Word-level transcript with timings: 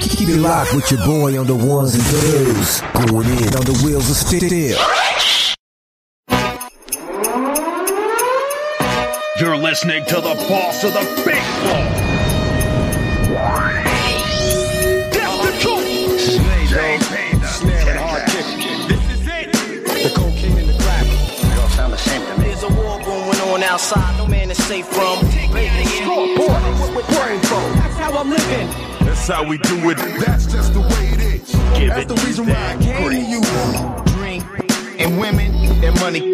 Keep 0.00 0.28
it 0.28 0.38
locked 0.38 0.74
with 0.74 0.90
your 0.90 1.04
boy 1.04 1.38
on 1.38 1.46
the 1.46 1.54
ones 1.54 1.94
and 1.94 2.04
twos. 2.04 2.80
Going 3.10 3.28
in 3.28 3.54
on 3.54 3.64
the 3.64 3.80
wheels 3.84 4.08
of 4.08 4.16
steel. 4.16 4.78
You're 9.40 9.56
listening 9.56 10.04
to 10.06 10.16
the 10.16 10.34
boss 10.48 10.84
of 10.84 10.92
the 10.92 11.00
big 11.24 11.42
ball. 11.64 11.84
That's 15.12 15.38
the 15.44 15.52
truth. 15.60 16.22
The 20.02 20.10
cocaine 20.14 20.58
and 20.58 20.68
the 20.68 20.74
crack. 20.82 21.06
They 21.06 21.60
all 21.60 21.68
sound 21.70 21.92
the 21.92 21.98
same 21.98 22.22
to 22.26 22.38
me. 22.38 22.44
There's 22.46 22.62
a 22.62 22.68
war 22.68 22.98
going 23.00 23.40
on 23.50 23.62
outside, 23.64 24.16
no 24.16 24.26
man 24.26 24.50
is 24.50 24.62
safe 24.64 24.86
from. 24.86 25.26
That's 27.74 27.96
how 27.96 28.16
I'm 28.18 28.30
living. 28.30 28.97
That's 29.28 29.42
how 29.42 29.46
we 29.46 29.58
do 29.58 29.90
it. 29.90 29.98
That's 30.24 30.46
just 30.46 30.72
the 30.72 30.80
way 30.80 31.12
it 31.12 31.20
is. 31.20 31.52
Give 31.76 31.92
That's 31.92 32.08
the 32.08 32.16
reason 32.24 32.46
why 32.46 32.72
I 32.72 32.80
came 32.80 33.12
to 33.12 33.20
you. 33.20 33.44
Drink. 34.16 34.40
And 34.96 35.20
women 35.20 35.52
and 35.84 35.92
money. 36.00 36.24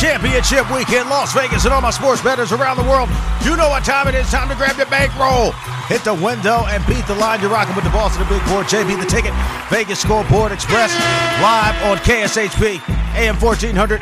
Championship 0.00 0.64
weekend, 0.72 1.10
Las 1.10 1.34
Vegas, 1.34 1.66
and 1.66 1.74
all 1.74 1.82
my 1.82 1.90
sports 1.90 2.22
bettors 2.22 2.52
around 2.52 2.78
the 2.78 2.88
world. 2.88 3.10
You 3.44 3.54
know 3.54 3.68
what 3.68 3.84
time 3.84 4.08
it 4.08 4.14
is. 4.14 4.30
Time 4.30 4.48
to 4.48 4.56
grab 4.56 4.78
your 4.78 4.86
bankroll. 4.86 5.52
Hit 5.92 6.04
the 6.04 6.14
window 6.14 6.64
and 6.72 6.80
beat 6.86 7.04
the 7.04 7.16
line. 7.16 7.42
You're 7.42 7.52
rocking 7.52 7.76
with 7.76 7.84
the 7.84 7.92
boss 7.92 8.16
of 8.16 8.24
the 8.24 8.32
big 8.32 8.40
board, 8.48 8.64
JB 8.64 8.96
the 8.96 9.04
Ticket, 9.04 9.36
Vegas 9.68 10.00
Scoreboard 10.00 10.52
Express, 10.52 10.96
live 11.44 11.76
on 11.84 11.98
KSHP, 11.98 12.80
AM 13.18 13.34
1400, 13.40 14.00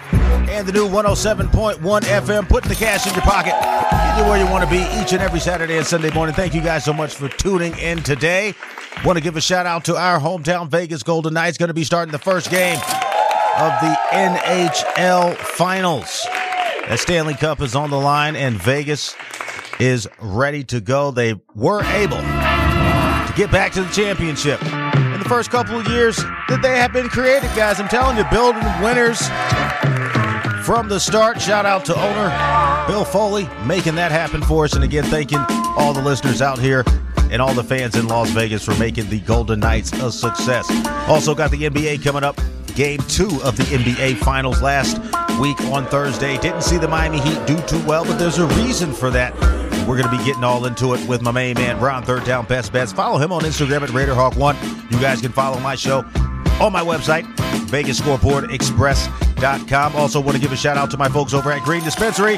and 0.50 0.68
the 0.68 0.72
new 0.72 0.86
107.1 0.86 1.78
FM. 2.02 2.46
Putting 2.50 2.68
the 2.68 2.74
cash 2.74 3.06
in 3.06 3.14
your 3.14 3.22
pocket. 3.22 3.54
Get 3.58 4.18
you 4.18 4.24
where 4.24 4.38
you 4.38 4.44
want 4.50 4.62
to 4.62 4.70
be 4.70 4.82
each 5.00 5.14
and 5.14 5.22
every 5.22 5.40
Saturday 5.40 5.78
and 5.78 5.86
Sunday 5.86 6.10
morning. 6.10 6.34
Thank 6.34 6.52
you 6.52 6.60
guys 6.60 6.84
so 6.84 6.92
much 6.92 7.14
for 7.14 7.28
tuning 7.28 7.76
in 7.78 8.02
today. 8.02 8.54
Want 9.06 9.16
to 9.16 9.22
give 9.22 9.34
a 9.34 9.40
shout 9.40 9.64
out 9.64 9.86
to 9.86 9.96
our 9.96 10.20
hometown 10.20 10.68
Vegas 10.68 11.02
Golden 11.02 11.32
Knights. 11.32 11.56
Going 11.56 11.68
to 11.68 11.74
be 11.74 11.84
starting 11.84 12.12
the 12.12 12.18
first 12.18 12.50
game 12.50 12.76
of 12.76 13.72
the 13.80 13.96
NHL 14.12 15.34
Finals. 15.36 16.26
The 16.86 16.98
Stanley 16.98 17.34
Cup 17.34 17.62
is 17.62 17.74
on 17.74 17.88
the 17.88 17.98
line, 17.98 18.36
and 18.36 18.60
Vegas 18.60 19.16
is 19.80 20.06
ready 20.20 20.62
to 20.64 20.82
go. 20.82 21.10
They 21.10 21.40
were 21.54 21.82
able 21.84 22.18
to 22.18 23.32
get 23.34 23.50
back 23.50 23.72
to 23.72 23.82
the 23.82 23.92
championship. 23.94 24.60
First 25.28 25.50
couple 25.50 25.80
of 25.80 25.88
years 25.88 26.16
that 26.48 26.60
they 26.62 26.78
have 26.78 26.92
been 26.92 27.08
created, 27.08 27.50
guys, 27.56 27.80
I'm 27.80 27.88
telling 27.88 28.16
you, 28.16 28.24
building 28.30 28.62
winners 28.80 29.18
from 30.64 30.88
the 30.88 30.98
start. 31.00 31.40
Shout 31.40 31.66
out 31.66 31.84
to 31.86 31.94
owner 31.94 32.86
Bill 32.86 33.04
Foley 33.04 33.48
making 33.64 33.96
that 33.96 34.12
happen 34.12 34.40
for 34.40 34.64
us. 34.64 34.74
And 34.74 34.84
again, 34.84 35.02
thanking 35.04 35.44
all 35.76 35.92
the 35.92 36.00
listeners 36.00 36.40
out 36.40 36.60
here 36.60 36.84
and 37.30 37.42
all 37.42 37.54
the 37.54 37.64
fans 37.64 37.96
in 37.96 38.06
Las 38.06 38.30
Vegas 38.30 38.64
for 38.64 38.76
making 38.76 39.10
the 39.10 39.18
Golden 39.20 39.58
Knights 39.58 39.92
a 39.94 40.12
success. 40.12 40.64
Also 41.08 41.34
got 41.34 41.50
the 41.50 41.62
NBA 41.64 42.04
coming 42.04 42.22
up. 42.22 42.40
Game 42.76 43.00
two 43.08 43.40
of 43.42 43.56
the 43.56 43.62
NBA 43.62 44.18
Finals 44.18 44.60
last 44.60 44.98
week 45.40 45.58
on 45.62 45.86
Thursday. 45.86 46.36
Didn't 46.36 46.60
see 46.60 46.76
the 46.76 46.86
Miami 46.86 47.20
Heat 47.20 47.46
do 47.46 47.58
too 47.62 47.82
well, 47.86 48.04
but 48.04 48.18
there's 48.18 48.36
a 48.36 48.44
reason 48.48 48.92
for 48.92 49.08
that. 49.12 49.34
We're 49.88 49.96
going 49.96 50.10
to 50.10 50.12
be 50.16 50.22
getting 50.26 50.44
all 50.44 50.66
into 50.66 50.92
it 50.92 51.08
with 51.08 51.22
my 51.22 51.30
main 51.30 51.54
man, 51.54 51.80
Ron 51.80 52.02
Third 52.02 52.24
Down 52.24 52.44
Best 52.44 52.74
Bets. 52.74 52.92
Follow 52.92 53.16
him 53.16 53.32
on 53.32 53.44
Instagram 53.44 53.80
at 53.80 53.88
RaiderHawk1. 53.88 54.92
You 54.92 55.00
guys 55.00 55.22
can 55.22 55.32
follow 55.32 55.58
my 55.58 55.74
show 55.74 56.00
on 56.60 56.70
my 56.70 56.82
website, 56.82 57.24
VegasScoreboardExpress.com. 57.68 59.96
Also, 59.96 60.20
want 60.20 60.36
to 60.36 60.40
give 60.40 60.52
a 60.52 60.56
shout 60.56 60.76
out 60.76 60.90
to 60.90 60.98
my 60.98 61.08
folks 61.08 61.32
over 61.32 61.50
at 61.50 61.62
Green 61.62 61.82
Dispensary. 61.82 62.36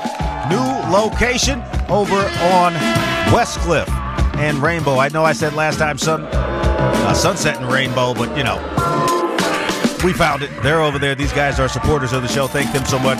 New 0.48 0.62
location 0.88 1.60
over 1.88 2.14
on 2.14 2.74
Westcliff 3.34 3.88
and 4.36 4.58
Rainbow. 4.58 4.98
I 4.98 5.08
know 5.08 5.24
I 5.24 5.32
said 5.32 5.54
last 5.54 5.80
time 5.80 5.98
sun, 5.98 6.26
uh, 6.26 7.12
Sunset 7.12 7.56
and 7.56 7.72
Rainbow, 7.72 8.14
but 8.14 8.36
you 8.36 8.44
know, 8.44 8.77
we 10.04 10.12
found 10.12 10.42
it. 10.42 10.50
They're 10.62 10.80
over 10.80 10.98
there. 10.98 11.14
These 11.14 11.32
guys 11.32 11.58
are 11.58 11.68
supporters 11.68 12.12
of 12.12 12.22
the 12.22 12.28
show. 12.28 12.46
Thank 12.46 12.72
them 12.72 12.84
so 12.84 12.98
much 12.98 13.18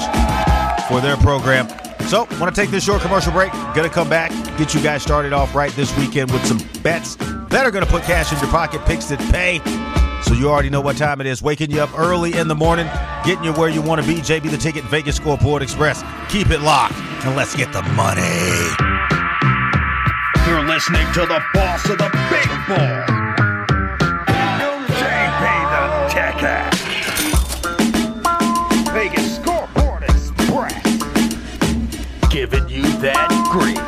for 0.89 1.01
their 1.01 1.17
program. 1.17 1.69
So, 2.09 2.27
want 2.41 2.55
to 2.55 2.59
take 2.61 2.71
this 2.71 2.85
short 2.85 3.03
commercial 3.03 3.33
break. 3.33 3.53
Going 3.75 3.89
to 3.89 3.91
come 3.91 4.09
back, 4.09 4.31
get 4.57 4.75
you 4.75 4.83
guys 4.83 5.03
started 5.03 5.33
off 5.33 5.55
right 5.55 5.71
this 5.73 5.97
weekend 5.99 6.31
with 6.31 6.45
some 6.47 6.59
bets 6.83 7.17
that 7.17 7.67
are 7.67 7.71
going 7.71 7.85
to 7.85 7.91
put 7.91 8.03
cash 8.05 8.33
in 8.33 8.39
your 8.39 8.49
pocket, 8.49 8.85
picks 8.87 9.07
that 9.07 9.19
pay. 9.33 9.61
So 10.23 10.35
you 10.35 10.49
already 10.49 10.71
know 10.71 10.81
what 10.81 10.97
time 10.97 11.21
it 11.21 11.27
is. 11.27 11.43
Waking 11.43 11.71
you 11.71 11.81
up 11.81 11.97
early 11.99 12.35
in 12.35 12.49
the 12.49 12.55
morning, 12.55 12.87
getting 13.25 13.45
you 13.45 13.53
where 13.53 13.69
you 13.69 13.83
want 13.83 14.01
to 14.01 14.07
be. 14.07 14.21
JB 14.21 14.51
the 14.51 14.57
Ticket, 14.57 14.85
Vegas 14.85 15.17
Scoreboard 15.17 15.63
Express. 15.63 16.03
Keep 16.29 16.51
it 16.51 16.61
locked, 16.61 16.95
and 17.25 17.37
let's 17.37 17.55
get 17.55 17.73
the 17.73 17.83
money. 17.95 18.23
You're 20.47 20.67
listening 20.67 21.07
to 21.13 21.21
the 21.21 21.43
boss 21.53 21.89
of 21.89 21.99
the 21.99 22.11
big 22.31 22.49
ball. 22.67 23.18
Ticket. 26.39 26.75
Vegas 28.93 29.37
Scoreboard 29.37 30.05
Express. 30.05 30.85
Giving 32.31 32.69
you 32.69 32.83
that 33.01 33.29
grease. 33.51 33.88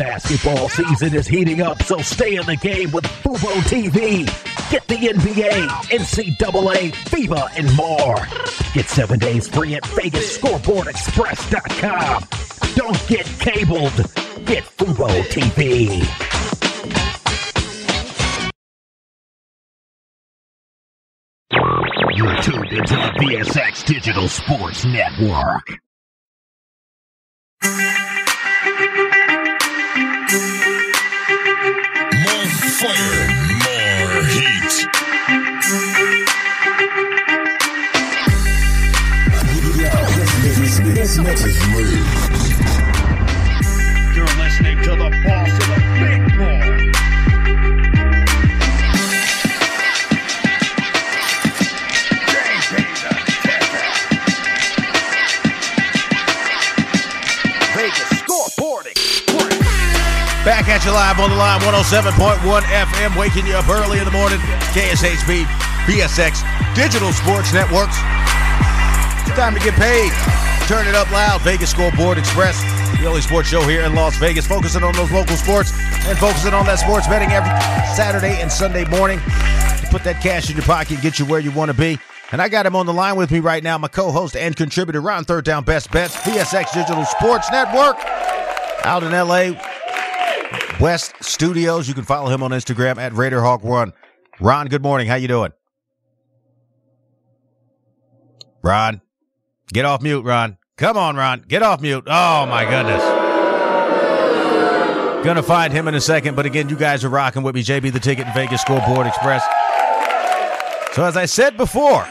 Basketball 0.00 0.68
season 0.70 1.14
is 1.14 1.28
heating 1.28 1.60
up, 1.60 1.82
so 1.82 1.98
stay 1.98 2.36
in 2.36 2.46
the 2.46 2.56
game 2.56 2.90
with 2.90 3.04
Fubo 3.04 3.52
TV. 3.68 4.24
Get 4.70 4.88
the 4.88 4.94
NBA, 4.94 5.68
NCAA, 5.90 6.94
FIBA, 6.94 7.50
and 7.58 7.76
more. 7.76 8.16
Get 8.72 8.88
seven 8.88 9.18
days 9.18 9.46
free 9.46 9.74
at 9.74 9.82
VegasScoreboardExpress.com. 9.82 12.24
Don't 12.76 13.08
get 13.08 13.26
cabled. 13.40 13.92
Get 14.46 14.64
Fubo 14.64 15.22
TV. 15.24 16.02
You're 22.16 22.40
tuned 22.40 22.72
into 22.72 22.94
the 22.94 23.12
VSX 23.18 23.84
Digital 23.84 24.28
Sports 24.28 24.86
Network. 24.86 25.78
Fire, 32.80 33.28
more 33.66 34.24
heat. 34.24 34.72
This 40.94 41.18
mix 41.18 41.44
is 41.44 41.58
lit. 41.74 42.29
Back 60.50 60.66
at 60.66 60.84
you 60.84 60.90
live 60.90 61.22
on 61.22 61.30
the 61.30 61.36
line, 61.36 61.62
107.1 61.62 62.42
FM, 62.42 63.14
waking 63.14 63.46
you 63.46 63.54
up 63.54 63.70
early 63.70 64.00
in 64.00 64.04
the 64.04 64.10
morning. 64.10 64.40
KSHP, 64.74 65.46
VSX, 65.86 66.42
Digital 66.74 67.12
Sports 67.12 67.54
Networks. 67.54 67.94
It's 69.22 69.38
time 69.38 69.54
to 69.54 69.62
get 69.62 69.78
paid. 69.78 70.10
Turn 70.66 70.90
it 70.90 70.96
up 70.96 71.08
loud. 71.12 71.40
Vegas 71.42 71.70
Scoreboard 71.70 72.18
Express, 72.18 72.58
the 72.98 73.06
only 73.06 73.20
sports 73.20 73.46
show 73.46 73.62
here 73.62 73.82
in 73.82 73.94
Las 73.94 74.18
Vegas, 74.18 74.44
focusing 74.44 74.82
on 74.82 74.92
those 74.94 75.12
local 75.12 75.36
sports 75.36 75.70
and 76.10 76.18
focusing 76.18 76.52
on 76.52 76.66
that 76.66 76.80
sports 76.80 77.06
betting 77.06 77.30
every 77.30 77.54
Saturday 77.94 78.42
and 78.42 78.50
Sunday 78.50 78.84
morning 78.86 79.20
to 79.20 79.86
put 79.88 80.02
that 80.02 80.18
cash 80.20 80.50
in 80.50 80.56
your 80.56 80.66
pocket, 80.66 81.00
get 81.00 81.20
you 81.20 81.26
where 81.26 81.38
you 81.38 81.52
want 81.52 81.70
to 81.70 81.76
be. 81.76 81.96
And 82.32 82.42
I 82.42 82.48
got 82.48 82.66
him 82.66 82.74
on 82.74 82.86
the 82.86 82.92
line 82.92 83.14
with 83.14 83.30
me 83.30 83.38
right 83.38 83.62
now, 83.62 83.78
my 83.78 83.86
co-host 83.86 84.34
and 84.34 84.56
contributor, 84.56 85.00
Ron 85.00 85.22
Third 85.22 85.44
Down 85.44 85.62
Best 85.62 85.92
Bets, 85.92 86.16
VSX 86.16 86.74
Digital 86.74 87.04
Sports 87.04 87.48
Network, 87.52 87.94
out 88.84 89.04
in 89.04 89.12
LA, 89.12 89.54
West 90.80 91.14
Studios. 91.22 91.88
You 91.88 91.94
can 91.94 92.04
follow 92.04 92.30
him 92.30 92.42
on 92.42 92.50
Instagram 92.50 92.98
at 92.98 93.12
RaiderHawk1. 93.12 93.92
Ron, 94.40 94.66
good 94.68 94.82
morning. 94.82 95.06
How 95.06 95.16
you 95.16 95.28
doing? 95.28 95.52
Ron, 98.62 99.00
get 99.72 99.84
off 99.84 100.02
mute, 100.02 100.24
Ron. 100.24 100.58
Come 100.76 100.96
on, 100.96 101.16
Ron. 101.16 101.44
Get 101.46 101.62
off 101.62 101.80
mute. 101.80 102.04
Oh, 102.06 102.46
my 102.46 102.64
goodness. 102.64 103.02
Gonna 105.24 105.42
find 105.42 105.70
him 105.70 105.86
in 105.86 105.94
a 105.94 106.00
second, 106.00 106.34
but 106.34 106.46
again, 106.46 106.70
you 106.70 106.76
guys 106.76 107.04
are 107.04 107.10
rocking 107.10 107.42
with 107.42 107.54
me. 107.54 107.62
JB 107.62 107.92
the 107.92 108.00
Ticket 108.00 108.24
and 108.24 108.34
Vegas 108.34 108.62
Scoreboard 108.62 109.06
Express. 109.06 109.44
So, 110.94 111.04
as 111.04 111.18
I 111.18 111.26
said 111.26 111.58
before, 111.58 112.08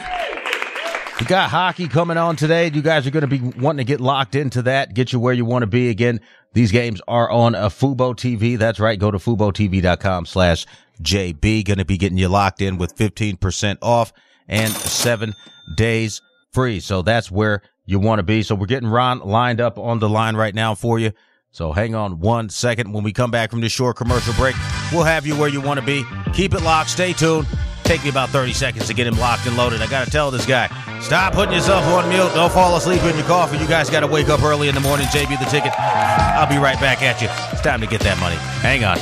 we 1.19 1.25
got 1.25 1.49
hockey 1.49 1.87
coming 1.87 2.17
on 2.17 2.35
today. 2.35 2.69
You 2.71 2.83
guys 2.83 3.07
are 3.07 3.11
going 3.11 3.27
to 3.27 3.27
be 3.27 3.39
wanting 3.59 3.79
to 3.79 3.83
get 3.83 3.99
locked 3.99 4.35
into 4.35 4.61
that, 4.61 4.93
get 4.93 5.11
you 5.11 5.19
where 5.19 5.33
you 5.33 5.43
want 5.43 5.63
to 5.63 5.67
be. 5.67 5.89
Again, 5.89 6.21
these 6.53 6.71
games 6.71 7.01
are 7.07 7.29
on 7.29 7.55
a 7.55 7.69
Fubo 7.69 8.15
TV. 8.15 8.57
That's 8.57 8.79
right. 8.79 8.99
Go 8.99 9.11
to 9.11 9.17
FuboTV.com 9.17 10.25
slash 10.25 10.65
JB. 11.01 11.65
Going 11.65 11.77
to 11.77 11.85
be 11.85 11.97
getting 11.97 12.17
you 12.17 12.27
locked 12.27 12.61
in 12.61 12.77
with 12.77 12.95
15% 12.95 13.77
off 13.81 14.11
and 14.47 14.71
seven 14.73 15.35
days 15.75 16.21
free. 16.51 16.79
So 16.79 17.01
that's 17.01 17.29
where 17.29 17.61
you 17.85 17.99
want 17.99 18.19
to 18.19 18.23
be. 18.23 18.43
So 18.43 18.55
we're 18.55 18.65
getting 18.65 18.89
Ron 18.89 19.19
lined 19.19 19.61
up 19.61 19.77
on 19.77 19.99
the 19.99 20.09
line 20.09 20.35
right 20.35 20.55
now 20.55 20.75
for 20.75 20.99
you. 20.99 21.11
So 21.51 21.71
hang 21.71 21.95
on 21.95 22.19
one 22.19 22.49
second. 22.49 22.93
When 22.93 23.03
we 23.03 23.13
come 23.13 23.31
back 23.31 23.49
from 23.49 23.61
this 23.61 23.71
short 23.71 23.97
commercial 23.97 24.33
break, 24.33 24.55
we'll 24.91 25.03
have 25.03 25.25
you 25.25 25.35
where 25.35 25.49
you 25.49 25.61
want 25.61 25.79
to 25.79 25.85
be. 25.85 26.03
Keep 26.33 26.53
it 26.53 26.61
locked. 26.61 26.91
Stay 26.91 27.13
tuned. 27.13 27.47
Take 27.89 28.03
me 28.03 28.11
about 28.11 28.29
30 28.29 28.53
seconds 28.53 28.85
to 28.85 28.93
get 28.93 29.07
him 29.07 29.17
locked 29.17 29.47
and 29.47 29.57
loaded. 29.57 29.81
I 29.81 29.87
got 29.87 30.05
to 30.05 30.11
tell 30.11 30.29
this 30.29 30.45
guy, 30.45 30.67
stop 31.01 31.33
putting 31.33 31.55
yourself 31.55 31.83
on 31.85 32.07
mute. 32.07 32.31
Don't 32.35 32.51
fall 32.51 32.77
asleep 32.77 33.01
in 33.01 33.17
your 33.17 33.25
coffee. 33.25 33.57
You 33.57 33.67
guys 33.67 33.89
got 33.89 34.01
to 34.01 34.07
wake 34.07 34.29
up 34.29 34.43
early 34.43 34.69
in 34.69 34.75
the 34.75 34.81
morning. 34.81 35.07
JB 35.07 35.39
the 35.39 35.49
ticket. 35.49 35.73
I'll 35.75 36.47
be 36.47 36.59
right 36.59 36.79
back 36.79 37.01
at 37.01 37.19
you. 37.19 37.29
It's 37.51 37.61
time 37.61 37.81
to 37.81 37.87
get 37.87 38.01
that 38.01 38.19
money. 38.19 38.35
Hang 38.61 38.83
on. 38.83 38.99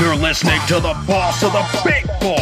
You're 0.00 0.14
listening 0.14 0.60
to 0.68 0.74
the 0.74 0.94
boss 1.08 1.42
of 1.42 1.50
the 1.50 1.66
big 1.84 2.06
ball. 2.20 2.38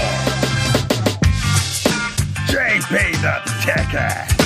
JB 2.52 3.12
the 3.22 3.56
Ticket. 3.64 4.45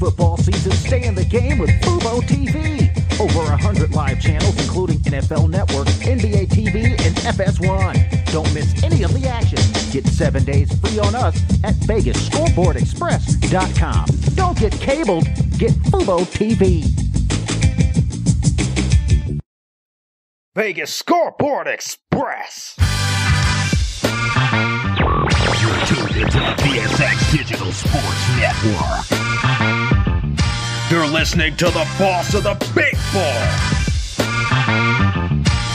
Football 0.00 0.36
season, 0.38 0.72
stay 0.72 1.06
in 1.06 1.14
the 1.14 1.24
game 1.24 1.58
with 1.58 1.70
Fubo 1.82 2.20
TV. 2.22 2.88
Over 3.20 3.40
100 3.50 3.94
live 3.94 4.18
channels, 4.18 4.58
including 4.58 4.96
NFL 5.00 5.50
Network, 5.50 5.88
NBA 5.88 6.48
TV, 6.48 6.98
and 7.06 7.14
FS1. 7.16 8.32
Don't 8.32 8.50
miss 8.54 8.82
any 8.82 9.02
of 9.02 9.12
the 9.12 9.28
action. 9.28 9.58
Get 9.92 10.06
seven 10.06 10.42
days 10.44 10.72
free 10.80 10.98
on 10.98 11.14
us 11.14 11.36
at 11.62 11.74
VegasScoreboardExpress.com. 11.74 14.06
Don't 14.34 14.58
get 14.58 14.72
cabled, 14.80 15.24
get 15.58 15.72
Fubo 15.90 16.24
TV. 16.24 16.86
Vegas 20.54 20.94
Scoreboard 20.94 21.68
Express. 21.68 22.74
You're 25.60 25.76
tuned 25.86 26.16
into 26.16 26.38
the 26.38 26.54
VSX 26.62 27.32
Digital 27.36 27.70
Sports 27.70 28.28
Network. 28.38 29.04
You're 30.90 31.06
listening 31.06 31.56
to 31.58 31.66
the 31.66 31.86
boss 32.00 32.34
of 32.34 32.42
the 32.42 32.54
big 32.74 32.96
ball. 33.12 33.40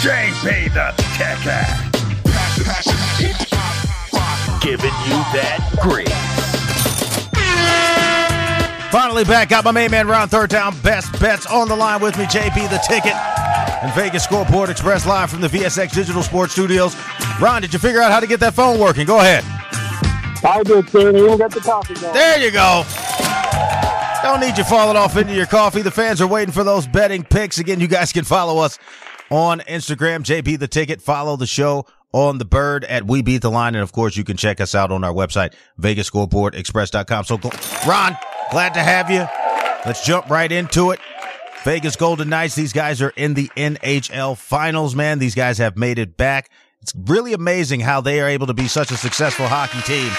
JB 0.02 0.74
the 0.74 0.92
Ticket. 1.16 1.66
Giving 4.62 4.92
you 5.06 5.18
that 5.32 5.60
grace. 5.82 6.10
Finally 8.92 9.24
back. 9.24 9.48
Got 9.48 9.64
my 9.64 9.72
main 9.72 9.90
man 9.90 10.06
Ron 10.06 10.28
Third 10.28 10.50
Down. 10.50 10.78
Best 10.82 11.18
bets 11.22 11.46
on 11.46 11.70
the 11.70 11.78
line 11.78 12.02
with 12.02 12.18
me. 12.18 12.26
JB 12.26 12.70
the 12.70 12.80
ticket. 12.86 13.16
And 13.16 13.94
Vegas 13.94 14.26
Scoreboard 14.26 14.70
Express 14.70 15.06
live 15.06 15.30
from 15.30 15.40
the 15.40 15.48
VSX 15.48 15.94
Digital 15.94 16.24
Sports 16.24 16.52
Studios. 16.52 16.94
Ron, 17.40 17.62
did 17.62 17.72
you 17.72 17.80
figure 17.80 18.02
out 18.02 18.12
how 18.12 18.20
to 18.20 18.28
get 18.28 18.42
that 18.42 18.54
phone 18.54 18.82
working? 18.82 19.06
Go 19.06 19.22
ahead. 19.22 19.46
I 20.44 20.62
did, 20.64 20.90
sir. 20.90 21.08
and 21.08 21.18
Even 21.18 21.38
got 21.38 21.52
the 21.52 21.62
coffee 21.62 21.94
going. 21.94 22.14
There 22.14 22.38
you 22.38 22.52
go. 22.52 22.84
I 24.26 24.32
don't 24.32 24.40
need 24.40 24.58
you 24.58 24.64
falling 24.64 24.98
off 24.98 25.16
into 25.18 25.36
your 25.36 25.46
coffee. 25.46 25.84
The 25.84 25.92
fans 25.92 26.20
are 26.20 26.26
waiting 26.26 26.52
for 26.52 26.64
those 26.64 26.88
betting 26.88 27.24
picks. 27.24 27.60
Again, 27.60 27.80
you 27.80 27.88
guys 27.88 28.12
can 28.12 28.24
follow 28.24 28.58
us 28.58 28.80
on 29.30 29.60
Instagram, 29.60 30.24
JB 30.24 30.58
the 30.58 30.68
Ticket. 30.68 31.00
Follow 31.00 31.36
the 31.36 31.46
show 31.46 31.86
on 32.12 32.40
the 32.40 32.46
bird 32.46 32.86
at 32.86 33.06
We 33.06 33.22
Beat 33.22 33.44
the 33.44 33.52
Line. 33.52 33.76
And 33.76 33.84
of 33.84 33.92
course, 33.92 34.18
you 34.18 34.24
can 34.24 34.36
check 34.36 34.60
us 34.60 34.74
out 34.74 34.92
on 34.92 35.04
our 35.04 35.14
website, 35.14 35.54
VegasScoreboardExpress.com. 35.80 37.26
So, 37.26 37.38
Ron, 37.88 38.18
glad 38.50 38.74
to 38.74 38.80
have 38.80 39.12
you. 39.12 39.28
Let's 39.86 40.04
jump 40.04 40.28
right 40.28 40.52
into 40.52 40.90
it. 40.90 41.00
Vegas 41.64 41.96
Golden 41.96 42.28
Knights, 42.28 42.56
these 42.56 42.74
guys 42.74 43.04
are 43.04 43.14
in 43.16 43.36
the 43.36 43.52
NHL 43.56 44.40
finals, 44.40 44.96
man. 44.96 45.20
These 45.20 45.36
guys 45.36 45.60
have 45.60 45.78
made 45.78 46.00
it 46.00 46.18
back. 46.18 46.50
It's 46.82 46.96
really 46.96 47.34
amazing 47.34 47.82
how 47.82 48.02
they 48.02 48.22
are 48.22 48.28
able 48.28 48.48
to 48.48 48.56
be 48.56 48.70
such 48.70 48.90
a 48.90 48.98
successful 48.98 49.46
hockey 49.48 49.82
team 49.82 50.12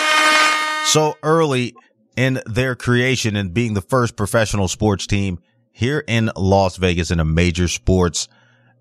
so 0.84 1.16
early 1.24 1.74
in 2.16 2.40
their 2.46 2.74
creation 2.74 3.36
and 3.36 3.54
being 3.54 3.74
the 3.74 3.82
first 3.82 4.16
professional 4.16 4.68
sports 4.68 5.06
team 5.06 5.38
here 5.72 6.02
in 6.08 6.30
Las 6.36 6.76
Vegas 6.76 7.10
in 7.10 7.20
a 7.20 7.24
major 7.24 7.68
sports 7.68 8.28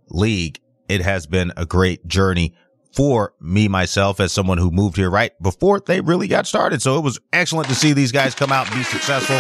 league. 0.10 0.60
It 0.88 1.02
has 1.02 1.28
been 1.28 1.52
a 1.58 1.66
great 1.66 2.08
journey 2.08 2.56
for 2.94 3.34
me, 3.42 3.68
myself, 3.68 4.22
as 4.22 4.32
someone 4.32 4.58
who 4.58 4.72
moved 4.72 4.96
here 4.96 5.10
right 5.10 5.32
before 5.42 5.82
they 5.82 6.00
really 6.00 6.30
got 6.30 6.48
started. 6.48 6.82
So 6.82 6.98
it 6.98 7.04
was 7.04 7.20
excellent 7.34 7.68
to 7.68 7.76
see 7.76 7.92
these 7.92 8.14
guys 8.14 8.34
come 8.34 8.54
out 8.54 8.68
and 8.68 8.76
be 8.78 8.84
successful. 8.84 9.38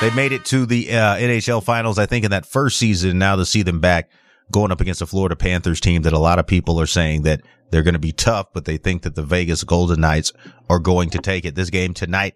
They 0.00 0.14
made 0.14 0.32
it 0.32 0.44
to 0.46 0.66
the 0.66 0.90
uh, 0.90 1.16
NHL 1.16 1.62
finals, 1.62 1.98
I 1.98 2.06
think, 2.06 2.24
in 2.24 2.32
that 2.32 2.46
first 2.46 2.78
season. 2.78 3.18
Now 3.18 3.36
to 3.36 3.46
see 3.46 3.62
them 3.62 3.80
back 3.80 4.10
going 4.50 4.72
up 4.72 4.80
against 4.80 5.00
the 5.00 5.06
Florida 5.06 5.36
Panthers 5.36 5.80
team 5.80 6.02
that 6.02 6.12
a 6.12 6.18
lot 6.18 6.38
of 6.38 6.46
people 6.46 6.80
are 6.80 6.86
saying 6.86 7.22
that 7.22 7.42
they're 7.70 7.82
going 7.82 7.94
to 7.94 8.00
be 8.00 8.12
tough, 8.12 8.46
but 8.52 8.64
they 8.64 8.76
think 8.76 9.02
that 9.02 9.14
the 9.14 9.22
Vegas 9.22 9.62
Golden 9.62 10.00
Knights 10.00 10.32
are 10.68 10.78
going 10.78 11.10
to 11.10 11.18
take 11.18 11.44
it. 11.44 11.54
This 11.54 11.70
game 11.70 11.94
tonight 11.94 12.34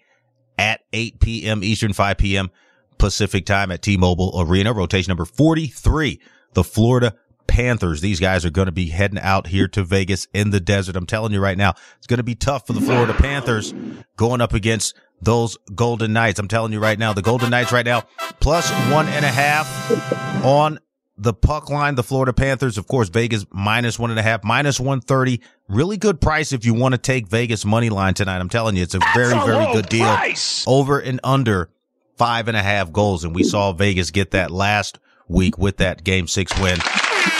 at 0.62 0.80
8 0.92 1.18
p.m. 1.18 1.64
Eastern, 1.64 1.92
5 1.92 2.16
p.m. 2.18 2.50
Pacific 2.96 3.44
time 3.44 3.72
at 3.72 3.82
T-Mobile 3.82 4.32
Arena, 4.38 4.72
rotation 4.72 5.10
number 5.10 5.24
43. 5.24 6.20
The 6.52 6.62
Florida 6.62 7.16
Panthers. 7.48 8.00
These 8.00 8.20
guys 8.20 8.44
are 8.44 8.50
going 8.50 8.66
to 8.66 8.72
be 8.72 8.86
heading 8.86 9.18
out 9.18 9.48
here 9.48 9.66
to 9.68 9.82
Vegas 9.82 10.28
in 10.32 10.50
the 10.50 10.60
desert. 10.60 10.94
I'm 10.94 11.06
telling 11.06 11.32
you 11.32 11.40
right 11.40 11.58
now, 11.58 11.74
it's 11.98 12.06
going 12.06 12.18
to 12.18 12.22
be 12.22 12.36
tough 12.36 12.68
for 12.68 12.74
the 12.74 12.80
Florida 12.80 13.12
Panthers 13.12 13.74
going 14.16 14.40
up 14.40 14.54
against 14.54 14.94
those 15.20 15.58
Golden 15.74 16.12
Knights. 16.12 16.38
I'm 16.38 16.46
telling 16.46 16.72
you 16.72 16.78
right 16.78 16.98
now, 16.98 17.12
the 17.12 17.22
Golden 17.22 17.50
Knights 17.50 17.72
right 17.72 17.84
now, 17.84 18.02
plus 18.38 18.70
one 18.92 19.08
and 19.08 19.24
a 19.24 19.28
half 19.28 20.44
on 20.44 20.78
the 21.22 21.32
puck 21.32 21.70
line. 21.70 21.94
The 21.94 22.02
Florida 22.02 22.32
Panthers, 22.32 22.78
of 22.78 22.86
course, 22.86 23.08
Vegas 23.08 23.46
minus 23.50 23.98
one 23.98 24.10
and 24.10 24.18
a 24.18 24.22
half, 24.22 24.44
minus 24.44 24.78
130. 24.80 25.40
Really 25.68 25.96
good 25.96 26.20
price 26.20 26.52
if 26.52 26.64
you 26.64 26.74
want 26.74 26.92
to 26.92 26.98
take 26.98 27.28
Vegas 27.28 27.64
money 27.64 27.88
line 27.88 28.14
tonight. 28.14 28.38
I'm 28.38 28.48
telling 28.48 28.76
you, 28.76 28.82
it's 28.82 28.94
a 28.94 29.00
very, 29.14 29.36
a 29.36 29.44
very 29.44 29.72
good 29.72 29.88
deal. 29.88 30.06
price. 30.14 30.64
Over 30.66 30.98
and 30.98 31.20
under 31.24 31.70
five 32.16 32.48
and 32.48 32.56
a 32.56 32.62
half 32.62 32.92
goals. 32.92 33.24
And 33.24 33.34
we 33.34 33.44
saw 33.44 33.72
Vegas 33.72 34.10
get 34.10 34.32
that 34.32 34.50
last 34.50 34.98
week 35.28 35.56
with 35.58 35.78
that 35.78 36.04
game 36.04 36.26
six 36.26 36.52
win 36.60 36.78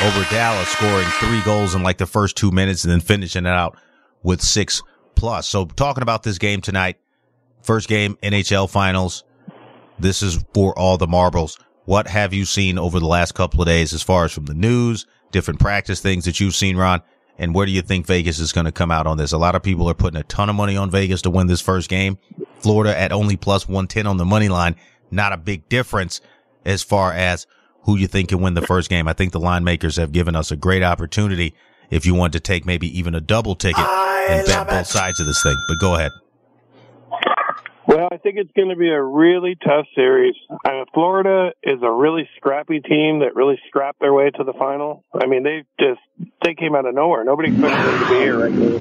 over 0.02 0.24
Dallas, 0.30 0.68
scoring 0.68 1.06
three 1.20 1.40
goals 1.42 1.74
in 1.74 1.82
like 1.82 1.98
the 1.98 2.06
first 2.06 2.36
two 2.36 2.50
minutes 2.50 2.84
and 2.84 2.92
then 2.92 3.00
finishing 3.00 3.46
it 3.46 3.50
out 3.50 3.76
with 4.22 4.40
six 4.40 4.82
plus. 5.14 5.48
So 5.48 5.66
talking 5.66 6.02
about 6.02 6.22
this 6.22 6.38
game 6.38 6.60
tonight, 6.60 6.98
first 7.62 7.88
game 7.88 8.16
NHL 8.22 8.70
finals. 8.70 9.24
This 9.98 10.22
is 10.22 10.44
for 10.54 10.76
all 10.78 10.96
the 10.98 11.06
marbles. 11.06 11.58
What 11.84 12.06
have 12.06 12.32
you 12.32 12.44
seen 12.44 12.78
over 12.78 13.00
the 13.00 13.06
last 13.06 13.34
couple 13.34 13.60
of 13.60 13.66
days 13.66 13.92
as 13.92 14.02
far 14.02 14.24
as 14.24 14.32
from 14.32 14.46
the 14.46 14.54
news, 14.54 15.06
different 15.32 15.60
practice 15.60 16.00
things 16.00 16.24
that 16.26 16.38
you've 16.38 16.54
seen, 16.54 16.76
Ron? 16.76 17.02
And 17.38 17.54
where 17.54 17.66
do 17.66 17.72
you 17.72 17.82
think 17.82 18.06
Vegas 18.06 18.38
is 18.38 18.52
going 18.52 18.66
to 18.66 18.72
come 18.72 18.90
out 18.90 19.06
on 19.06 19.16
this? 19.16 19.32
A 19.32 19.38
lot 19.38 19.54
of 19.54 19.62
people 19.62 19.88
are 19.88 19.94
putting 19.94 20.20
a 20.20 20.24
ton 20.24 20.48
of 20.48 20.54
money 20.54 20.76
on 20.76 20.90
Vegas 20.90 21.22
to 21.22 21.30
win 21.30 21.48
this 21.48 21.60
first 21.60 21.88
game. 21.88 22.18
Florida 22.58 22.96
at 22.96 23.10
only 23.10 23.36
plus 23.36 23.66
110 23.66 24.06
on 24.06 24.16
the 24.16 24.24
money 24.24 24.48
line. 24.48 24.76
Not 25.10 25.32
a 25.32 25.36
big 25.36 25.68
difference 25.68 26.20
as 26.64 26.82
far 26.82 27.12
as 27.12 27.46
who 27.82 27.96
you 27.96 28.06
think 28.06 28.28
can 28.28 28.40
win 28.40 28.54
the 28.54 28.62
first 28.62 28.88
game. 28.88 29.08
I 29.08 29.12
think 29.12 29.32
the 29.32 29.40
line 29.40 29.64
makers 29.64 29.96
have 29.96 30.12
given 30.12 30.36
us 30.36 30.50
a 30.52 30.56
great 30.56 30.82
opportunity 30.82 31.54
if 31.90 32.06
you 32.06 32.14
want 32.14 32.32
to 32.34 32.40
take 32.40 32.64
maybe 32.64 32.96
even 32.96 33.14
a 33.14 33.20
double 33.20 33.56
ticket 33.56 33.84
and 33.84 34.46
bet 34.46 34.68
both 34.68 34.86
sides 34.86 35.18
of 35.18 35.26
this 35.26 35.42
thing. 35.42 35.56
But 35.68 35.80
go 35.80 35.96
ahead. 35.96 36.12
Well, 37.86 38.08
I 38.12 38.16
think 38.18 38.36
it's 38.38 38.50
going 38.54 38.68
to 38.68 38.76
be 38.76 38.88
a 38.88 39.02
really 39.02 39.56
tough 39.56 39.86
series. 39.94 40.34
I 40.64 40.72
mean, 40.72 40.84
Florida 40.94 41.50
is 41.62 41.78
a 41.82 41.90
really 41.90 42.28
scrappy 42.36 42.80
team 42.80 43.20
that 43.20 43.34
really 43.34 43.58
scrapped 43.68 44.00
their 44.00 44.12
way 44.12 44.30
to 44.30 44.44
the 44.44 44.52
final. 44.52 45.04
I 45.12 45.26
mean, 45.26 45.42
they 45.42 45.64
just 45.80 46.00
they 46.44 46.54
came 46.54 46.76
out 46.76 46.86
of 46.86 46.94
nowhere. 46.94 47.24
Nobody 47.24 47.50
expected 47.50 47.84
them 47.84 47.98
to 47.98 48.08
be 48.08 48.14
here 48.14 48.38
right 48.38 48.52
now. 48.52 48.80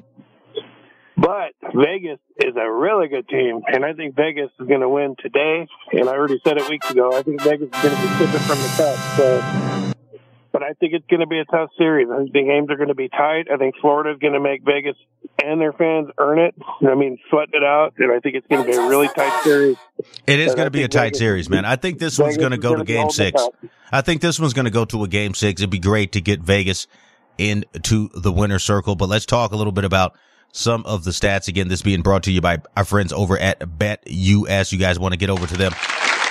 But 1.18 1.54
Vegas 1.76 2.20
is 2.38 2.56
a 2.56 2.72
really 2.72 3.08
good 3.08 3.28
team, 3.28 3.62
and 3.68 3.86
I 3.86 3.94
think 3.94 4.16
Vegas 4.16 4.50
is 4.60 4.68
going 4.68 4.82
to 4.82 4.90
win 4.90 5.16
today. 5.20 5.68
And 5.92 6.10
I 6.10 6.14
already 6.14 6.40
said 6.44 6.58
it 6.58 6.68
weeks 6.70 6.90
ago. 6.90 7.16
I 7.16 7.22
think 7.22 7.42
Vegas 7.42 7.70
is 7.74 7.84
going 7.84 7.96
to 7.96 8.02
be 8.02 8.08
sipping 8.18 8.40
from 8.40 8.58
the 8.58 8.74
cup. 8.78 8.98
So, 9.18 9.91
but 10.52 10.64
I 10.64 10.74
think 10.74 10.94
it's 10.94 11.06
going 11.08 11.22
to 11.22 11.28
be 11.28 11.40
a 11.40 11.46
tough 11.46 11.70
series. 11.78 12.10
I 12.12 12.18
think 12.18 12.34
the 12.34 12.44
games 12.44 12.70
are 12.70 12.76
going 12.76 12.90
to 12.90 12.96
be 12.96 13.10
tight. 13.10 13.48
I 13.52 13.58
think 13.58 13.76
Florida 13.80 14.12
is 14.12 14.20
going 14.20 14.34
to 14.34 14.40
make 14.40 14.64
Vegas 14.66 14.96
and 15.44 15.62
their 15.62 15.74
fans 15.74 16.10
earn 16.18 16.40
it. 16.40 16.56
I 16.88 16.96
mean, 16.96 17.18
sweat 17.30 17.50
it 17.54 17.64
out, 17.64 17.94
and 17.98 18.12
I 18.12 18.20
think 18.20 18.36
it's 18.36 18.48
going 18.48 18.66
to 18.66 18.70
be 18.72 18.78
a 18.78 18.88
really 18.88 19.08
tight 19.08 19.44
series. 19.44 19.78
It 20.28 20.40
is 20.40 20.54
going 20.56 20.68
to 20.68 20.72
be 20.72 20.84
a 20.84 20.88
tight 20.88 21.08
Vegas- 21.08 21.20
series, 21.20 21.50
man. 21.50 21.66
I 21.66 21.76
think 21.76 22.00
this 22.00 22.20
one's 22.20 22.38
going 22.38 22.52
to 22.52 22.58
go 22.58 22.76
to 22.76 22.84
game 22.84 23.10
six. 23.10 23.42
I 23.92 24.02
think 24.02 24.22
this 24.22 24.40
one's 24.40 24.54
going 24.54 24.66
to 24.66 24.72
go 24.72 24.86
to 24.86 25.04
a 25.04 25.08
game 25.08 25.34
six. 25.34 25.62
It'd 25.62 25.70
be 25.70 25.80
great 25.80 26.14
to 26.14 26.22
get 26.22 26.42
Vegas 26.42 26.88
into 27.38 28.10
the 28.14 28.32
winner's 28.32 28.64
circle. 28.64 28.96
But 28.96 29.10
let's 29.10 29.26
talk 29.26 29.52
a 29.52 29.56
little 29.56 29.74
bit 29.74 29.86
about 29.86 30.16
some 30.52 30.86
of 30.86 31.04
the 31.04 31.12
stats. 31.12 31.48
Again, 31.48 31.68
this 31.68 31.82
being 31.82 32.02
brought 32.02 32.24
to 32.24 32.32
you 32.32 32.42
by 32.42 32.60
our 32.76 32.86
friends 32.86 33.14
over 33.14 33.38
at 33.38 33.60
BetUS. 33.60 34.72
You 34.72 34.78
guys 34.78 35.00
want 35.00 35.14
to 35.14 35.18
get 35.18 35.30
over 35.30 35.48
to 35.48 35.58
them, 35.58 35.74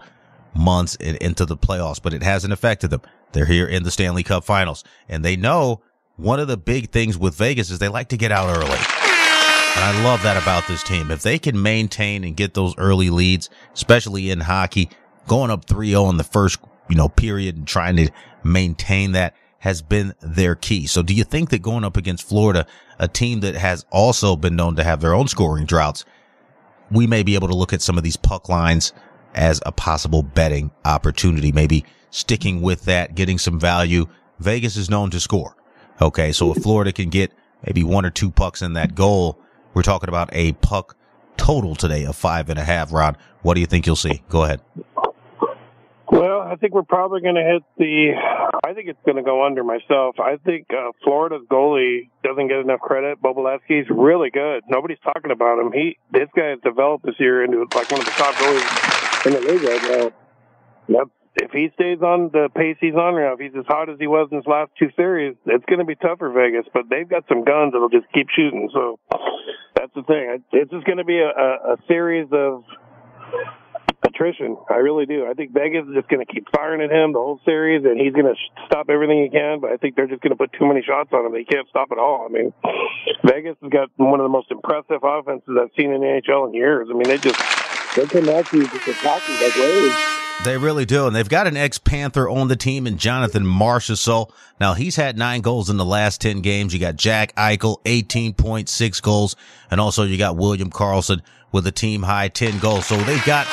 months 0.55 0.97
and 1.01 1.17
into 1.17 1.45
the 1.45 1.57
playoffs, 1.57 2.01
but 2.01 2.15
it 2.15 2.23
hasn't 2.23 2.53
affected 2.53 2.91
them. 2.91 3.03
They're 3.33 3.45
here 3.45 3.67
in 3.67 3.83
the 3.83 3.91
Stanley 3.91 4.23
Cup 4.23 4.45
finals 4.45 4.85
and 5.09 5.25
they 5.25 5.37
know 5.37 5.83
one 6.17 6.41
of 6.41 6.49
the 6.49 6.57
big 6.57 6.91
things 6.91 7.19
with 7.19 7.35
Vegas 7.35 7.71
is 7.71 7.79
they 7.79 7.89
like 7.89 8.09
to 8.09 8.17
get 8.17 8.33
out 8.33 8.57
early. 8.57 9.06
And 9.77 9.85
I 9.85 10.03
love 10.05 10.23
that 10.23 10.43
about 10.43 10.67
this 10.67 10.83
team. 10.83 11.11
If 11.11 11.23
they 11.23 11.39
can 11.39 11.61
maintain 11.61 12.25
and 12.25 12.35
get 12.35 12.55
those 12.55 12.75
early 12.79 13.11
leads, 13.11 13.51
especially 13.75 14.31
in 14.31 14.41
hockey, 14.41 14.89
going 15.29 15.51
up 15.51 15.67
3-0 15.67 16.09
in 16.11 16.17
the 16.17 16.25
first, 16.25 16.59
you 16.89 16.97
know, 16.97 17.11
period 17.11 17.57
and 17.57 17.69
trying 17.69 17.97
to 17.97 18.11
maintain 18.43 19.13
that 19.13 19.35
has 19.59 19.83
been 19.83 20.15
their 20.23 20.55
key. 20.55 20.87
So 20.87 21.03
do 21.03 21.13
you 21.13 21.25
think 21.25 21.51
that 21.51 21.61
going 21.61 21.85
up 21.85 21.97
against 21.97 22.27
Florida, 22.27 22.67
a 22.99 23.07
team 23.07 23.41
that 23.41 23.55
has 23.55 23.85
also 23.91 24.35
been 24.35 24.57
known 24.57 24.77
to 24.77 24.85
have 24.85 25.01
their 25.01 25.13
own 25.13 25.29
scoring 25.29 25.67
droughts, 25.67 26.05
we 26.91 27.07
may 27.07 27.23
be 27.23 27.35
able 27.35 27.49
to 27.49 27.57
look 27.57 27.73
at 27.73 27.83
some 27.83 27.99
of 27.99 28.05
these 28.05 28.17
puck 28.17 28.49
lines 28.49 28.93
as 29.35 29.61
a 29.67 29.73
possible 29.73 30.23
betting 30.23 30.71
opportunity, 30.85 31.53
maybe 31.53 31.85
sticking 32.11 32.63
with 32.63 32.85
that, 32.85 33.15
getting 33.15 33.39
some 33.39 33.61
value. 33.61 34.07
Vegas 34.39 34.77
is 34.77 34.89
known 34.89 35.11
to 35.11 35.21
score. 35.21 35.55
Okay. 36.01 36.33
So 36.33 36.55
if 36.55 36.63
Florida 36.63 36.93
can 36.93 37.11
get 37.11 37.33
maybe 37.67 37.83
one 37.83 38.07
or 38.07 38.11
two 38.11 38.31
pucks 38.31 38.63
in 38.63 38.73
that 38.73 38.95
goal, 38.95 39.39
we're 39.77 39.83
talking 39.83 40.09
about 40.09 40.31
a 40.33 40.53
puck 40.55 40.97
total 41.37 41.75
today 41.75 42.07
of 42.07 42.17
five 42.17 42.49
and 42.49 42.59
a 42.59 42.65
half. 42.65 42.91
Ron, 42.91 43.15
what 43.43 43.55
do 43.55 43.61
you 43.61 43.67
think 43.67 43.85
you'll 43.85 43.95
see? 43.95 44.23
Go 44.31 44.45
ahead. 44.45 44.63
Well, 46.11 46.41
I 46.41 46.57
think 46.57 46.73
we're 46.73 46.83
probably 46.83 47.21
going 47.21 47.35
to 47.35 47.43
hit 47.43 47.63
the. 47.77 48.13
I 48.65 48.73
think 48.73 48.89
it's 48.89 48.99
going 49.05 49.17
to 49.17 49.23
go 49.23 49.45
under 49.45 49.63
myself. 49.63 50.19
I 50.19 50.39
think 50.43 50.69
uh, 50.71 50.93
Florida's 51.05 51.43
goalie 51.51 52.09
doesn't 52.25 52.49
get 52.49 52.57
enough 52.57 52.81
credit. 52.81 53.21
Bobrovsky's 53.21 53.87
really 53.91 54.31
good. 54.31 54.63
Nobody's 54.67 55.01
talking 55.05 55.31
about 55.31 55.59
him. 55.59 55.73
He 55.73 55.99
this 56.11 56.29
guy 56.35 56.57
has 56.57 56.61
developed 56.65 57.05
this 57.05 57.17
year 57.19 57.45
into 57.45 57.67
like 57.75 57.91
one 57.91 58.01
of 58.01 58.07
the 58.07 58.13
top 58.13 58.35
goalies 58.37 59.27
in 59.27 59.33
the 59.35 59.41
league 59.41 59.63
right 59.63 59.83
now. 59.83 60.13
Yep. 60.89 61.09
If 61.35 61.51
he 61.51 61.69
stays 61.75 62.01
on 62.01 62.31
the 62.33 62.49
pace 62.55 62.79
he's 62.81 62.95
on 62.95 63.13
right 63.13 63.29
now, 63.29 63.35
if 63.35 63.41
he's 63.41 63.59
as 63.59 63.67
hot 63.69 63.91
as 63.91 63.99
he 63.99 64.07
was 64.07 64.29
in 64.31 64.39
his 64.39 64.47
last 64.47 64.71
two 64.79 64.89
series, 64.97 65.37
it's 65.45 65.67
going 65.67 65.81
to 65.81 65.85
be 65.85 65.97
tough 65.97 66.19
for 66.19 66.33
Vegas. 66.33 66.65
But 66.73 66.89
they've 66.89 67.07
got 67.07 67.25
some 67.29 67.45
guns 67.45 67.75
that'll 67.75 67.91
just 67.91 68.11
keep 68.15 68.29
shooting. 68.35 68.71
So 68.73 68.99
that's 69.87 70.07
the 70.07 70.13
thing. 70.13 70.43
It's 70.53 70.71
just 70.71 70.85
going 70.85 70.99
to 70.99 71.05
be 71.05 71.19
a, 71.19 71.31
a, 71.31 71.77
series 71.87 72.29
of 72.33 72.65
attrition. 74.03 74.57
I 74.71 74.77
really 74.77 75.07
do. 75.07 75.27
I 75.29 75.35
think 75.35 75.53
Vegas 75.53 75.87
is 75.87 75.95
just 75.95 76.09
going 76.09 76.25
to 76.25 76.33
keep 76.33 76.47
firing 76.55 76.81
at 76.81 76.91
him 76.91 77.13
the 77.13 77.19
whole 77.19 77.41
series, 77.45 77.85
and 77.85 78.01
he's 78.01 78.13
going 78.13 78.27
to 78.27 78.35
stop 78.67 78.89
everything 78.91 79.23
he 79.23 79.31
can. 79.31 79.61
But 79.61 79.71
I 79.71 79.77
think 79.77 79.95
they're 79.95 80.09
just 80.09 80.23
going 80.23 80.31
to 80.31 80.37
put 80.37 80.53
too 80.59 80.67
many 80.67 80.83
shots 80.83 81.11
on 81.13 81.27
him. 81.27 81.33
They 81.33 81.45
can't 81.45 81.69
stop 81.69 81.89
at 81.93 81.99
all. 81.99 82.27
I 82.29 82.33
mean, 82.33 82.53
Vegas 83.25 83.57
has 83.63 83.71
got 83.71 83.91
one 83.97 84.19
of 84.19 84.25
the 84.25 84.33
most 84.33 84.51
impressive 84.51 85.03
offenses 85.03 85.55
I've 85.55 85.71
seen 85.77 85.93
in 85.93 86.01
the 86.01 86.21
NHL 86.21 86.49
in 86.49 86.55
years. 86.55 86.89
I 86.91 86.95
mean, 86.95 87.09
they 87.09 87.19
just 87.19 87.39
they 87.95 88.07
come 88.07 88.29
at 88.29 88.53
you 88.53 88.67
just 88.67 88.89
attacking 88.89 89.35
like 89.37 89.57
waves. 89.57 90.26
They 90.45 90.59
really 90.59 90.85
do. 90.85 91.07
And 91.07 91.17
they've 91.17 91.29
got 91.29 91.47
an 91.47 91.57
ex 91.57 91.79
Panther 91.79 92.29
on 92.29 92.49
the 92.49 92.57
team 92.57 92.87
in 92.87 92.99
Jonathan 92.99 93.45
Marchessault. 93.45 94.31
Now 94.61 94.75
he's 94.75 94.97
had 94.97 95.19
nine 95.19 95.41
goals 95.41 95.71
in 95.71 95.77
the 95.77 95.85
last 95.85 96.21
10 96.21 96.41
games. 96.41 96.73
You 96.73 96.79
got 96.79 96.97
Jack 96.97 97.35
Eichel, 97.35 97.83
18.6 97.85 99.03
goals. 99.03 99.35
And 99.71 99.81
also 99.81 100.05
you 100.05 100.17
got 100.17 100.37
William 100.37 100.71
Karlsson 100.71 101.21
with 101.53 101.67
a 101.67 101.73
team 101.73 102.03
high 102.03 102.29
10 102.29 102.59
goals. 102.61 102.87
So 102.87 102.97
they've 102.97 103.25
got 103.25 103.47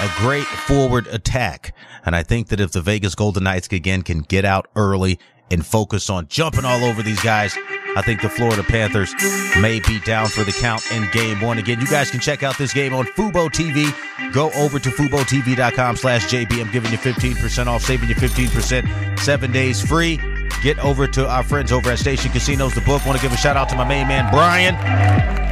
a 0.00 0.10
great 0.18 0.46
forward 0.46 1.06
attack. 1.08 1.74
And 2.04 2.14
I 2.14 2.22
think 2.22 2.48
that 2.48 2.60
if 2.60 2.70
the 2.72 2.82
Vegas 2.82 3.14
Golden 3.14 3.44
Knights 3.44 3.68
again 3.72 4.02
can 4.02 4.20
get 4.20 4.44
out 4.44 4.68
early 4.76 5.18
and 5.50 5.64
focus 5.64 6.10
on 6.10 6.28
jumping 6.28 6.64
all 6.64 6.84
over 6.84 7.02
these 7.02 7.20
guys, 7.22 7.56
I 7.96 8.02
think 8.02 8.20
the 8.20 8.28
Florida 8.28 8.62
Panthers 8.62 9.14
may 9.60 9.80
be 9.80 10.00
down 10.00 10.28
for 10.28 10.44
the 10.44 10.52
count 10.52 10.82
in 10.92 11.08
game 11.12 11.40
one. 11.40 11.58
Again, 11.58 11.80
you 11.80 11.86
guys 11.86 12.10
can 12.10 12.20
check 12.20 12.42
out 12.42 12.58
this 12.58 12.74
game 12.74 12.92
on 12.92 13.06
Fubo 13.06 13.48
TV. 13.48 13.92
Go 14.32 14.50
over 14.52 14.78
to 14.78 14.90
FuboTV.com 14.90 15.96
slash 15.96 16.26
JB. 16.26 16.60
I'm 16.60 16.70
giving 16.72 16.92
you 16.92 16.98
15% 16.98 17.66
off, 17.66 17.82
saving 17.82 18.08
you 18.08 18.14
15%, 18.14 19.18
seven 19.18 19.52
days 19.52 19.80
free. 19.80 20.18
Get 20.62 20.78
over 20.78 21.06
to 21.06 21.28
our 21.28 21.42
friends 21.42 21.70
over 21.70 21.90
at 21.90 21.98
Station 21.98 22.32
Casinos, 22.32 22.74
the 22.74 22.80
book. 22.80 23.04
Want 23.06 23.18
to 23.18 23.22
give 23.22 23.32
a 23.32 23.36
shout 23.36 23.56
out 23.56 23.68
to 23.68 23.76
my 23.76 23.84
main 23.84 24.08
man, 24.08 24.30
Brian. 24.32 24.74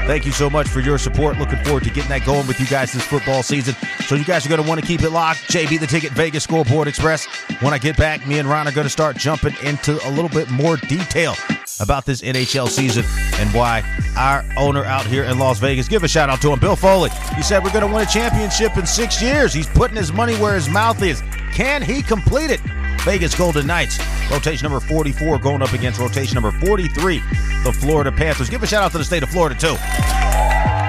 Thank 0.06 0.26
you 0.26 0.32
so 0.32 0.50
much 0.50 0.68
for 0.68 0.80
your 0.80 0.98
support. 0.98 1.38
Looking 1.38 1.62
forward 1.64 1.84
to 1.84 1.90
getting 1.90 2.10
that 2.10 2.26
going 2.26 2.46
with 2.46 2.60
you 2.60 2.66
guys 2.66 2.92
this 2.92 3.04
football 3.06 3.42
season. 3.42 3.74
So 4.06 4.16
you 4.16 4.24
guys 4.24 4.44
are 4.44 4.50
going 4.50 4.62
to 4.62 4.68
want 4.68 4.80
to 4.80 4.86
keep 4.86 5.02
it 5.02 5.10
locked. 5.10 5.40
JB 5.50 5.80
the 5.80 5.86
Ticket, 5.86 6.12
Vegas 6.12 6.44
Scoreboard 6.44 6.88
Express. 6.88 7.26
When 7.60 7.72
I 7.72 7.78
get 7.78 7.96
back, 7.96 8.26
me 8.26 8.38
and 8.38 8.48
Ron 8.48 8.68
are 8.68 8.72
going 8.72 8.84
to 8.86 8.90
start 8.90 9.16
jumping 9.16 9.54
into 9.62 9.92
a 10.06 10.10
little 10.10 10.28
bit 10.28 10.50
more 10.50 10.76
detail 10.76 11.34
about 11.80 12.04
this 12.04 12.20
NHL 12.20 12.68
season 12.68 13.04
and 13.40 13.52
why 13.54 13.82
our 14.16 14.44
owner 14.56 14.84
out 14.84 15.06
here 15.06 15.24
in 15.24 15.38
Las 15.38 15.58
Vegas, 15.58 15.88
give 15.88 16.04
a 16.04 16.08
shout 16.08 16.28
out 16.28 16.40
to 16.42 16.52
him, 16.52 16.58
Bill 16.60 16.76
Foley. 16.76 17.10
He 17.34 17.42
said 17.42 17.64
we're 17.64 17.72
going 17.72 17.86
to 17.86 17.92
win 17.92 18.06
a 18.06 18.10
championship 18.10 18.76
in 18.76 18.86
six 18.86 19.22
years. 19.22 19.52
He's 19.54 19.66
putting 19.68 19.96
his 19.96 20.12
money 20.12 20.34
where 20.36 20.54
his 20.54 20.68
mouth 20.68 21.02
is. 21.02 21.22
Can 21.52 21.82
he 21.82 22.02
complete 22.02 22.50
it? 22.50 22.60
Vegas 23.04 23.34
Golden 23.34 23.66
Knights, 23.66 23.98
rotation 24.30 24.64
number 24.64 24.80
44 24.80 25.38
going 25.38 25.60
up 25.60 25.72
against 25.72 26.00
rotation 26.00 26.34
number 26.34 26.50
43, 26.52 27.18
the 27.64 27.72
Florida 27.72 28.10
Panthers. 28.10 28.48
Give 28.48 28.62
a 28.62 28.66
shout 28.66 28.82
out 28.82 28.92
to 28.92 28.98
the 28.98 29.04
state 29.04 29.22
of 29.22 29.28
Florida, 29.28 29.54
too. 29.54 29.76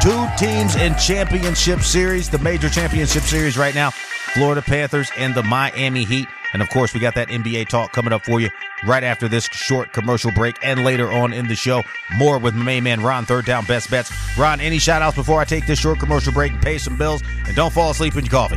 Two 0.01 0.27
teams 0.38 0.75
in 0.75 0.95
championship 0.95 1.81
series, 1.81 2.29
the 2.29 2.39
major 2.39 2.69
championship 2.69 3.24
series 3.24 3.57
right 3.57 3.75
now. 3.75 3.91
Florida 4.34 4.62
Panthers 4.62 5.10
and 5.17 5.36
the 5.36 5.43
Miami 5.43 6.05
Heat. 6.05 6.27
And 6.53 6.62
of 6.62 6.69
course, 6.69 6.93
we 6.93 7.01
got 7.01 7.15
that 7.15 7.27
NBA 7.27 7.67
talk 7.67 7.91
coming 7.91 8.13
up 8.13 8.24
for 8.24 8.39
you 8.39 8.50
right 8.86 9.03
after 9.03 9.27
this 9.27 9.45
short 9.45 9.91
commercial 9.91 10.31
break 10.31 10.55
and 10.62 10.86
later 10.86 11.12
on 11.12 11.34
in 11.34 11.48
the 11.48 11.55
show. 11.55 11.84
More 12.15 12.38
with 12.38 12.53
my 12.53 12.79
man 12.79 13.01
Ron, 13.01 13.25
third 13.25 13.45
down 13.45 13.65
best 13.65 13.89
bets. 13.89 14.12
Ron, 14.38 14.62
any 14.62 14.77
shout 14.77 15.01
outs 15.01 15.17
before 15.17 15.41
I 15.41 15.45
take 15.45 15.67
this 15.67 15.79
short 15.79 16.00
commercial 16.00 16.31
break 16.31 16.53
and 16.53 16.62
pay 16.62 16.77
some 16.77 16.98
bills? 16.98 17.24
And 17.45 17.55
don't 17.55 17.74
fall 17.74 17.91
asleep 17.91 18.15
in 18.15 18.24
your 18.25 18.31
coffee. 18.31 18.55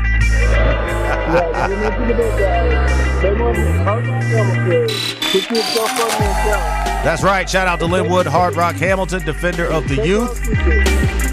That's 7.03 7.23
right. 7.23 7.49
Shout 7.49 7.67
out 7.67 7.81
to 7.81 7.87
Linwood 7.87 8.27
Hard 8.27 8.55
Rock 8.55 8.77
Hamilton, 8.77 9.25
defender 9.25 9.67
of 9.67 9.89
the 9.89 10.07
youth. 10.07 10.41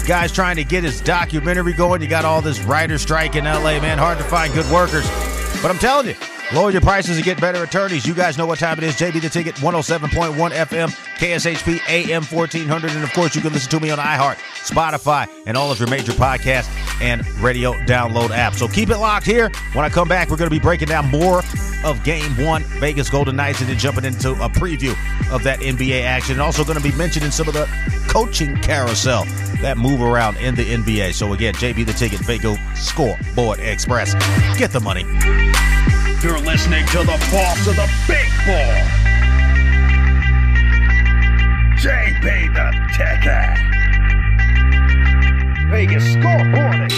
Guy's 0.06 0.32
trying 0.32 0.56
to 0.56 0.64
get 0.64 0.84
his 0.84 1.00
documentary 1.00 1.72
going. 1.72 2.00
You 2.02 2.08
got 2.08 2.24
all 2.24 2.42
this 2.42 2.60
writer 2.62 2.98
strike 2.98 3.36
in 3.36 3.44
LA, 3.44 3.80
man. 3.80 3.98
Hard 3.98 4.18
to 4.18 4.24
find 4.24 4.52
good 4.52 4.70
workers. 4.70 5.08
But 5.62 5.70
I'm 5.70 5.78
telling 5.78 6.06
you, 6.08 6.14
lower 6.52 6.70
your 6.70 6.80
prices 6.80 7.16
and 7.16 7.24
get 7.24 7.40
better 7.40 7.62
attorneys. 7.62 8.06
You 8.06 8.14
guys 8.14 8.38
know 8.38 8.46
what 8.46 8.58
time 8.58 8.78
it 8.78 8.84
is. 8.84 8.94
JB 8.96 9.20
the 9.20 9.28
Ticket, 9.28 9.56
107.1 9.56 10.50
FM, 10.50 10.88
KSHP, 11.16 11.80
AM 11.88 12.24
1400. 12.24 12.90
And 12.92 13.04
of 13.04 13.12
course, 13.12 13.34
you 13.34 13.40
can 13.40 13.52
listen 13.52 13.70
to 13.70 13.80
me 13.80 13.90
on 13.90 13.98
iHeart, 13.98 14.36
Spotify, 14.64 15.28
and 15.46 15.56
all 15.56 15.70
of 15.70 15.78
your 15.78 15.88
major 15.88 16.12
podcast 16.12 16.68
and 17.00 17.26
radio 17.38 17.72
download 17.84 18.28
apps. 18.28 18.56
So 18.56 18.68
keep 18.68 18.90
it 18.90 18.98
locked 18.98 19.26
here. 19.26 19.50
When 19.72 19.84
I 19.84 19.88
come 19.88 20.08
back, 20.08 20.30
we're 20.30 20.36
going 20.36 20.50
to 20.50 20.54
be 20.54 20.60
breaking 20.60 20.88
down 20.88 21.10
more 21.10 21.42
of 21.84 22.02
game 22.04 22.32
one, 22.44 22.62
Vegas 22.80 23.10
Golden 23.10 23.36
Knights, 23.36 23.60
and 23.60 23.68
then 23.68 23.78
jumping 23.78 24.04
into 24.04 24.32
a 24.32 24.48
preview 24.48 24.90
of 25.32 25.42
that 25.44 25.60
NBA 25.60 26.02
action. 26.02 26.34
And 26.34 26.42
also 26.42 26.64
going 26.64 26.78
to 26.78 26.82
be 26.82 26.96
mentioning 26.96 27.30
some 27.30 27.48
of 27.48 27.54
the 27.54 27.66
coaching 28.08 28.56
carousel 28.58 29.24
that 29.60 29.78
move 29.78 30.00
around 30.00 30.36
in 30.38 30.54
the 30.54 30.64
NBA. 30.64 31.14
So 31.14 31.32
again, 31.32 31.54
JB 31.54 31.86
the 31.86 31.92
Ticket, 31.92 32.20
Vegas 32.20 32.58
Scoreboard 32.74 33.60
Express. 33.60 34.14
Get 34.58 34.70
the 34.70 34.80
money. 34.80 35.04
Listening 36.24 36.86
to 36.86 36.98
the 37.00 37.18
boss 37.30 37.66
of 37.66 37.76
the 37.76 37.88
big 38.08 38.28
ball, 38.46 38.80
JB 41.76 42.54
the 42.54 42.70
Ticket. 42.96 43.58
Vegas 45.70 46.04
Scoreboard. 46.14 46.90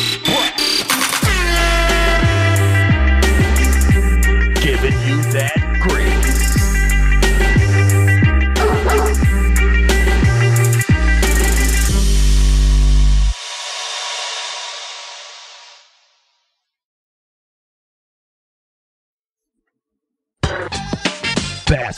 Giving 4.62 4.98
you 5.06 5.22
that 5.32 5.67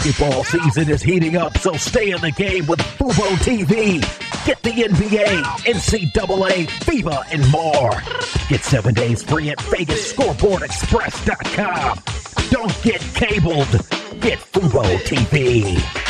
Basketball 0.00 0.44
season 0.44 0.88
is 0.88 1.02
heating 1.02 1.36
up, 1.36 1.58
so 1.58 1.74
stay 1.74 2.12
in 2.12 2.22
the 2.22 2.30
game 2.30 2.66
with 2.66 2.78
Fubo 2.78 3.36
TV. 3.44 4.00
Get 4.46 4.62
the 4.62 4.70
NBA, 4.70 5.42
NCAA, 5.66 6.70
FIBA, 6.70 7.22
and 7.30 7.46
more. 7.50 8.02
Get 8.48 8.64
seven 8.64 8.94
days 8.94 9.22
free 9.22 9.50
at 9.50 9.58
VegasScoreboardExpress.com. 9.58 11.98
Don't 12.48 12.82
get 12.82 13.02
cabled. 13.14 13.72
Get 14.22 14.38
Fubo 14.38 14.96
TV. 15.04 16.09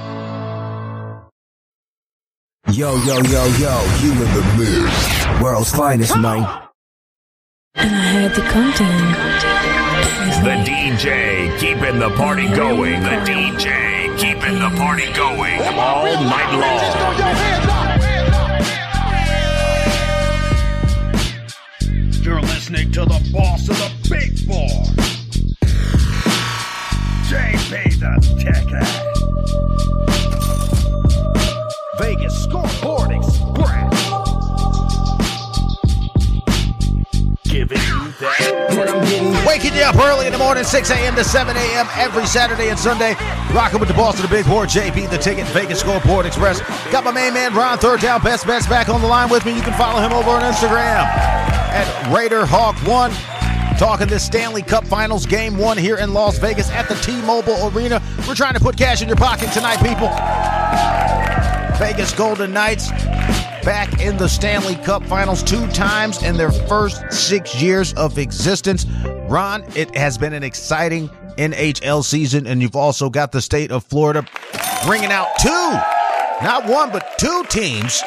Yo, 2.73 2.95
yo, 3.03 3.17
yo, 3.23 3.45
yo, 3.59 3.83
you 4.01 4.11
in 4.13 4.17
the 4.19 4.43
mix. 4.57 5.41
World's 5.41 5.71
finest, 5.71 6.17
man. 6.17 6.47
And 7.75 7.93
I 7.93 7.99
had 7.99 8.33
to 8.35 8.41
come 8.41 8.71
to 8.71 8.83
him. 8.83 9.11
The 10.45 10.55
DJ 10.63 11.59
keeping 11.59 11.99
the 11.99 12.09
party 12.11 12.47
going. 12.55 13.03
The 13.03 13.19
DJ 13.27 14.17
keeping 14.17 14.57
the 14.57 14.69
party 14.77 15.11
going 15.11 15.59
all 15.77 16.05
night 16.05 16.53
long. 16.61 17.11
You're 22.23 22.41
listening 22.41 22.89
to 22.93 23.01
the 23.01 23.29
boss 23.33 23.67
of 23.67 23.77
the 23.77 23.91
big 24.09 24.47
ball, 24.47 24.85
JB 27.27 27.99
the 27.99 28.13
Ticket. 28.39 29.10
You 39.73 39.83
up 39.83 39.95
early 39.95 40.25
in 40.25 40.33
the 40.33 40.37
morning, 40.37 40.65
6 40.65 40.91
a.m. 40.91 41.15
to 41.15 41.23
7 41.23 41.55
a.m. 41.55 41.87
every 41.95 42.25
Saturday 42.25 42.69
and 42.69 42.77
Sunday. 42.77 43.13
Rocking 43.53 43.79
with 43.79 43.87
the 43.87 43.95
boss 43.95 44.15
of 44.15 44.21
the 44.21 44.27
big 44.27 44.45
board, 44.45 44.67
JB, 44.67 45.09
the 45.09 45.17
ticket, 45.17 45.47
Vegas 45.47 45.79
Scoreboard 45.79 46.25
Express. 46.25 46.59
Got 46.91 47.05
my 47.05 47.11
main 47.11 47.33
man, 47.33 47.53
Ron 47.53 47.77
Third 47.77 48.01
Down, 48.01 48.21
Best 48.21 48.45
Bets 48.45 48.67
back 48.67 48.89
on 48.89 48.99
the 48.99 49.07
line 49.07 49.29
with 49.29 49.45
me. 49.45 49.55
You 49.55 49.61
can 49.61 49.73
follow 49.77 50.01
him 50.01 50.11
over 50.11 50.29
on 50.31 50.41
Instagram 50.41 51.05
at 51.05 52.13
Raider 52.13 52.45
Hawk 52.45 52.75
One. 52.85 53.11
Talking 53.77 54.07
this 54.07 54.25
Stanley 54.25 54.61
Cup 54.61 54.85
Finals 54.85 55.25
Game 55.25 55.57
One 55.57 55.77
here 55.77 55.97
in 55.97 56.13
Las 56.13 56.37
Vegas 56.37 56.69
at 56.69 56.89
the 56.89 56.95
T-Mobile 56.95 57.71
Arena. 57.73 58.01
We're 58.27 58.35
trying 58.35 58.55
to 58.55 58.59
put 58.59 58.75
cash 58.75 59.01
in 59.01 59.07
your 59.07 59.17
pocket 59.17 59.53
tonight, 59.53 59.77
people. 59.77 60.09
Vegas 61.79 62.13
Golden 62.13 62.51
Knights 62.51 62.91
back 63.63 64.01
in 64.01 64.17
the 64.17 64.27
Stanley 64.27 64.75
Cup 64.75 65.03
Finals 65.05 65.41
two 65.41 65.65
times 65.67 66.21
in 66.23 66.35
their 66.35 66.51
first 66.51 67.09
six 67.11 67.61
years 67.61 67.93
of 67.93 68.17
existence. 68.17 68.85
Ron, 69.31 69.63
it 69.77 69.95
has 69.95 70.17
been 70.17 70.33
an 70.33 70.43
exciting 70.43 71.07
NHL 71.37 72.03
season, 72.03 72.45
and 72.45 72.61
you've 72.61 72.75
also 72.75 73.09
got 73.09 73.31
the 73.31 73.41
state 73.41 73.71
of 73.71 73.85
Florida 73.85 74.27
bringing 74.85 75.09
out 75.09 75.29
two, 75.39 75.47
not 76.43 76.65
one, 76.67 76.91
but 76.91 77.17
two 77.17 77.45
teams 77.49 78.03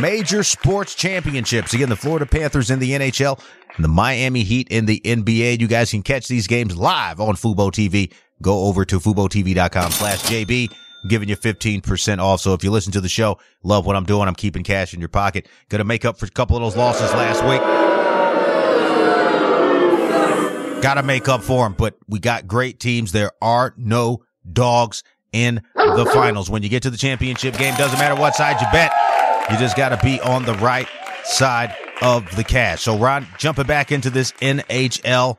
major 0.00 0.42
sports 0.42 0.94
championships. 0.94 1.74
Again, 1.74 1.90
the 1.90 1.96
Florida 1.96 2.24
Panthers 2.24 2.70
in 2.70 2.78
the 2.78 2.92
NHL 2.92 3.38
and 3.76 3.84
the 3.84 3.88
Miami 3.88 4.44
Heat 4.44 4.68
in 4.70 4.86
the 4.86 4.98
NBA. 5.04 5.60
You 5.60 5.66
guys 5.66 5.90
can 5.90 6.02
catch 6.02 6.26
these 6.26 6.46
games 6.46 6.74
live 6.74 7.20
on 7.20 7.34
Fubo 7.34 7.70
TV. 7.70 8.10
Go 8.40 8.64
over 8.64 8.86
to 8.86 8.98
FuboTV.com 8.98 9.90
slash 9.90 10.22
JB 10.22 10.72
giving 11.06 11.28
you 11.28 11.36
15% 11.36 12.18
off. 12.18 12.40
So 12.40 12.54
if 12.54 12.64
you 12.64 12.70
listen 12.70 12.92
to 12.92 13.02
the 13.02 13.10
show, 13.10 13.38
love 13.62 13.84
what 13.84 13.94
I'm 13.94 14.06
doing. 14.06 14.26
I'm 14.26 14.34
keeping 14.34 14.64
cash 14.64 14.94
in 14.94 15.00
your 15.00 15.10
pocket. 15.10 15.48
Going 15.68 15.80
to 15.80 15.84
make 15.84 16.06
up 16.06 16.16
for 16.16 16.24
a 16.24 16.30
couple 16.30 16.56
of 16.56 16.62
those 16.62 16.76
losses 16.76 17.12
last 17.12 17.44
week. 17.44 17.93
Got 20.84 20.94
to 20.94 21.02
make 21.02 21.30
up 21.30 21.42
for 21.42 21.64
them, 21.64 21.72
but 21.72 21.96
we 22.08 22.18
got 22.18 22.46
great 22.46 22.78
teams. 22.78 23.10
There 23.10 23.30
are 23.40 23.72
no 23.78 24.22
dogs 24.52 25.02
in 25.32 25.62
the 25.74 26.10
finals. 26.12 26.50
When 26.50 26.62
you 26.62 26.68
get 26.68 26.82
to 26.82 26.90
the 26.90 26.98
championship 26.98 27.56
game, 27.56 27.74
doesn't 27.76 27.98
matter 27.98 28.20
what 28.20 28.34
side 28.34 28.60
you 28.60 28.66
bet. 28.70 28.92
You 29.50 29.56
just 29.56 29.78
got 29.78 29.98
to 29.98 30.04
be 30.04 30.20
on 30.20 30.44
the 30.44 30.52
right 30.56 30.86
side 31.24 31.74
of 32.02 32.36
the 32.36 32.44
cash. 32.44 32.82
So 32.82 32.98
Ron, 32.98 33.26
jumping 33.38 33.64
back 33.64 33.92
into 33.92 34.10
this 34.10 34.32
NHL 34.32 35.38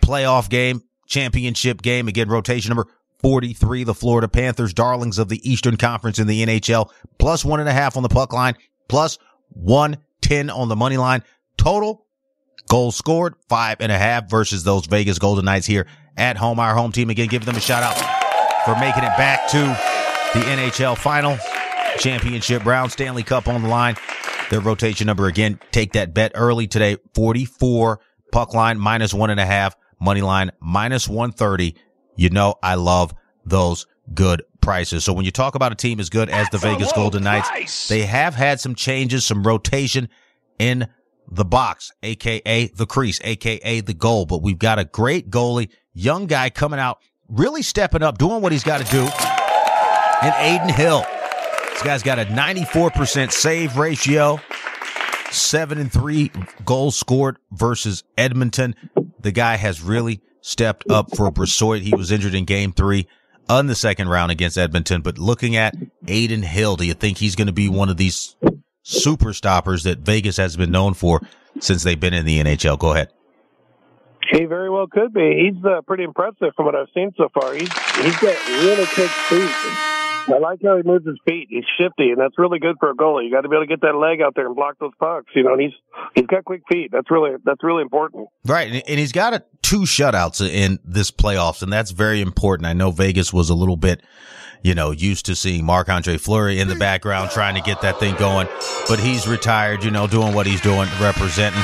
playoff 0.00 0.48
game, 0.48 0.82
championship 1.06 1.82
game. 1.82 2.08
Again, 2.08 2.30
rotation 2.30 2.70
number 2.70 2.86
43, 3.18 3.84
the 3.84 3.92
Florida 3.92 4.28
Panthers, 4.28 4.72
darlings 4.72 5.18
of 5.18 5.28
the 5.28 5.46
Eastern 5.46 5.76
Conference 5.76 6.18
in 6.18 6.26
the 6.26 6.42
NHL, 6.42 6.88
plus 7.18 7.44
one 7.44 7.60
and 7.60 7.68
a 7.68 7.72
half 7.74 7.98
on 7.98 8.02
the 8.02 8.08
puck 8.08 8.32
line, 8.32 8.54
plus 8.88 9.18
110 9.50 10.48
on 10.48 10.70
the 10.70 10.76
money 10.76 10.96
line. 10.96 11.22
Total 11.58 12.05
goals 12.68 12.96
scored, 12.96 13.34
five 13.48 13.78
and 13.80 13.92
a 13.92 13.98
half 13.98 14.28
versus 14.30 14.64
those 14.64 14.86
Vegas 14.86 15.18
Golden 15.18 15.44
Knights 15.44 15.66
here 15.66 15.86
at 16.16 16.36
home. 16.36 16.58
Our 16.58 16.74
home 16.74 16.92
team, 16.92 17.10
again, 17.10 17.28
give 17.28 17.44
them 17.44 17.56
a 17.56 17.60
shout 17.60 17.82
out 17.82 17.96
for 18.64 18.78
making 18.80 19.04
it 19.04 19.16
back 19.16 19.48
to 19.50 19.58
the 20.38 20.44
NHL 20.44 20.96
final 20.96 21.38
championship 21.98 22.64
round, 22.64 22.92
Stanley 22.92 23.22
Cup 23.22 23.48
on 23.48 23.62
the 23.62 23.68
line. 23.68 23.96
Their 24.50 24.60
rotation 24.60 25.06
number 25.06 25.26
again, 25.26 25.58
take 25.72 25.92
that 25.92 26.14
bet 26.14 26.32
early 26.34 26.66
today, 26.66 26.96
44 27.14 28.00
puck 28.32 28.54
line 28.54 28.78
minus 28.78 29.12
one 29.14 29.30
and 29.30 29.40
a 29.40 29.46
half, 29.46 29.76
money 30.00 30.20
line 30.22 30.50
minus 30.60 31.08
130. 31.08 31.74
You 32.16 32.30
know, 32.30 32.54
I 32.62 32.74
love 32.76 33.14
those 33.44 33.86
good 34.14 34.42
prices. 34.60 35.04
So 35.04 35.12
when 35.12 35.24
you 35.24 35.30
talk 35.30 35.54
about 35.54 35.72
a 35.72 35.76
team 35.76 36.00
as 36.00 36.10
good 36.10 36.28
as 36.28 36.48
the 36.50 36.58
Vegas 36.58 36.92
Golden 36.92 37.24
Knights, 37.24 37.88
they 37.88 38.02
have 38.02 38.34
had 38.34 38.60
some 38.60 38.74
changes, 38.74 39.24
some 39.24 39.44
rotation 39.44 40.08
in 40.58 40.88
the 41.30 41.44
box, 41.44 41.92
aka 42.02 42.68
the 42.68 42.86
crease, 42.86 43.20
aka 43.22 43.80
the 43.80 43.94
goal. 43.94 44.26
But 44.26 44.42
we've 44.42 44.58
got 44.58 44.78
a 44.78 44.84
great 44.84 45.30
goalie, 45.30 45.70
young 45.92 46.26
guy 46.26 46.50
coming 46.50 46.80
out, 46.80 46.98
really 47.28 47.62
stepping 47.62 48.02
up, 48.02 48.18
doing 48.18 48.42
what 48.42 48.52
he's 48.52 48.64
got 48.64 48.84
to 48.84 48.90
do. 48.90 49.02
And 50.22 50.34
Adin 50.34 50.74
Hill. 50.74 51.04
This 51.72 51.82
guy's 51.82 52.02
got 52.02 52.18
a 52.18 52.24
94% 52.24 53.30
save 53.30 53.76
ratio, 53.76 54.40
seven 55.30 55.76
and 55.76 55.92
three 55.92 56.32
goals 56.64 56.96
scored 56.96 57.36
versus 57.52 58.02
Edmonton. 58.16 58.74
The 59.20 59.30
guy 59.30 59.56
has 59.56 59.82
really 59.82 60.22
stepped 60.40 60.90
up 60.90 61.14
for 61.14 61.30
Brossoit. 61.30 61.82
He 61.82 61.94
was 61.94 62.10
injured 62.10 62.34
in 62.34 62.46
game 62.46 62.72
three 62.72 63.06
on 63.48 63.66
the 63.66 63.74
second 63.74 64.08
round 64.08 64.32
against 64.32 64.56
Edmonton. 64.56 65.02
But 65.02 65.18
looking 65.18 65.56
at 65.56 65.74
Adin 66.08 66.42
Hill, 66.42 66.76
do 66.76 66.84
you 66.84 66.94
think 66.94 67.18
he's 67.18 67.36
going 67.36 67.48
to 67.48 67.52
be 67.52 67.68
one 67.68 67.90
of 67.90 67.96
these 67.96 68.36
super 68.86 69.32
stoppers 69.32 69.82
that 69.82 69.98
Vegas 69.98 70.36
has 70.36 70.56
been 70.56 70.70
known 70.70 70.94
for 70.94 71.20
since 71.58 71.82
they've 71.82 71.98
been 71.98 72.14
in 72.14 72.24
the 72.24 72.38
NHL? 72.42 72.78
Go 72.78 72.92
ahead. 72.92 73.10
He 74.30 74.44
very 74.44 74.70
well 74.70 74.86
could 74.86 75.12
be. 75.12 75.50
He's 75.52 75.64
uh, 75.64 75.82
pretty 75.82 76.04
impressive 76.04 76.52
from 76.56 76.66
what 76.66 76.74
I've 76.74 76.88
seen 76.94 77.12
so 77.16 77.28
far. 77.32 77.54
He's 77.54 77.72
he's 77.98 78.16
got 78.16 78.48
really 78.48 78.86
quick 78.86 79.10
feet. 79.10 79.50
I 80.28 80.38
like 80.38 80.58
how 80.64 80.76
he 80.76 80.82
moves 80.82 81.06
his 81.06 81.18
feet. 81.24 81.46
He's 81.48 81.64
shifty, 81.78 82.10
and 82.10 82.18
that's 82.18 82.36
really 82.36 82.58
good 82.58 82.76
for 82.80 82.90
a 82.90 82.94
goalie. 82.94 83.24
You 83.24 83.30
got 83.30 83.42
to 83.42 83.48
be 83.48 83.54
able 83.54 83.64
to 83.64 83.68
get 83.68 83.82
that 83.82 83.94
leg 83.94 84.20
out 84.20 84.34
there 84.34 84.46
and 84.46 84.56
block 84.56 84.76
those 84.80 84.92
pucks. 84.98 85.26
You 85.36 85.44
know, 85.44 85.52
and 85.52 85.62
he's 85.62 85.72
he's 86.14 86.26
got 86.26 86.44
quick 86.44 86.62
feet. 86.68 86.90
That's 86.90 87.10
really 87.10 87.36
that's 87.44 87.62
really 87.62 87.82
important. 87.82 88.28
Right, 88.44 88.68
and, 88.68 88.82
and 88.88 88.98
he's 88.98 89.12
got 89.12 89.34
a, 89.34 89.44
two 89.62 89.82
shutouts 89.82 90.46
in 90.46 90.80
this 90.84 91.12
playoffs, 91.12 91.62
and 91.62 91.72
that's 91.72 91.92
very 91.92 92.20
important. 92.20 92.66
I 92.66 92.72
know 92.72 92.90
Vegas 92.90 93.32
was 93.32 93.50
a 93.50 93.54
little 93.54 93.76
bit, 93.76 94.02
you 94.62 94.74
know, 94.74 94.90
used 94.90 95.26
to 95.26 95.36
seeing 95.36 95.64
Marc 95.64 95.88
Andre 95.88 96.18
Fleury 96.18 96.60
in 96.60 96.68
the 96.68 96.74
hmm. 96.74 96.80
background 96.80 97.30
trying 97.30 97.54
to 97.54 97.60
get 97.60 97.80
that 97.82 97.98
thing 97.98 98.14
going, 98.16 98.48
but 98.88 98.98
he's 98.98 99.26
retired. 99.26 99.84
You 99.84 99.90
know, 99.90 100.06
doing 100.06 100.34
what 100.34 100.46
he's 100.46 100.60
doing, 100.60 100.88
representing. 101.00 101.62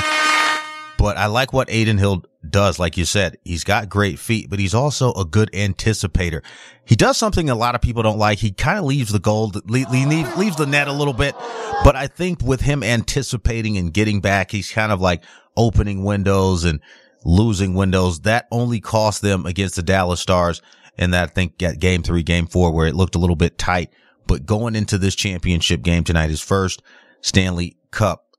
But 0.97 1.17
I 1.17 1.25
like 1.25 1.51
what 1.51 1.69
Adin 1.69 1.97
Hill 1.97 2.23
does. 2.49 2.79
Like 2.79 2.95
you 2.95 3.03
said, 3.03 3.37
he's 3.43 3.65
got 3.65 3.89
great 3.89 4.19
feet, 4.19 4.49
but 4.49 4.57
he's 4.57 4.73
also 4.73 5.11
a 5.13 5.25
good 5.25 5.51
anticipator. 5.51 6.41
He 6.85 6.95
does 6.95 7.17
something 7.17 7.49
a 7.49 7.55
lot 7.55 7.75
of 7.75 7.81
people 7.81 8.03
don't 8.03 8.17
like. 8.17 8.39
He 8.39 8.51
kind 8.51 8.79
of 8.79 8.85
leaves 8.85 9.11
the 9.11 9.19
goal, 9.19 9.51
leaves 9.67 10.55
the 10.55 10.65
net 10.65 10.87
a 10.87 10.93
little 10.93 11.13
bit. 11.13 11.35
But 11.83 11.97
I 11.97 12.07
think 12.07 12.41
with 12.41 12.61
him 12.61 12.83
anticipating 12.83 13.77
and 13.77 13.93
getting 13.93 14.21
back, 14.21 14.51
he's 14.51 14.71
kind 14.71 14.91
of 14.91 15.01
like 15.01 15.23
opening 15.57 16.05
windows 16.05 16.63
and 16.63 16.79
losing 17.25 17.73
windows. 17.73 18.21
That 18.21 18.47
only 18.51 18.79
cost 18.79 19.21
them 19.21 19.45
against 19.45 19.75
the 19.75 19.83
Dallas 19.83 20.21
Stars. 20.21 20.61
And 20.97 21.13
that 21.13 21.23
I 21.23 21.31
think 21.31 21.61
at 21.63 21.79
game 21.79 22.03
three, 22.03 22.23
game 22.23 22.45
four, 22.45 22.71
where 22.71 22.87
it 22.87 22.95
looked 22.95 23.15
a 23.15 23.19
little 23.19 23.35
bit 23.35 23.57
tight. 23.57 23.91
But 24.27 24.45
going 24.45 24.75
into 24.75 24.97
this 24.97 25.15
championship 25.15 25.81
game 25.81 26.03
tonight, 26.03 26.29
his 26.29 26.41
first 26.41 26.81
Stanley 27.21 27.77
Cup 27.91 28.37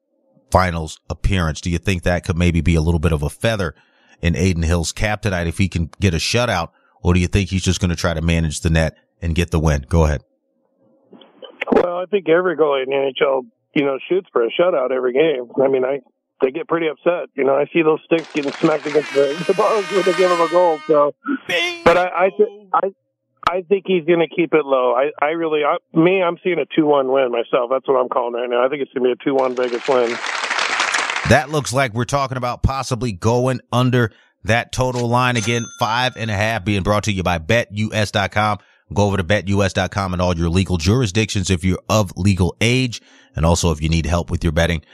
finals 0.51 1.01
appearance. 1.11 1.61
Do 1.61 1.71
you 1.71 1.79
think 1.79 2.05
that 2.05 2.25
could 2.25 2.37
maybe 2.37 2.61
be 2.61 2.77
a 2.77 2.81
little 2.81 3.01
bit 3.01 3.13
of 3.13 3.23
a 3.23 3.29
feather 3.29 3.75
in 4.23 4.37
Adin 4.37 4.63
Hill's 4.63 4.93
cap 4.93 5.23
tonight 5.23 5.49
if 5.49 5.59
he 5.59 5.69
can 5.69 5.91
get 6.01 6.15
a 6.15 6.19
shutout? 6.19 6.71
Or 7.03 7.13
do 7.13 7.21
you 7.21 7.27
think 7.27 7.51
he's 7.51 7.65
just 7.65 7.81
going 7.81 7.91
to 7.91 7.97
try 7.97 8.15
to 8.15 8.23
manage 8.23 8.61
the 8.61 8.71
net 8.71 8.97
and 9.21 9.35
get 9.35 9.51
the 9.51 9.59
win? 9.59 9.85
Go 9.89 10.05
ahead. 10.05 10.23
Well, 11.73 11.97
I 11.97 12.05
think 12.07 12.29
every 12.29 12.57
goalie 12.57 12.85
in 12.85 12.91
the 12.91 13.13
NHL, 13.21 13.43
you 13.75 13.85
know, 13.85 13.99
shoots 14.09 14.29
for 14.33 14.45
a 14.45 14.51
shutout 14.51 14.91
every 14.91 15.13
game. 15.13 15.51
I 15.63 15.69
mean, 15.69 15.85
I 15.85 16.01
they 16.45 16.51
get 16.51 16.69
pretty 16.69 16.89
upset. 16.89 17.31
You 17.35 17.45
know, 17.45 17.55
I 17.55 17.65
see 17.73 17.83
those 17.83 18.01
sticks 18.05 18.31
getting 18.33 18.53
smacked 18.53 18.87
against 18.87 19.15
the, 19.15 19.43
the 19.47 19.55
bars 19.55 19.91
when 19.91 20.03
they 20.03 20.13
give 20.13 20.29
them 20.29 20.41
a 20.41 20.49
goal. 20.51 20.79
So, 20.87 21.15
but 21.85 21.97
I 21.97 22.27
I, 22.27 22.31
th- 22.37 22.49
I 22.73 22.81
I 23.49 23.63
think 23.63 23.85
he's 23.87 24.05
going 24.05 24.21
to 24.21 24.29
keep 24.29 24.53
it 24.53 24.65
low. 24.65 24.95
I 24.95 25.11
I 25.25 25.31
really 25.31 25.63
I, 25.65 25.79
me 25.95 26.23
I'm 26.23 26.37
seeing 26.45 26.59
a 26.59 26.67
two 26.77 26.87
one 26.87 27.11
win 27.11 27.33
myself. 27.33 27.71
That's 27.71 27.89
what 27.89 27.97
I'm 27.97 28.09
calling 28.09 28.35
right 28.35 28.49
now. 28.49 28.65
I 28.65 28.69
think 28.69 28.83
it's 28.83 28.93
going 28.93 29.09
to 29.09 29.17
be 29.17 29.21
a 29.21 29.25
two 29.25 29.35
one 29.35 29.57
Vegas 29.57 29.89
win. 29.89 30.11
That 31.31 31.47
looks 31.49 31.73
like 31.73 31.95
we're 31.95 32.05
talking 32.05 32.37
about 32.37 32.63
possibly 32.63 33.13
going 33.13 33.61
under 33.73 34.13
that 34.45 34.73
total 34.73 35.09
line 35.09 35.39
again, 35.39 35.65
five 35.81 36.15
and 36.19 36.31
a 36.31 36.35
half 36.35 36.67
being 36.67 36.83
brought 36.83 37.05
to 37.05 37.13
you 37.13 37.23
by 37.23 37.39
betus.com. 37.39 38.59
Go 38.93 39.07
over 39.07 39.17
to 39.17 39.25
betus.com 39.25 40.13
and 40.13 40.21
all 40.21 40.37
your 40.37 40.51
legal 40.51 40.77
jurisdictions 40.77 41.49
if 41.49 41.65
you're 41.65 41.81
of 41.89 42.13
legal 42.17 42.55
age. 42.61 43.01
And 43.35 43.47
also 43.47 43.71
if 43.71 43.81
you 43.81 43.89
need 43.89 44.05
help 44.05 44.31
with 44.31 44.45
your 44.45 44.53
betting, 44.53 44.85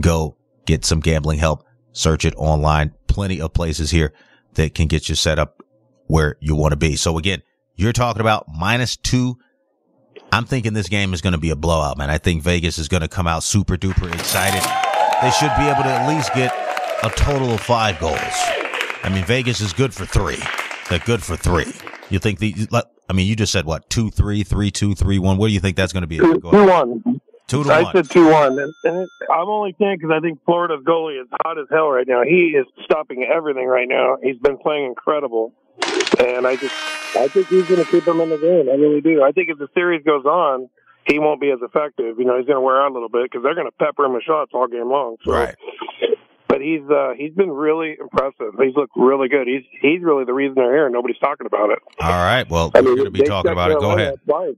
go 0.00 0.36
get 0.70 0.84
some 0.84 1.00
gambling 1.00 1.38
help. 1.38 1.64
Search 1.92 2.24
it 2.24 2.34
online. 2.36 2.94
Plenty 3.06 3.40
of 3.40 3.52
places 3.52 3.90
here 3.90 4.12
that 4.54 4.74
can 4.74 4.86
get 4.86 5.08
you 5.08 5.14
set 5.14 5.38
up 5.38 5.62
where 6.06 6.36
you 6.40 6.54
want 6.54 6.72
to 6.72 6.76
be. 6.76 6.96
So 6.96 7.18
again, 7.18 7.42
you're 7.76 7.92
talking 7.92 8.20
about 8.20 8.46
minus 8.48 8.96
two. 8.96 9.38
I'm 10.32 10.44
thinking 10.44 10.72
this 10.72 10.88
game 10.88 11.12
is 11.12 11.20
going 11.20 11.32
to 11.32 11.38
be 11.38 11.50
a 11.50 11.56
blowout, 11.56 11.98
man. 11.98 12.10
I 12.10 12.18
think 12.18 12.42
Vegas 12.42 12.78
is 12.78 12.88
going 12.88 13.02
to 13.02 13.08
come 13.08 13.26
out 13.26 13.42
super 13.42 13.76
duper 13.76 14.12
excited 14.12 14.62
they 15.20 15.30
should 15.30 15.54
be 15.56 15.64
able 15.64 15.82
to 15.82 15.90
at 15.90 16.08
least 16.08 16.32
get 16.34 16.52
a 17.04 17.10
total 17.10 17.52
of 17.52 17.60
five 17.60 17.98
goals. 17.98 18.18
I 19.02 19.10
mean, 19.12 19.24
Vegas 19.24 19.60
is 19.60 19.72
good 19.72 19.92
for 19.92 20.06
three. 20.06 20.38
They're 20.88 20.98
good 21.00 21.22
for 21.22 21.36
three. 21.36 21.72
You 22.08 22.18
think 22.18 22.38
the? 22.38 22.54
I 23.08 23.12
mean, 23.12 23.26
you 23.26 23.36
just 23.36 23.52
said 23.52 23.66
what? 23.66 23.90
Two, 23.90 24.10
three, 24.10 24.44
three, 24.44 24.70
two, 24.70 24.94
three, 24.94 25.18
one. 25.18 25.36
What 25.36 25.48
do 25.48 25.52
you 25.52 25.60
think 25.60 25.76
that's 25.76 25.92
going 25.92 26.02
to 26.02 26.06
be? 26.06 26.18
Two, 26.18 26.40
two 26.40 26.48
one. 26.48 27.19
Two 27.50 27.64
to 27.64 27.72
I 27.72 27.82
one. 27.82 27.92
said 27.92 28.08
two 28.08 28.30
one, 28.30 28.60
and, 28.60 28.72
and 28.84 28.96
it, 29.02 29.08
I'm 29.28 29.48
only 29.48 29.74
saying 29.76 29.98
because 29.98 30.14
I 30.16 30.20
think 30.20 30.38
Florida's 30.44 30.84
goalie 30.84 31.20
is 31.20 31.26
hot 31.42 31.58
as 31.58 31.66
hell 31.68 31.90
right 31.90 32.06
now. 32.06 32.22
He 32.22 32.54
is 32.54 32.64
stopping 32.84 33.24
everything 33.24 33.66
right 33.66 33.88
now. 33.88 34.18
He's 34.22 34.38
been 34.38 34.56
playing 34.56 34.86
incredible, 34.86 35.52
and 36.20 36.46
I 36.46 36.54
just 36.54 36.74
I 37.16 37.26
think 37.26 37.48
he's 37.48 37.66
going 37.66 37.84
to 37.84 37.90
keep 37.90 38.06
him 38.06 38.20
in 38.20 38.28
the 38.30 38.38
game. 38.38 38.70
I 38.70 38.76
really 38.76 39.00
do. 39.00 39.24
I 39.24 39.32
think 39.32 39.48
if 39.50 39.58
the 39.58 39.66
series 39.74 40.04
goes 40.04 40.24
on, 40.26 40.70
he 41.08 41.18
won't 41.18 41.40
be 41.40 41.50
as 41.50 41.58
effective. 41.60 42.20
You 42.20 42.24
know, 42.24 42.38
he's 42.38 42.46
going 42.46 42.56
to 42.56 42.60
wear 42.60 42.80
out 42.80 42.92
a 42.92 42.94
little 42.94 43.08
bit 43.08 43.24
because 43.24 43.42
they're 43.42 43.56
going 43.56 43.66
to 43.66 43.84
pepper 43.84 44.04
him 44.04 44.14
with 44.14 44.22
shots 44.22 44.52
all 44.54 44.68
game 44.68 44.88
long. 44.88 45.16
So. 45.24 45.32
Right. 45.32 45.56
But 46.46 46.60
he's 46.60 46.82
uh, 46.88 47.14
he's 47.16 47.32
been 47.32 47.50
really 47.50 47.96
impressive. 48.00 48.54
He's 48.58 48.76
looked 48.76 48.92
really 48.94 49.28
good. 49.28 49.48
He's 49.48 49.62
he's 49.80 50.02
really 50.02 50.24
the 50.24 50.34
reason 50.34 50.54
they're 50.54 50.72
here. 50.72 50.88
Nobody's 50.88 51.18
talking 51.18 51.46
about 51.46 51.70
it. 51.70 51.78
All 52.00 52.10
right. 52.10 52.48
Well, 52.48 52.70
I 52.74 52.80
we're 52.80 52.94
going 52.94 53.04
to 53.06 53.10
be 53.10 53.22
talking 53.22 53.50
about 53.50 53.72
it. 53.72 53.80
Go 53.80 53.96
ahead. 53.96 54.14
Twice. 54.24 54.54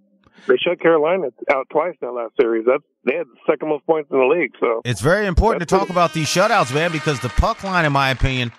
They 0.47 0.57
shut 0.57 0.81
Carolina 0.81 1.29
out 1.51 1.69
twice 1.71 1.95
in 2.01 2.09
that 2.09 2.13
last 2.13 2.33
series. 2.41 2.65
That's 2.67 2.83
they 3.05 3.17
had 3.17 3.27
the 3.27 3.53
second 3.53 3.69
most 3.69 3.87
points 3.87 4.11
in 4.11 4.19
the 4.19 4.25
league. 4.25 4.53
So 4.61 4.81
It's 4.85 5.01
very 5.01 5.27
important 5.27 5.61
to 5.61 5.67
talk 5.67 5.91
about 5.91 6.13
these 6.13 6.29
shutouts, 6.29 6.73
man, 6.75 6.93
because 6.93 7.21
the 7.21 7.29
puck 7.31 7.65
line, 7.65 7.85
in 7.85 7.93
my 7.93 8.11
opinion, 8.11 8.53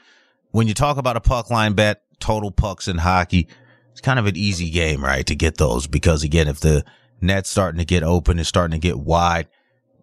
when 0.51 0.67
you 0.67 0.73
talk 0.73 0.97
about 0.97 1.17
a 1.17 1.21
puck 1.21 1.49
line 1.49 1.73
bet, 1.73 2.03
total 2.19 2.51
pucks 2.51 2.87
in 2.87 2.97
hockey, 2.97 3.47
it's 3.91 4.01
kind 4.01 4.19
of 4.19 4.25
an 4.25 4.35
easy 4.35 4.69
game, 4.69 5.03
right? 5.03 5.25
To 5.27 5.35
get 5.35 5.57
those 5.57 5.87
because 5.87 6.23
again, 6.23 6.47
if 6.47 6.59
the 6.59 6.83
net's 7.21 7.49
starting 7.49 7.79
to 7.79 7.85
get 7.85 8.03
open, 8.03 8.39
it's 8.39 8.49
starting 8.49 8.79
to 8.79 8.85
get 8.85 8.99
wide. 8.99 9.47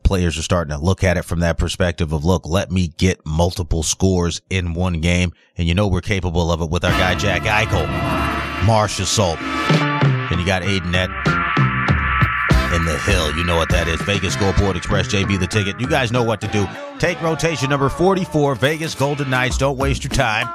Players 0.02 0.38
are 0.38 0.42
starting 0.42 0.76
to 0.76 0.82
look 0.82 1.04
at 1.04 1.16
it 1.16 1.22
from 1.22 1.40
that 1.40 1.58
perspective 1.58 2.12
of, 2.12 2.24
look, 2.24 2.46
let 2.46 2.70
me 2.70 2.88
get 2.88 3.24
multiple 3.26 3.82
scores 3.82 4.40
in 4.50 4.74
one 4.74 5.00
game. 5.00 5.32
And 5.56 5.68
you 5.68 5.74
know, 5.74 5.86
we're 5.86 6.00
capable 6.00 6.50
of 6.50 6.62
it 6.62 6.70
with 6.70 6.84
our 6.84 6.90
guy, 6.92 7.14
Jack 7.14 7.42
Eichel, 7.42 7.86
Marchessault, 8.62 9.36
And 9.38 10.40
you 10.40 10.46
got 10.46 10.62
Aiden 10.62 10.90
Net 10.90 11.10
in 12.72 12.84
the 12.84 12.98
hill. 12.98 13.34
You 13.36 13.44
know 13.44 13.56
what 13.56 13.68
that 13.70 13.88
is. 13.88 14.00
Vegas 14.02 14.34
Scoreboard 14.34 14.76
Express, 14.76 15.08
JB 15.08 15.38
the 15.38 15.46
ticket. 15.46 15.80
You 15.80 15.88
guys 15.88 16.12
know 16.12 16.22
what 16.22 16.40
to 16.40 16.48
do. 16.48 16.66
Take 16.98 17.20
rotation 17.22 17.70
number 17.70 17.88
44, 17.88 18.54
Vegas 18.56 18.94
Golden 18.94 19.30
Knights. 19.30 19.58
Don't 19.58 19.76
waste 19.76 20.04
your 20.04 20.10
time. 20.10 20.48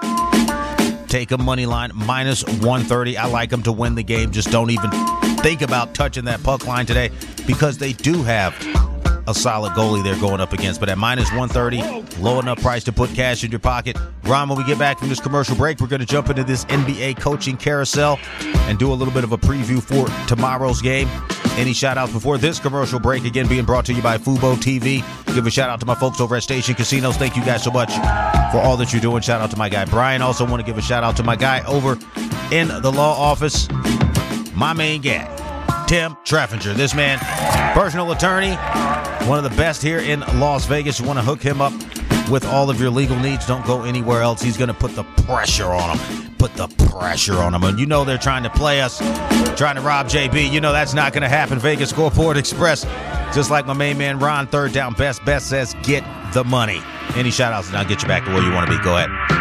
Take 1.08 1.32
a 1.32 1.38
money 1.38 1.66
line 1.66 1.92
minus 1.94 2.44
130. 2.44 3.18
I 3.18 3.28
like 3.28 3.50
them 3.50 3.64
to 3.64 3.72
win 3.72 3.96
the 3.96 4.04
game. 4.04 4.32
Just 4.32 4.52
don't 4.52 4.70
even 4.70 4.90
think 5.38 5.62
about 5.62 5.94
touching 5.94 6.26
that 6.26 6.42
puck 6.44 6.68
line 6.68 6.86
today 6.86 7.12
because 7.46 7.78
they 7.78 7.94
do 7.94 8.24
have 8.24 8.54
a 9.28 9.34
solid 9.34 9.74
goalie 9.74 10.04
they're 10.04 10.20
going 10.20 10.42
up 10.42 10.54
against. 10.54 10.80
But 10.80 10.90
at 10.90 10.98
minus 10.98 11.32
130, 11.32 12.22
low 12.22 12.40
enough 12.40 12.62
price 12.62 12.84
to 12.86 12.92
put 12.92 13.10
cash 13.12 13.44
in 13.44 13.52
your 13.52 13.60
pocket. 13.60 13.98
Ron, 14.24 14.50
when 14.50 14.58
we 14.58 14.64
get 14.64 14.80
back 14.80 15.00
from 15.00 15.10
this 15.10 15.20
commercial 15.20 15.56
break, 15.56 15.80
we're 15.80 15.88
going 15.88 16.00
to 16.00 16.06
jump 16.06 16.30
into 16.30 16.44
this 16.44 16.66
NBA 16.66 17.20
coaching 17.20 17.58
carousel 17.58 18.20
and 18.40 18.78
do 18.80 18.92
a 18.92 18.96
little 18.96 19.14
bit 19.14 19.24
of 19.24 19.32
a 19.32 19.38
preview 19.38 19.82
for 19.82 20.08
tomorrow's 20.28 20.82
game. 20.82 21.08
Any 21.58 21.74
shout 21.74 21.98
outs 21.98 22.12
before 22.12 22.38
this 22.38 22.60
commercial 22.60 23.00
break? 23.00 23.24
Again, 23.24 23.48
being 23.48 23.64
brought 23.64 23.86
to 23.86 23.94
you 23.94 24.02
by 24.02 24.18
Fubo 24.18 24.56
TV. 24.56 25.04
Give 25.34 25.48
a 25.48 25.52
shout 25.52 25.70
out 25.70 25.80
to 25.80 25.86
my 25.86 25.96
folks 25.96 26.20
over 26.20 26.36
at 26.36 26.44
Station 26.44 26.76
Casinos. 26.76 27.16
Thank 27.16 27.38
you 27.38 27.46
guys 27.46 27.64
so 27.64 27.72
much 27.72 27.94
for 28.52 28.60
all 28.60 28.76
that 28.78 28.92
you're 28.92 29.02
doing. 29.02 29.22
Shout 29.22 29.40
out 29.42 29.52
to 29.52 29.58
my 29.58 29.70
guy 29.70 29.86
Brian. 29.86 30.22
Also, 30.22 30.46
want 30.46 30.60
to 30.60 30.66
give 30.66 30.78
a 30.78 30.82
shout 30.82 31.04
out 31.04 31.16
to 31.18 31.24
my 31.24 31.36
guy 31.36 31.64
over 31.66 31.98
in 32.52 32.68
the 32.68 32.92
law 32.92 33.18
office, 33.18 33.70
my 34.54 34.74
main 34.74 35.02
guy, 35.02 35.26
Tim 35.88 36.16
Treffinger. 36.26 36.74
This 36.74 36.96
man, 36.96 37.20
personal 37.74 38.12
attorney, 38.12 38.56
one 39.28 39.38
of 39.38 39.44
the 39.44 39.56
best 39.56 39.82
here 39.82 40.00
in 40.00 40.22
Las 40.40 40.66
Vegas. 40.66 41.00
You 41.00 41.06
want 41.06 41.20
to 41.20 41.26
hook 41.26 41.42
him 41.42 41.62
up 41.62 41.74
with 42.30 42.46
all 42.46 42.70
of 42.70 42.80
your 42.80 42.90
legal 42.90 43.18
needs. 43.20 43.46
Don't 43.46 43.66
go 43.66 43.84
anywhere 43.84 44.22
else. 44.22 44.42
He's 44.42 44.58
going 44.58 44.70
to 44.70 44.74
put 44.74 44.96
the 44.96 45.04
pressure 45.04 45.68
on 45.68 45.98
him. 45.98 46.36
Put 46.38 46.56
the 46.56 46.68
pressure 46.90 47.36
on 47.36 47.54
him. 47.54 47.64
And 47.64 47.80
you 47.80 47.86
know 47.86 48.04
they're 48.04 48.18
trying 48.18 48.44
to 48.44 48.50
play 48.50 48.82
us, 48.82 48.98
trying 49.58 49.76
to 49.76 49.82
rob 49.82 50.08
JB. 50.08 50.52
You 50.52 50.60
know 50.60 50.72
that's 50.72 50.94
not 50.94 51.14
going 51.14 51.24
to 51.24 51.30
happen. 51.30 51.60
Vegas 51.60 51.92
Scoreboard 51.92 52.38
Express. 52.38 52.84
Just 53.34 53.52
like 53.52 53.66
my 53.66 53.74
main 53.74 53.98
man 53.98 54.20
Ron, 54.20 54.48
third 54.48 54.74
down 54.74 54.94
best. 54.94 55.24
Best 55.26 55.50
says 55.50 55.76
get 55.84 56.04
the 56.34 56.44
money. 56.44 56.82
Any 57.16 57.32
shout 57.32 57.54
outs 57.54 57.68
and 57.68 57.78
I'll 57.78 57.86
get 57.86 58.02
you 58.02 58.08
back 58.08 58.26
to 58.26 58.32
where 58.32 58.44
you 58.44 58.52
want 58.52 58.70
to 58.70 58.78
be. 58.78 58.84
Go 58.84 58.98
ahead. 58.98 59.35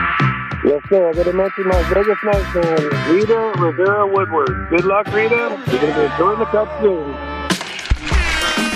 Yes, 0.65 0.83
sir. 0.89 1.11
I 1.11 1.13
got 1.13 1.25
to 1.25 1.33
mention 1.33 1.69
my 1.69 1.83
Vegas 1.93 2.19
Knights 2.25 2.53
fan, 2.53 3.15
Rita 3.15 3.53
Rivera 3.59 4.07
Woodward. 4.07 4.69
Good 4.71 4.85
luck, 4.85 5.07
Rita. 5.09 5.63
You're 5.71 5.81
going 5.81 5.95
to 5.95 6.01
be 6.01 6.13
enjoying 6.13 6.39
the 6.39 6.47
cup 6.47 6.81
soon. 6.81 7.13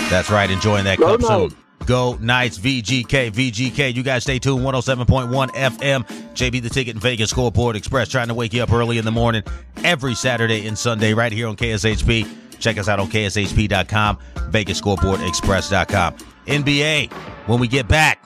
That's 0.09 0.29
right. 0.29 0.49
Enjoying 0.49 0.85
that 0.85 0.97
Go 0.97 1.17
cup 1.17 1.21
soon. 1.51 1.57
Go 1.85 2.17
Knights, 2.21 2.59
VGK, 2.59 3.31
VGK. 3.31 3.95
You 3.95 4.03
guys 4.03 4.23
stay 4.23 4.37
tuned. 4.37 4.63
107.1 4.63 5.49
FM. 5.49 6.05
JB 6.33 6.61
the 6.61 6.69
Ticket 6.69 6.95
and 6.95 7.01
Vegas 7.01 7.31
Scoreboard 7.31 7.75
Express 7.75 8.09
trying 8.09 8.27
to 8.27 8.33
wake 8.35 8.53
you 8.53 8.61
up 8.61 8.71
early 8.71 8.99
in 8.99 9.05
the 9.05 9.11
morning 9.11 9.43
every 9.83 10.13
Saturday 10.13 10.67
and 10.67 10.77
Sunday 10.77 11.13
right 11.13 11.31
here 11.31 11.47
on 11.47 11.55
KSHP. 11.55 12.27
Check 12.59 12.77
us 12.77 12.87
out 12.87 12.99
on 12.99 13.07
KSHP.com, 13.07 14.19
VegasScoreboardExpress.com. 14.51 16.17
NBA, 16.45 17.11
when 17.47 17.59
we 17.59 17.67
get 17.67 17.87
back, 17.87 18.23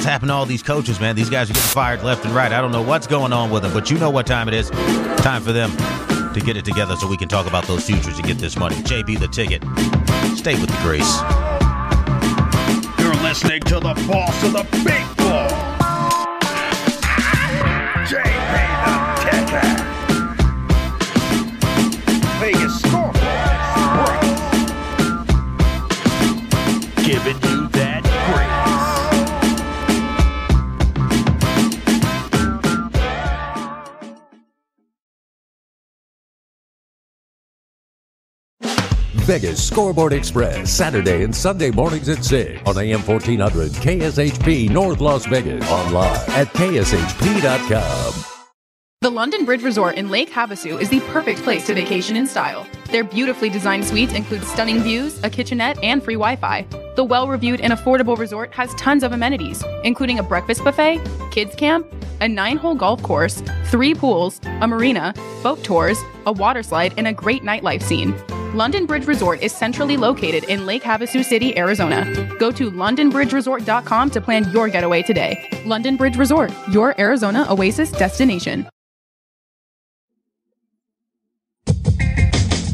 what's 0.00 0.08
happened 0.08 0.30
to 0.30 0.34
all 0.34 0.46
these 0.46 0.62
coaches, 0.62 0.98
man? 0.98 1.14
These 1.14 1.28
guys 1.28 1.50
are 1.50 1.52
getting 1.52 1.68
fired 1.68 2.02
left 2.02 2.24
and 2.24 2.34
right. 2.34 2.50
I 2.50 2.62
don't 2.62 2.72
know 2.72 2.80
what's 2.80 3.06
going 3.06 3.34
on 3.34 3.50
with 3.50 3.62
them, 3.62 3.74
but 3.74 3.90
you 3.90 3.98
know 3.98 4.08
what 4.08 4.26
time 4.26 4.48
it 4.48 4.54
is. 4.54 4.70
Time 5.20 5.42
for 5.42 5.52
them 5.52 5.70
to 6.32 6.40
get 6.40 6.56
it 6.56 6.64
together 6.64 6.96
so 6.96 7.06
we 7.06 7.18
can 7.18 7.28
talk 7.28 7.46
about 7.46 7.66
those 7.66 7.84
futures 7.84 8.16
and 8.16 8.26
get 8.26 8.38
this 8.38 8.56
money. 8.56 8.76
JB 8.76 9.18
the 9.18 9.28
Ticket. 9.28 9.62
Stay 10.38 10.54
with 10.54 10.70
the 10.70 10.78
Grace. 10.80 11.20
You're 12.98 13.14
listening 13.22 13.60
to 13.60 13.74
the 13.74 13.92
boss 14.10 14.42
of 14.42 14.54
the 14.54 14.66
big 14.82 15.16
ball. 15.18 15.69
Vegas 39.30 39.64
Scoreboard 39.64 40.12
Express, 40.12 40.72
Saturday 40.72 41.22
and 41.22 41.32
Sunday 41.32 41.70
mornings 41.70 42.08
at 42.08 42.24
6 42.24 42.62
on 42.66 42.76
AM 42.76 43.00
1400 43.00 43.70
KSHP 43.70 44.68
North 44.68 45.00
Las 45.00 45.24
Vegas. 45.26 45.62
Online 45.70 46.16
at 46.30 46.48
kshp.com. 46.48 48.24
The 49.02 49.10
London 49.10 49.44
Bridge 49.44 49.62
Resort 49.62 49.94
in 49.94 50.10
Lake 50.10 50.32
Havasu 50.32 50.80
is 50.80 50.88
the 50.88 50.98
perfect 51.12 51.44
place 51.44 51.64
to 51.68 51.74
vacation 51.74 52.16
in 52.16 52.26
style. 52.26 52.66
Their 52.86 53.04
beautifully 53.04 53.48
designed 53.50 53.84
suites 53.84 54.14
include 54.14 54.42
stunning 54.42 54.80
views, 54.80 55.22
a 55.22 55.30
kitchenette, 55.30 55.78
and 55.80 56.02
free 56.02 56.16
Wi 56.16 56.34
Fi. 56.34 56.66
The 56.96 57.04
well 57.04 57.28
reviewed 57.28 57.60
and 57.60 57.72
affordable 57.72 58.18
resort 58.18 58.52
has 58.54 58.74
tons 58.74 59.04
of 59.04 59.12
amenities, 59.12 59.62
including 59.84 60.18
a 60.18 60.24
breakfast 60.24 60.64
buffet, 60.64 61.00
kids 61.30 61.54
camp, 61.54 61.86
a 62.20 62.26
nine 62.26 62.56
hole 62.56 62.74
golf 62.74 63.00
course, 63.04 63.44
three 63.66 63.94
pools, 63.94 64.40
a 64.60 64.66
marina, 64.66 65.14
boat 65.44 65.62
tours, 65.62 66.00
a 66.26 66.32
water 66.32 66.64
slide, 66.64 66.92
and 66.96 67.06
a 67.06 67.12
great 67.12 67.44
nightlife 67.44 67.84
scene. 67.84 68.12
London 68.54 68.84
Bridge 68.84 69.06
Resort 69.06 69.42
is 69.42 69.52
centrally 69.52 69.96
located 69.96 70.42
in 70.50 70.66
Lake 70.66 70.82
Havasu 70.82 71.24
City, 71.24 71.56
Arizona. 71.56 72.04
Go 72.38 72.50
to 72.50 72.68
londonbridgeresort.com 72.72 74.10
to 74.10 74.20
plan 74.20 74.50
your 74.50 74.68
getaway 74.68 75.02
today. 75.02 75.48
London 75.64 75.96
Bridge 75.96 76.16
Resort, 76.16 76.50
your 76.72 77.00
Arizona 77.00 77.46
oasis 77.48 77.92
destination. 77.92 78.68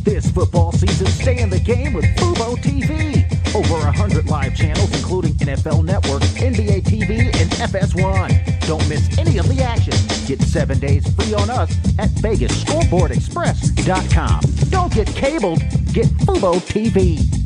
This 0.03 0.31
football 0.31 0.73
season, 0.73 1.09
stay 1.09 1.43
in 1.43 1.51
the 1.51 1.61
game 1.61 1.93
with 1.93 2.07
Fubo 2.17 2.57
TV. 2.57 3.26
Over 3.57 3.87
100 3.87 4.29
live 4.29 4.55
channels, 4.55 4.95
including 4.95 5.33
NFL 5.37 5.83
Network, 5.83 6.21
NBA 6.21 6.83
TV, 6.83 7.35
and 7.41 7.51
FS1. 7.53 8.61
Don't 8.67 8.87
miss 8.87 9.17
any 9.17 9.39
of 9.39 9.49
the 9.49 9.63
action. 9.63 9.95
Get 10.27 10.43
seven 10.43 10.79
days 10.79 11.11
free 11.15 11.33
on 11.33 11.49
us 11.49 11.75
at 11.99 12.11
VegasScoreboardExpress.com. 12.11 14.41
Don't 14.69 14.93
get 14.93 15.07
cabled, 15.07 15.61
get 15.95 16.05
Fubo 16.27 16.61
TV. 16.61 17.46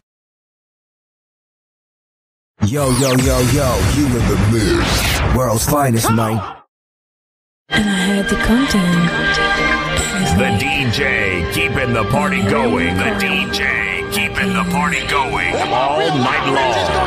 Yo, 2.67 2.89
yo, 2.99 3.11
yo, 3.15 3.39
yo, 3.51 3.75
you 3.95 4.05
in 4.05 4.13
the 4.13 4.37
mix. 4.53 5.35
World's 5.35 5.65
finest, 5.65 6.11
man. 6.11 6.39
And 7.69 7.89
I 7.89 7.91
had 7.91 8.29
to 8.29 8.35
come 8.35 8.67
to 8.67 8.77
him. 8.77 9.07
The 10.37 10.45
DJ 10.63 11.51
keeping 11.53 11.93
the 11.93 12.03
party 12.05 12.41
going. 12.43 12.95
The 12.97 13.15
DJ 13.19 14.11
keeping 14.13 14.53
the 14.53 14.63
party 14.71 15.05
going 15.07 15.55
all 15.71 15.99
night 16.17 16.45
long. 16.47 17.01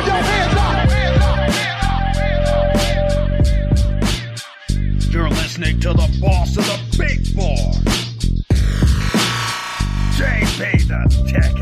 You're 5.09 5.29
listening 5.29 5.79
to 5.79 5.93
the 5.93 6.17
boss 6.21 6.57
of 6.57 6.65
the 6.65 6.79
big 6.97 7.25
four. 7.33 7.71
JB 10.17 10.87
the 10.87 11.31
Tech 11.31 11.55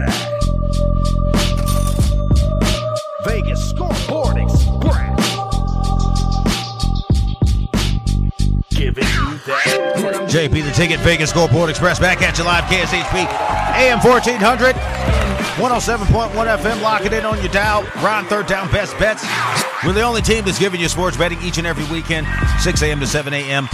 Ticket, 10.73 10.99
Vegas 11.01 11.29
Scoreboard 11.29 11.69
Express, 11.69 11.99
back 11.99 12.23
at 12.23 12.35
you 12.37 12.43
live, 12.43 12.63
KSHP, 12.63 13.27
AM 13.77 13.99
1400, 13.99 14.73
107.1 14.73 16.57
FM, 16.57 16.81
lock 16.81 17.05
it 17.05 17.13
in 17.13 17.23
on 17.25 17.37
your 17.39 17.51
dial. 17.51 17.83
Ron, 18.03 18.25
third 18.25 18.47
down, 18.47 18.71
best 18.71 18.97
bets. 18.97 19.23
We're 19.85 19.93
the 19.93 20.01
only 20.01 20.23
team 20.23 20.43
that's 20.45 20.57
giving 20.57 20.81
you 20.81 20.89
sports 20.89 21.15
betting 21.15 21.39
each 21.43 21.59
and 21.59 21.67
every 21.67 21.85
weekend, 21.93 22.25
6 22.59 22.81
a.m. 22.81 22.99
to 23.01 23.05
7 23.05 23.33
a.m. 23.33 23.67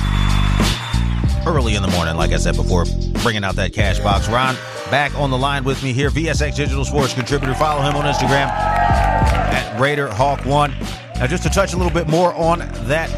Early 1.47 1.75
in 1.75 1.81
the 1.81 1.87
morning, 1.87 2.17
like 2.17 2.31
I 2.31 2.37
said 2.37 2.57
before, 2.57 2.83
bringing 3.23 3.45
out 3.45 3.55
that 3.55 3.71
cash 3.71 3.99
box. 3.99 4.27
Ron, 4.27 4.55
back 4.91 5.15
on 5.15 5.31
the 5.31 5.37
line 5.37 5.63
with 5.63 5.81
me 5.81 5.93
here, 5.93 6.09
VSX 6.09 6.53
Digital 6.55 6.83
Sports 6.83 7.13
contributor. 7.13 7.53
Follow 7.53 7.81
him 7.81 7.95
on 7.95 8.03
Instagram 8.03 8.49
at 8.49 9.79
Raider 9.79 10.09
Hawk 10.09 10.45
One. 10.45 10.71
Now, 11.15 11.27
just 11.27 11.43
to 11.43 11.49
touch 11.49 11.73
a 11.73 11.77
little 11.77 11.93
bit 11.93 12.09
more 12.09 12.33
on 12.33 12.59
that 12.87 13.09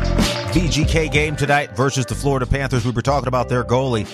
VGK 0.52 1.10
game 1.10 1.38
tonight 1.38 1.78
versus 1.78 2.06
the 2.06 2.14
Florida 2.14 2.46
Panthers, 2.46 2.84
we 2.84 2.92
were 2.92 3.02
talking 3.02 3.30
about 3.30 3.48
their 3.48 3.64
goalie 3.64 4.06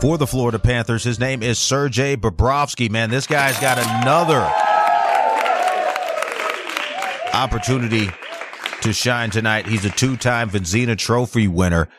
for 0.00 0.16
the 0.16 0.26
Florida 0.26 0.58
Panthers. 0.58 1.04
His 1.04 1.20
name 1.20 1.42
is 1.42 1.58
Sergei 1.58 2.16
Bobrovsky. 2.16 2.90
Man, 2.90 3.10
this 3.10 3.26
guy's 3.26 3.58
got 3.60 3.76
another 3.76 4.40
opportunity 7.34 8.08
to 8.80 8.94
shine 8.94 9.28
tonight. 9.28 9.66
He's 9.66 9.84
a 9.84 9.90
two-time 9.90 10.48
Vezina 10.48 10.96
Trophy 10.96 11.48
winner. 11.48 11.90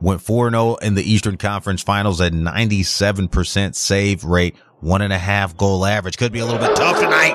Went 0.00 0.20
4-0 0.20 0.80
in 0.80 0.94
the 0.94 1.02
Eastern 1.02 1.36
Conference 1.36 1.82
Finals 1.82 2.20
at 2.20 2.32
97% 2.32 3.74
save 3.74 4.22
rate, 4.22 4.54
one 4.78 5.02
and 5.02 5.12
a 5.12 5.18
half 5.18 5.56
goal 5.56 5.84
average. 5.84 6.16
Could 6.16 6.32
be 6.32 6.38
a 6.38 6.46
little 6.46 6.64
bit 6.64 6.76
tough 6.76 7.00
tonight. 7.00 7.34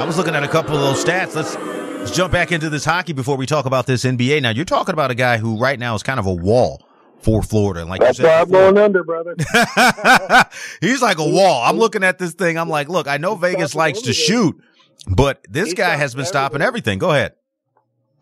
I 0.00 0.04
was 0.04 0.16
looking 0.16 0.34
at 0.34 0.42
a 0.42 0.48
couple 0.48 0.74
of 0.74 0.80
those 0.80 1.04
stats. 1.04 1.36
Let's 1.36 1.54
let's 2.00 2.16
jump 2.16 2.32
back 2.32 2.50
into 2.50 2.70
this 2.70 2.84
hockey 2.84 3.12
before 3.12 3.36
we 3.36 3.46
talk 3.46 3.66
about 3.66 3.86
this 3.86 4.04
NBA. 4.04 4.42
Now, 4.42 4.50
you're 4.50 4.64
talking 4.64 4.92
about 4.94 5.10
a 5.10 5.14
guy 5.14 5.38
who 5.38 5.58
right 5.58 5.78
now 5.78 5.94
is 5.94 6.02
kind 6.02 6.18
of 6.18 6.26
a 6.26 6.32
wall 6.32 6.82
for 7.20 7.42
Florida. 7.42 7.80
And 7.80 7.90
like 7.90 8.00
That's 8.00 8.18
you 8.18 8.24
said 8.24 8.30
why 8.30 8.40
I'm 8.40 8.74
going 8.74 8.78
under, 8.78 9.04
brother. 9.04 9.36
He's 10.80 11.02
like 11.02 11.18
a 11.18 11.28
wall. 11.28 11.62
I'm 11.62 11.76
looking 11.76 12.02
at 12.02 12.18
this 12.18 12.32
thing. 12.32 12.58
I'm 12.58 12.68
like, 12.68 12.88
look, 12.88 13.06
I 13.06 13.18
know 13.18 13.34
Vegas 13.34 13.74
likes 13.74 14.02
to 14.02 14.12
shoot, 14.14 14.58
but 15.06 15.44
this 15.48 15.74
guy 15.74 15.96
has 15.96 16.14
been 16.14 16.24
stopping 16.24 16.62
everything. 16.62 16.98
Go 16.98 17.10
ahead. 17.10 17.34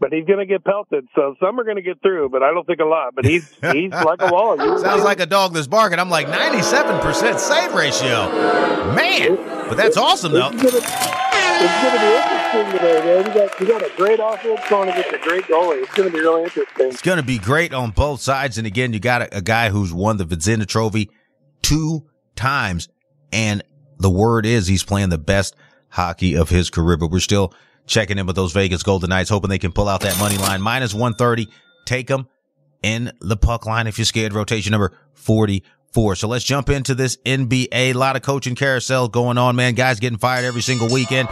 But 0.01 0.13
he's 0.13 0.27
going 0.27 0.39
to 0.39 0.47
get 0.47 0.65
pelted, 0.65 1.09
so 1.17 1.35
some 1.41 1.59
are 1.59 1.65
going 1.65 1.75
to 1.75 1.83
get 1.83 2.01
through, 2.01 2.29
but 2.29 2.41
I 2.41 2.53
don't 2.53 2.65
think 2.65 2.79
a 2.79 2.85
lot. 2.85 3.17
But 3.17 3.25
he's 3.25 3.53
he's 3.73 3.91
like 3.91 4.23
a 4.23 4.31
wall. 4.33 4.57
Sounds 4.79 5.03
like 5.03 5.19
a 5.19 5.27
dog 5.27 5.55
that's 5.55 5.67
barking. 5.67 5.99
I'm 5.99 6.09
like 6.09 6.29
97% 6.29 7.37
save 7.41 7.75
ratio. 7.75 8.31
Man, 8.95 9.35
but 9.69 9.77
that's 9.77 9.97
awesome 9.97 10.31
though. 10.31 10.51
It's 10.53 10.63
gonna, 10.63 10.77
it's 10.77 11.83
gonna 11.83 12.38
today, 12.53 13.01
man. 13.05 13.25
Got 13.35 13.59
got 13.59 13.83
a 13.83 13.93
great 13.97 14.21
offense 14.23 14.61
going 14.69 14.89
against 14.89 15.13
a 15.13 15.19
great 15.19 15.45
goalie. 15.45 15.83
It's 15.83 15.95
gonna 15.95 16.11
be 16.11 16.21
really 16.21 16.45
interesting. 16.45 16.87
It's 16.89 17.03
going 17.03 17.19
to 17.19 17.25
be 17.25 17.39
great 17.39 17.75
on 17.75 17.91
both 17.91 18.21
sides. 18.21 18.59
And 18.59 18.67
again, 18.67 18.93
you 18.93 19.01
got 19.01 19.23
a, 19.23 19.39
a 19.39 19.43
guy 19.43 19.71
who's 19.71 19.93
won 19.93 20.17
the 20.17 20.25
Vezina 20.25 20.67
Trophy 20.67 21.11
two 21.63 22.09
times. 22.35 22.89
And 23.33 23.63
the 23.99 24.11
word 24.11 24.47
is 24.47 24.67
he's 24.67 24.85
playing 24.85 25.11
the 25.11 25.19
best 25.19 25.55
hockey 25.91 26.37
of 26.37 26.49
his 26.49 26.71
career, 26.71 26.97
but 26.97 27.11
we're 27.11 27.21
still 27.21 27.53
checking 27.87 28.19
in 28.19 28.27
with 28.27 28.37
those 28.37 28.53
Vegas 28.53 28.83
Golden 28.83 29.11
Knights, 29.11 29.31
hoping 29.31 29.51
they 29.51 29.59
can 29.59 29.73
pull 29.73 29.89
out 29.89 30.01
that 30.03 30.19
money 30.19 30.39
line 30.39 30.63
minus 30.63 30.95
130. 30.95 31.49
Take 31.85 32.07
them 32.07 32.29
in 32.83 33.13
the 33.21 33.37
puck 33.37 33.67
line 33.67 33.87
if 33.87 33.99
you're 33.99 34.05
scared. 34.05 34.33
Rotation 34.33 34.71
number 34.71 34.93
44. 35.15 36.17
So 36.17 36.29
let's 36.29 36.45
jump 36.45 36.71
into 36.71 36.95
this 36.95 37.17
NBA. 37.25 37.69
A 37.73 37.93
lot 37.95 38.17
of 38.17 38.23
coaching 38.23 38.55
carousel 38.55 39.09
going 39.09 39.39
on, 39.39 39.57
man. 39.57 39.75
Guys 39.75 40.01
getting 40.01 40.19
fired 40.19 40.45
every 40.45 40.63
single 40.63 40.89
weekend. 40.89 41.29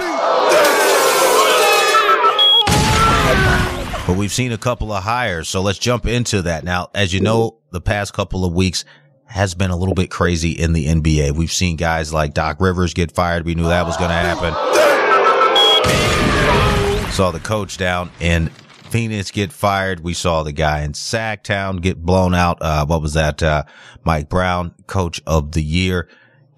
But 4.06 4.16
we've 4.16 4.32
seen 4.32 4.52
a 4.52 4.58
couple 4.58 4.92
of 4.92 5.02
hires, 5.02 5.48
so 5.48 5.62
let's 5.62 5.80
jump 5.80 6.06
into 6.06 6.42
that. 6.42 6.62
Now, 6.62 6.90
as 6.94 7.12
you 7.12 7.20
know, 7.20 7.58
the 7.72 7.80
past 7.80 8.12
couple 8.12 8.44
of 8.44 8.52
weeks 8.52 8.84
has 9.24 9.54
been 9.56 9.72
a 9.72 9.76
little 9.76 9.94
bit 9.94 10.10
crazy 10.10 10.52
in 10.52 10.72
the 10.72 10.86
NBA. 10.86 11.32
We've 11.32 11.50
seen 11.50 11.74
guys 11.76 12.12
like 12.12 12.32
Doc 12.32 12.60
Rivers 12.60 12.94
get 12.94 13.10
fired. 13.10 13.44
We 13.44 13.56
knew 13.56 13.64
that 13.64 13.84
was 13.84 13.96
going 13.96 14.10
to 14.10 14.14
happen. 14.14 14.54
Saw 17.12 17.32
the 17.32 17.40
coach 17.40 17.78
down 17.78 18.10
in 18.20 18.50
Phoenix 18.90 19.32
get 19.32 19.52
fired. 19.52 20.00
We 20.00 20.14
saw 20.14 20.44
the 20.44 20.52
guy 20.52 20.82
in 20.82 20.92
Sacktown 20.92 21.80
get 21.80 22.00
blown 22.00 22.34
out. 22.34 22.58
Uh, 22.60 22.86
what 22.86 23.02
was 23.02 23.14
that? 23.14 23.42
Uh, 23.42 23.64
Mike 24.04 24.28
Brown, 24.28 24.72
coach 24.86 25.20
of 25.26 25.50
the 25.52 25.62
year, 25.62 26.08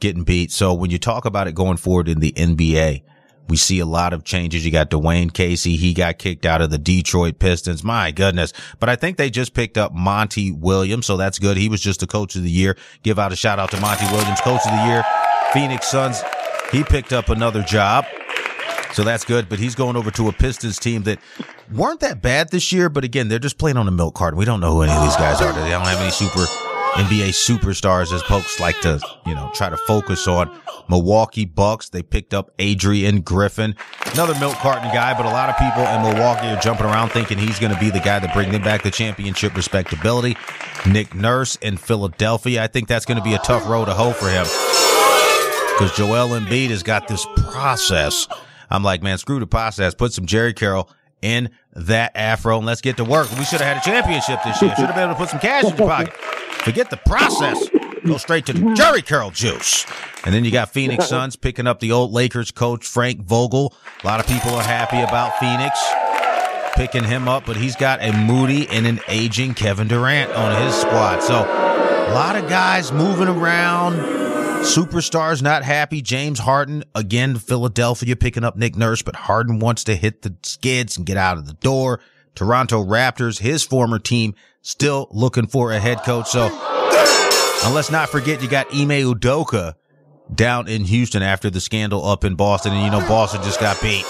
getting 0.00 0.24
beat. 0.24 0.52
So 0.52 0.74
when 0.74 0.90
you 0.90 0.98
talk 0.98 1.24
about 1.24 1.48
it 1.48 1.54
going 1.54 1.78
forward 1.78 2.08
in 2.08 2.20
the 2.20 2.32
NBA, 2.32 3.04
we 3.48 3.56
see 3.56 3.78
a 3.78 3.86
lot 3.86 4.12
of 4.12 4.24
changes. 4.24 4.64
You 4.64 4.70
got 4.70 4.90
Dwane 4.90 5.32
Casey. 5.32 5.76
He 5.76 5.94
got 5.94 6.18
kicked 6.18 6.44
out 6.44 6.60
of 6.60 6.70
the 6.70 6.78
Detroit 6.78 7.38
Pistons. 7.38 7.82
My 7.82 8.10
goodness. 8.10 8.52
But 8.78 8.88
I 8.88 8.96
think 8.96 9.16
they 9.16 9.30
just 9.30 9.54
picked 9.54 9.78
up 9.78 9.92
Monty 9.94 10.50
Williams. 10.52 11.06
So 11.06 11.16
that's 11.16 11.38
good. 11.38 11.56
He 11.56 11.68
was 11.68 11.80
just 11.80 12.00
the 12.00 12.06
coach 12.06 12.36
of 12.36 12.42
the 12.42 12.50
year. 12.50 12.76
Give 13.02 13.18
out 13.18 13.32
a 13.32 13.36
shout 13.36 13.58
out 13.58 13.70
to 13.70 13.80
Monty 13.80 14.06
Williams, 14.12 14.40
coach 14.40 14.60
of 14.64 14.72
the 14.72 14.86
year. 14.86 15.04
Phoenix 15.52 15.88
Suns. 15.88 16.20
He 16.70 16.84
picked 16.84 17.12
up 17.12 17.30
another 17.30 17.62
job. 17.62 18.04
So 18.92 19.02
that's 19.02 19.24
good. 19.24 19.48
But 19.48 19.58
he's 19.58 19.74
going 19.74 19.96
over 19.96 20.10
to 20.12 20.28
a 20.28 20.32
Pistons 20.32 20.78
team 20.78 21.02
that 21.04 21.18
weren't 21.72 22.00
that 22.00 22.20
bad 22.20 22.50
this 22.50 22.72
year. 22.72 22.88
But 22.88 23.04
again, 23.04 23.28
they're 23.28 23.38
just 23.38 23.58
playing 23.58 23.76
on 23.76 23.88
a 23.88 23.92
milk 23.92 24.14
carton. 24.14 24.38
We 24.38 24.44
don't 24.44 24.60
know 24.60 24.74
who 24.74 24.82
any 24.82 24.92
of 24.92 25.02
these 25.02 25.16
guys 25.16 25.40
are. 25.40 25.52
They 25.52 25.70
don't 25.70 25.84
have 25.84 26.00
any 26.00 26.10
super 26.10 26.44
NBA 26.98 27.28
superstars, 27.28 28.12
as 28.12 28.22
folks 28.22 28.58
like 28.58 28.80
to, 28.80 29.00
you 29.24 29.34
know, 29.34 29.50
try 29.54 29.68
to 29.70 29.76
focus 29.76 30.26
on. 30.26 30.50
Milwaukee 30.88 31.44
Bucks, 31.44 31.90
they 31.90 32.02
picked 32.02 32.32
up 32.32 32.50
Adrian 32.58 33.20
Griffin, 33.20 33.76
another 34.14 34.34
milk 34.40 34.54
carton 34.56 34.90
guy, 34.92 35.14
but 35.14 35.26
a 35.26 35.28
lot 35.28 35.48
of 35.48 35.56
people 35.58 35.82
in 35.82 36.02
Milwaukee 36.02 36.46
are 36.46 36.60
jumping 36.60 36.86
around 36.86 37.10
thinking 37.10 37.38
he's 37.38 37.58
going 37.58 37.72
to 37.72 37.78
be 37.78 37.90
the 37.90 38.00
guy 38.00 38.18
that 38.18 38.32
bring 38.32 38.50
them 38.52 38.62
back 38.62 38.82
the 38.82 38.90
championship 38.90 39.54
respectability. 39.54 40.36
Nick 40.86 41.14
Nurse 41.14 41.56
in 41.56 41.76
Philadelphia, 41.76 42.62
I 42.62 42.66
think 42.66 42.88
that's 42.88 43.04
going 43.04 43.18
to 43.18 43.24
be 43.24 43.34
a 43.34 43.38
tough 43.38 43.68
road 43.68 43.84
to 43.84 43.94
hoe 43.94 44.12
for 44.12 44.28
him 44.28 44.46
because 45.78 45.96
Joel 45.96 46.30
Embiid 46.30 46.70
has 46.70 46.82
got 46.82 47.06
this 47.06 47.24
process. 47.36 48.26
I'm 48.70 48.82
like, 48.82 49.02
man, 49.02 49.18
screw 49.18 49.38
the 49.38 49.46
process. 49.46 49.94
Put 49.94 50.12
some 50.12 50.26
Jerry 50.26 50.52
Carroll 50.52 50.90
in 51.22 51.50
that 51.74 52.16
afro 52.16 52.56
and 52.56 52.66
let's 52.66 52.80
get 52.80 52.96
to 52.96 53.04
work. 53.04 53.30
We 53.38 53.44
should 53.44 53.60
have 53.60 53.76
had 53.76 53.76
a 53.76 53.80
championship 53.80 54.40
this 54.44 54.60
year. 54.60 54.74
Should 54.74 54.86
have 54.86 54.94
been 54.94 55.04
able 55.04 55.14
to 55.14 55.18
put 55.18 55.28
some 55.28 55.38
cash 55.38 55.64
in 55.64 55.76
your 55.76 55.88
pocket. 55.88 56.14
Forget 56.68 56.90
the 56.90 56.98
process. 56.98 57.66
Go 58.04 58.18
straight 58.18 58.44
to 58.44 58.52
the 58.52 58.74
Jerry 58.74 59.00
Carroll 59.00 59.30
juice. 59.30 59.86
And 60.26 60.34
then 60.34 60.44
you 60.44 60.50
got 60.50 60.68
Phoenix 60.68 61.08
Suns 61.08 61.34
picking 61.34 61.66
up 61.66 61.80
the 61.80 61.92
old 61.92 62.12
Lakers 62.12 62.50
coach, 62.50 62.86
Frank 62.86 63.22
Vogel. 63.22 63.72
A 64.04 64.06
lot 64.06 64.20
of 64.20 64.26
people 64.26 64.50
are 64.50 64.62
happy 64.62 65.00
about 65.00 65.38
Phoenix 65.38 65.80
picking 66.74 67.08
him 67.08 67.26
up, 67.26 67.46
but 67.46 67.56
he's 67.56 67.74
got 67.74 68.02
a 68.02 68.12
moody 68.12 68.68
and 68.68 68.86
an 68.86 69.00
aging 69.08 69.54
Kevin 69.54 69.88
Durant 69.88 70.30
on 70.32 70.62
his 70.62 70.74
squad. 70.74 71.20
So 71.20 71.36
a 71.36 72.12
lot 72.12 72.36
of 72.36 72.50
guys 72.50 72.92
moving 72.92 73.28
around. 73.28 73.94
Superstars 74.62 75.40
not 75.40 75.62
happy. 75.62 76.02
James 76.02 76.38
Harden 76.38 76.84
again, 76.94 77.36
Philadelphia 77.36 78.14
picking 78.14 78.44
up 78.44 78.58
Nick 78.58 78.76
Nurse, 78.76 79.00
but 79.00 79.16
Harden 79.16 79.58
wants 79.58 79.84
to 79.84 79.96
hit 79.96 80.20
the 80.20 80.36
skids 80.42 80.98
and 80.98 81.06
get 81.06 81.16
out 81.16 81.38
of 81.38 81.46
the 81.46 81.54
door. 81.54 82.00
Toronto 82.34 82.84
Raptors, 82.84 83.38
his 83.38 83.64
former 83.64 83.98
team, 83.98 84.34
still 84.68 85.08
looking 85.10 85.46
for 85.46 85.72
a 85.72 85.80
head 85.80 86.04
coach. 86.04 86.28
So, 86.28 86.46
and 87.64 87.74
let's 87.74 87.90
not 87.90 88.10
forget 88.10 88.42
you 88.42 88.48
got 88.48 88.66
Ime 88.72 88.90
Udoka 88.90 89.74
down 90.34 90.68
in 90.68 90.84
Houston 90.84 91.22
after 91.22 91.48
the 91.48 91.60
scandal 91.60 92.04
up 92.04 92.22
in 92.22 92.34
Boston, 92.34 92.74
and 92.74 92.84
you 92.84 92.90
know 92.90 93.06
Boston 93.08 93.42
just 93.42 93.60
got 93.60 93.80
beat. 93.80 94.04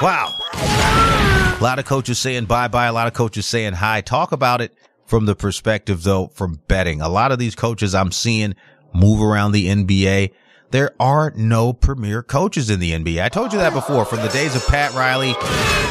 Wow. 0.00 0.32
A 0.54 1.58
lot 1.60 1.78
of 1.78 1.84
coaches 1.84 2.18
saying 2.18 2.44
bye 2.46 2.68
bye. 2.68 2.86
A 2.86 2.92
lot 2.92 3.08
of 3.08 3.14
coaches 3.14 3.46
saying 3.46 3.74
hi. 3.74 4.00
Talk 4.00 4.32
about 4.32 4.60
it 4.60 4.74
from 5.06 5.26
the 5.26 5.34
perspective 5.34 6.04
though, 6.04 6.28
from 6.28 6.60
betting. 6.68 7.00
A 7.00 7.08
lot 7.08 7.32
of 7.32 7.38
these 7.38 7.54
coaches 7.56 7.94
I'm 7.94 8.12
seeing 8.12 8.54
move 8.94 9.22
around 9.22 9.52
the 9.52 9.66
NBA. 9.66 10.32
There 10.72 10.94
are 10.98 11.34
no 11.36 11.74
premier 11.74 12.22
coaches 12.22 12.70
in 12.70 12.80
the 12.80 12.92
NBA. 12.92 13.22
I 13.22 13.28
told 13.28 13.52
you 13.52 13.58
that 13.58 13.74
before 13.74 14.06
from 14.06 14.20
the 14.22 14.28
days 14.28 14.56
of 14.56 14.66
Pat 14.66 14.94
Riley, 14.94 15.34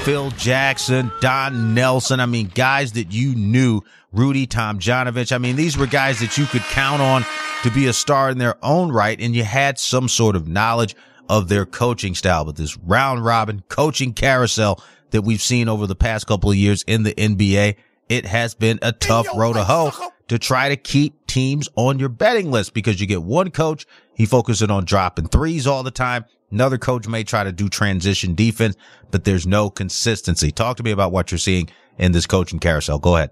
Phil 0.04 0.32
Jackson, 0.32 1.12
Don 1.22 1.76
Nelson. 1.76 2.20
I 2.20 2.26
mean, 2.26 2.52
guys 2.56 2.94
that 2.94 3.12
you 3.12 3.36
knew, 3.36 3.82
Rudy 4.12 4.48
Tomjanovich. 4.48 5.32
I 5.32 5.38
mean, 5.38 5.56
these 5.56 5.78
were 5.78 5.86
guys 5.86 6.20
that 6.22 6.36
you 6.36 6.48
could 6.48 6.64
count 6.64 7.00
on 7.00 7.24
to 7.62 7.70
be 7.70 7.86
a 7.86 7.94
star 7.94 8.32
in 8.32 8.40
their 8.40 8.58
own 8.66 8.92
right. 8.92 9.22
And 9.22 9.36
you 9.36 9.44
had 9.44 9.78
some 9.78 10.10
sort 10.10 10.36
of 10.36 10.48
knowledge 10.48 10.96
of 11.30 11.48
their 11.48 11.68
coaching 11.68 12.16
style. 12.16 12.46
But 12.46 12.56
this 12.56 12.76
round 12.80 13.24
robin 13.24 13.62
coaching 13.70 14.14
carousel 14.14 14.84
that 15.12 15.22
we've 15.22 15.44
seen 15.44 15.70
over 15.70 15.86
the 15.86 15.96
past 15.96 16.26
couple 16.26 16.50
of 16.50 16.58
years 16.58 16.82
in 16.88 17.04
the 17.04 17.14
NBA, 17.14 17.76
it 18.12 18.26
has 18.26 18.54
been 18.54 18.78
a 18.82 18.92
tough 18.92 19.26
road 19.38 19.54
to 19.54 19.64
hoe 19.64 19.92
to 20.28 20.38
try 20.38 20.68
to 20.68 20.76
keep 20.76 21.26
teams 21.28 21.70
on 21.78 21.98
your 21.98 22.10
betting 22.10 22.52
list 22.52 22.74
because 22.74 23.00
you 23.00 23.08
get 23.08 23.24
one 23.24 23.52
coach, 23.52 23.86
he 24.14 24.26
focuses 24.26 24.70
on 24.70 24.84
dropping 24.84 25.30
threes 25.30 25.66
all 25.66 25.82
the 25.82 25.92
time. 25.92 26.26
Another 26.52 26.78
coach 26.78 27.08
may 27.08 27.24
try 27.24 27.46
to 27.46 27.54
do 27.54 27.70
transition 27.70 28.36
defense, 28.36 28.76
but 29.12 29.24
there's 29.24 29.48
no 29.48 29.70
consistency. 29.70 30.52
Talk 30.52 30.76
to 30.78 30.84
me 30.84 30.92
about 30.92 31.14
what 31.14 31.32
you're 31.32 31.40
seeing 31.40 31.70
in 31.98 32.12
this 32.12 32.28
coaching 32.28 32.60
carousel. 32.60 33.00
Go 33.00 33.16
ahead. 33.16 33.32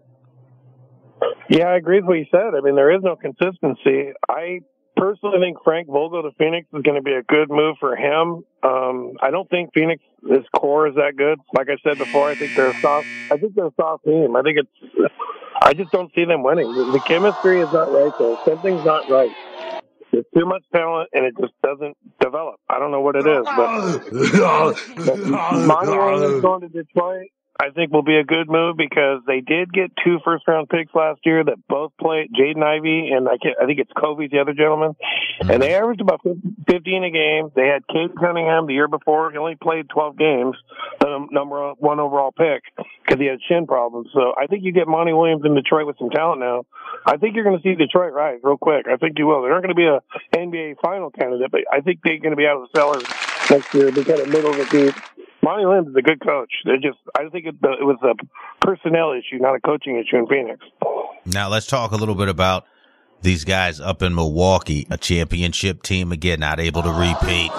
Yeah, 1.49 1.65
I 1.65 1.75
agree 1.75 1.97
with 1.97 2.05
what 2.05 2.13
you 2.13 2.25
said. 2.31 2.53
I 2.57 2.61
mean, 2.61 2.75
there 2.75 2.95
is 2.95 3.01
no 3.03 3.17
consistency. 3.17 4.13
I 4.29 4.61
personally 4.99 5.37
I 5.37 5.41
think 5.41 5.57
Frank 5.63 5.87
Vogel 5.87 6.23
to 6.23 6.31
Phoenix 6.37 6.67
is 6.73 6.81
going 6.83 6.95
to 6.95 7.01
be 7.01 7.13
a 7.13 7.23
good 7.23 7.49
move 7.49 7.77
for 7.79 7.95
him. 7.95 8.43
Um, 8.61 9.13
I 9.21 9.31
don't 9.31 9.49
think 9.49 9.73
Phoenix 9.73 10.03
his 10.27 10.45
core 10.55 10.87
is 10.87 10.95
that 10.95 11.13
good. 11.17 11.39
Like 11.53 11.67
I 11.69 11.77
said 11.83 11.97
before, 11.97 12.29
I 12.29 12.35
think 12.35 12.55
they're 12.55 12.71
a 12.71 12.79
soft. 12.81 13.07
I 13.31 13.37
think 13.37 13.55
they're 13.55 13.67
a 13.67 13.73
soft 13.75 14.03
team. 14.05 14.35
I 14.35 14.41
think 14.41 14.59
it's. 14.59 15.11
I 15.61 15.73
just 15.73 15.91
don't 15.91 16.11
see 16.13 16.25
them 16.25 16.43
winning. 16.43 16.73
The, 16.73 16.91
the 16.91 16.99
chemistry 16.99 17.61
is 17.61 17.71
not 17.71 17.91
right 17.91 18.11
there. 18.19 18.37
Something's 18.45 18.83
not 18.85 19.09
right. 19.09 19.31
There's 20.11 20.25
too 20.35 20.45
much 20.45 20.63
talent, 20.73 21.09
and 21.13 21.25
it 21.25 21.35
just 21.39 21.53
doesn't 21.63 21.95
develop. 22.19 22.55
I 22.67 22.79
don't 22.79 22.91
know 22.91 23.01
what 23.01 23.15
it 23.15 23.27
is, 23.27 23.45
but, 23.45 23.99
but 25.05 25.19
Monty 25.19 25.91
Williams 25.91 26.41
going 26.41 26.61
to 26.61 26.69
Detroit. 26.69 27.27
I 27.61 27.71
think 27.71 27.91
will 27.91 28.03
be 28.03 28.15
a 28.15 28.23
good 28.23 28.49
move 28.49 28.77
because 28.77 29.21
they 29.27 29.41
did 29.41 29.73
get 29.73 29.91
two 30.03 30.19
first 30.23 30.47
round 30.47 30.69
picks 30.69 30.95
last 30.95 31.19
year 31.25 31.43
that 31.43 31.67
both 31.67 31.91
played 31.99 32.31
Jaden 32.31 32.63
Ivey 32.63 33.11
and 33.11 33.27
I, 33.27 33.37
can't, 33.37 33.57
I 33.61 33.65
think 33.65 33.79
it's 33.79 33.91
Kobe, 33.99 34.29
the 34.29 34.39
other 34.39 34.53
gentleman, 34.53 34.95
and 35.41 35.61
they 35.61 35.75
averaged 35.75 35.99
about 35.99 36.21
15 36.23 37.03
a 37.03 37.11
game. 37.11 37.51
They 37.53 37.67
had 37.67 37.85
Cade 37.87 38.15
Cunningham 38.17 38.67
the 38.67 38.73
year 38.73 38.87
before. 38.87 39.29
He 39.31 39.37
only 39.37 39.55
played 39.55 39.89
12 39.89 40.17
games, 40.17 40.55
the 41.01 41.27
number 41.31 41.73
one 41.73 41.99
overall 41.99 42.31
pick 42.31 42.63
because 43.03 43.19
he 43.19 43.27
had 43.27 43.39
shin 43.49 43.67
problems. 43.67 44.09
So 44.13 44.33
I 44.39 44.47
think 44.47 44.63
you 44.63 44.71
get 44.71 44.87
Monty 44.87 45.11
Williams 45.11 45.43
in 45.43 45.53
Detroit 45.53 45.85
with 45.85 45.97
some 45.99 46.11
talent 46.11 46.39
now. 46.39 46.65
I 47.05 47.17
think 47.17 47.35
you're 47.35 47.43
going 47.43 47.57
to 47.57 47.63
see 47.63 47.75
Detroit 47.75 48.13
rise 48.13 48.39
real 48.41 48.57
quick. 48.57 48.85
I 48.87 48.95
think 48.95 49.19
you 49.19 49.27
will. 49.27 49.41
They're 49.41 49.51
not 49.51 49.63
going 49.63 49.75
to 49.75 49.75
be 49.75 49.87
a 49.87 49.99
NBA 50.33 50.75
final 50.81 51.09
candidate, 51.11 51.51
but 51.51 51.61
I 51.69 51.81
think 51.81 51.99
they're 52.05 52.19
going 52.19 52.31
to 52.31 52.37
be 52.37 52.47
out 52.47 52.55
of 52.55 52.69
the 52.71 52.79
cellar 52.79 53.01
next 53.49 53.73
year. 53.73 53.91
They 53.91 54.05
kind 54.05 54.21
of 54.21 54.29
middle 54.29 54.51
of 54.51 54.57
the 54.57 54.65
deep. 54.65 54.95
Monty 55.49 55.89
is 55.89 55.95
a 55.95 56.01
good 56.01 56.21
coach. 56.21 56.51
They 56.63 56.75
just, 56.75 56.99
I 57.17 57.27
think 57.29 57.47
it, 57.47 57.55
it 57.55 57.83
was 57.83 57.97
a 58.03 58.13
personnel 58.63 59.13
issue, 59.13 59.41
not 59.41 59.55
a 59.55 59.59
coaching 59.59 59.97
issue 59.97 60.17
in 60.17 60.27
Phoenix. 60.27 60.63
Now 61.25 61.49
let's 61.49 61.65
talk 61.65 61.91
a 61.91 61.95
little 61.95 62.13
bit 62.13 62.29
about 62.29 62.65
these 63.21 63.45
guys 63.45 63.79
up 63.79 64.03
in 64.03 64.13
Milwaukee, 64.13 64.85
a 64.91 64.97
championship 64.97 65.81
team 65.81 66.11
again, 66.11 66.39
not 66.41 66.59
able 66.59 66.83
to 66.83 66.91
repeat. 66.91 67.51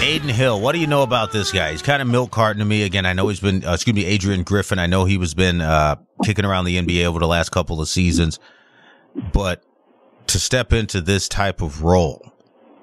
Adin 0.00 0.28
Hill, 0.28 0.60
what 0.60 0.72
do 0.72 0.78
you 0.78 0.86
know 0.86 1.02
about 1.02 1.32
this 1.32 1.50
guy? 1.50 1.72
He's 1.72 1.82
kind 1.82 2.00
of 2.00 2.06
milk 2.06 2.30
carton 2.30 2.60
to 2.60 2.64
me. 2.64 2.84
Again, 2.84 3.04
I 3.04 3.12
know 3.12 3.26
he's 3.26 3.40
been, 3.40 3.64
uh, 3.64 3.74
excuse 3.74 3.94
me, 3.94 4.04
Adrian 4.04 4.44
Griffin. 4.44 4.78
I 4.78 4.86
know 4.86 5.06
he 5.06 5.18
was 5.18 5.34
been 5.34 5.60
uh, 5.60 5.96
kicking 6.24 6.44
around 6.44 6.66
the 6.66 6.80
NBA 6.80 7.04
over 7.04 7.18
the 7.18 7.26
last 7.26 7.50
couple 7.50 7.80
of 7.80 7.88
seasons, 7.88 8.38
but 9.32 9.64
to 10.28 10.38
step 10.38 10.72
into 10.72 11.00
this 11.00 11.28
type 11.28 11.60
of 11.60 11.82
role, 11.82 12.29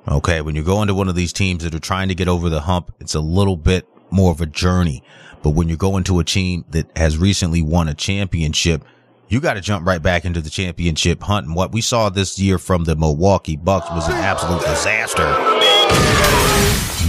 Okay. 0.07 0.41
When 0.41 0.55
you 0.55 0.63
go 0.63 0.81
into 0.81 0.93
one 0.93 1.09
of 1.09 1.15
these 1.15 1.33
teams 1.33 1.63
that 1.63 1.75
are 1.75 1.79
trying 1.79 2.07
to 2.07 2.15
get 2.15 2.27
over 2.27 2.49
the 2.49 2.61
hump, 2.61 2.93
it's 2.99 3.15
a 3.15 3.19
little 3.19 3.57
bit 3.57 3.87
more 4.09 4.31
of 4.31 4.41
a 4.41 4.45
journey. 4.45 5.03
But 5.43 5.51
when 5.51 5.69
you 5.69 5.77
go 5.77 5.97
into 5.97 6.19
a 6.19 6.23
team 6.23 6.65
that 6.69 6.95
has 6.97 7.17
recently 7.17 7.61
won 7.61 7.87
a 7.87 7.93
championship, 7.93 8.83
you 9.29 9.41
got 9.41 9.55
to 9.55 9.61
jump 9.61 9.85
right 9.85 10.01
back 10.01 10.25
into 10.25 10.41
the 10.41 10.49
championship 10.49 11.21
hunt. 11.21 11.47
And 11.47 11.55
what 11.55 11.71
we 11.71 11.81
saw 11.81 12.09
this 12.09 12.39
year 12.39 12.57
from 12.57 12.85
the 12.85 12.95
Milwaukee 12.95 13.57
Bucks 13.57 13.89
was 13.89 14.07
an 14.07 14.15
absolute 14.15 14.61
disaster. 14.61 15.25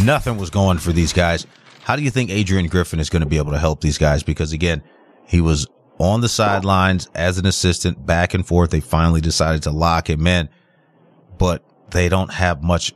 Nothing 0.04 0.36
was 0.36 0.50
going 0.50 0.78
for 0.78 0.92
these 0.92 1.12
guys. 1.12 1.46
How 1.82 1.96
do 1.96 2.02
you 2.02 2.10
think 2.10 2.30
Adrian 2.30 2.66
Griffin 2.66 3.00
is 3.00 3.08
going 3.08 3.22
to 3.22 3.28
be 3.28 3.38
able 3.38 3.52
to 3.52 3.58
help 3.58 3.80
these 3.80 3.98
guys? 3.98 4.22
Because 4.22 4.52
again, 4.52 4.82
he 5.26 5.40
was 5.40 5.66
on 5.98 6.20
the 6.20 6.28
sidelines 6.28 7.08
as 7.14 7.38
an 7.38 7.46
assistant 7.46 8.04
back 8.04 8.34
and 8.34 8.46
forth. 8.46 8.70
They 8.70 8.80
finally 8.80 9.20
decided 9.20 9.62
to 9.64 9.70
lock 9.70 10.10
him 10.10 10.26
in, 10.26 10.48
but 11.38 11.64
they 11.90 12.08
don't 12.08 12.32
have 12.32 12.62
much 12.62 12.92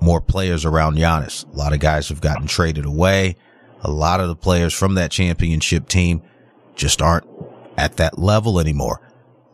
more 0.00 0.20
players 0.20 0.64
around 0.64 0.96
Giannis. 0.96 1.50
A 1.52 1.56
lot 1.56 1.72
of 1.72 1.80
guys 1.80 2.08
have 2.08 2.20
gotten 2.20 2.46
traded 2.46 2.84
away. 2.84 3.36
A 3.82 3.90
lot 3.90 4.20
of 4.20 4.28
the 4.28 4.36
players 4.36 4.74
from 4.74 4.94
that 4.94 5.10
championship 5.10 5.88
team 5.88 6.22
just 6.74 7.02
aren't 7.02 7.26
at 7.76 7.96
that 7.96 8.18
level 8.18 8.60
anymore. 8.60 9.00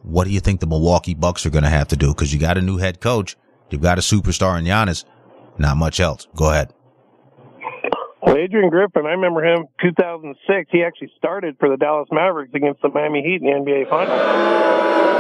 What 0.03 0.25
do 0.25 0.31
you 0.31 0.41
think 0.41 0.61
the 0.61 0.67
Milwaukee 0.67 1.15
Bucks 1.15 1.47
are 1.47 1.51
going 1.51 1.65
to 1.65 1.71
have 1.71 1.89
to 1.89 1.97
do? 1.97 2.09
Because 2.09 2.33
you 2.33 2.39
got 2.39 2.59
a 2.59 2.63
new 2.63 2.77
head 2.77 3.01
coach, 3.01 3.37
you've 3.71 3.83
got 3.83 3.99
a 3.99 4.03
superstar 4.03 4.59
in 4.59 4.65
Giannis, 4.65 5.05
not 5.59 5.77
much 5.77 6.01
else. 6.01 6.27
Go 6.35 6.51
ahead. 6.51 6.73
Well, 8.23 8.37
Adrian 8.37 8.71
Griffin, 8.71 9.05
I 9.05 9.11
remember 9.11 9.45
him 9.45 9.67
2006. 9.83 10.71
He 10.73 10.83
actually 10.83 11.13
started 11.17 11.57
for 11.59 11.69
the 11.69 11.77
Dallas 11.77 12.09
Mavericks 12.11 12.53
against 12.55 12.81
the 12.81 12.89
Miami 12.89 13.23
Heat 13.23 13.43
in 13.43 13.65
the 13.65 13.71
NBA 13.71 13.91
Finals. 13.91 15.14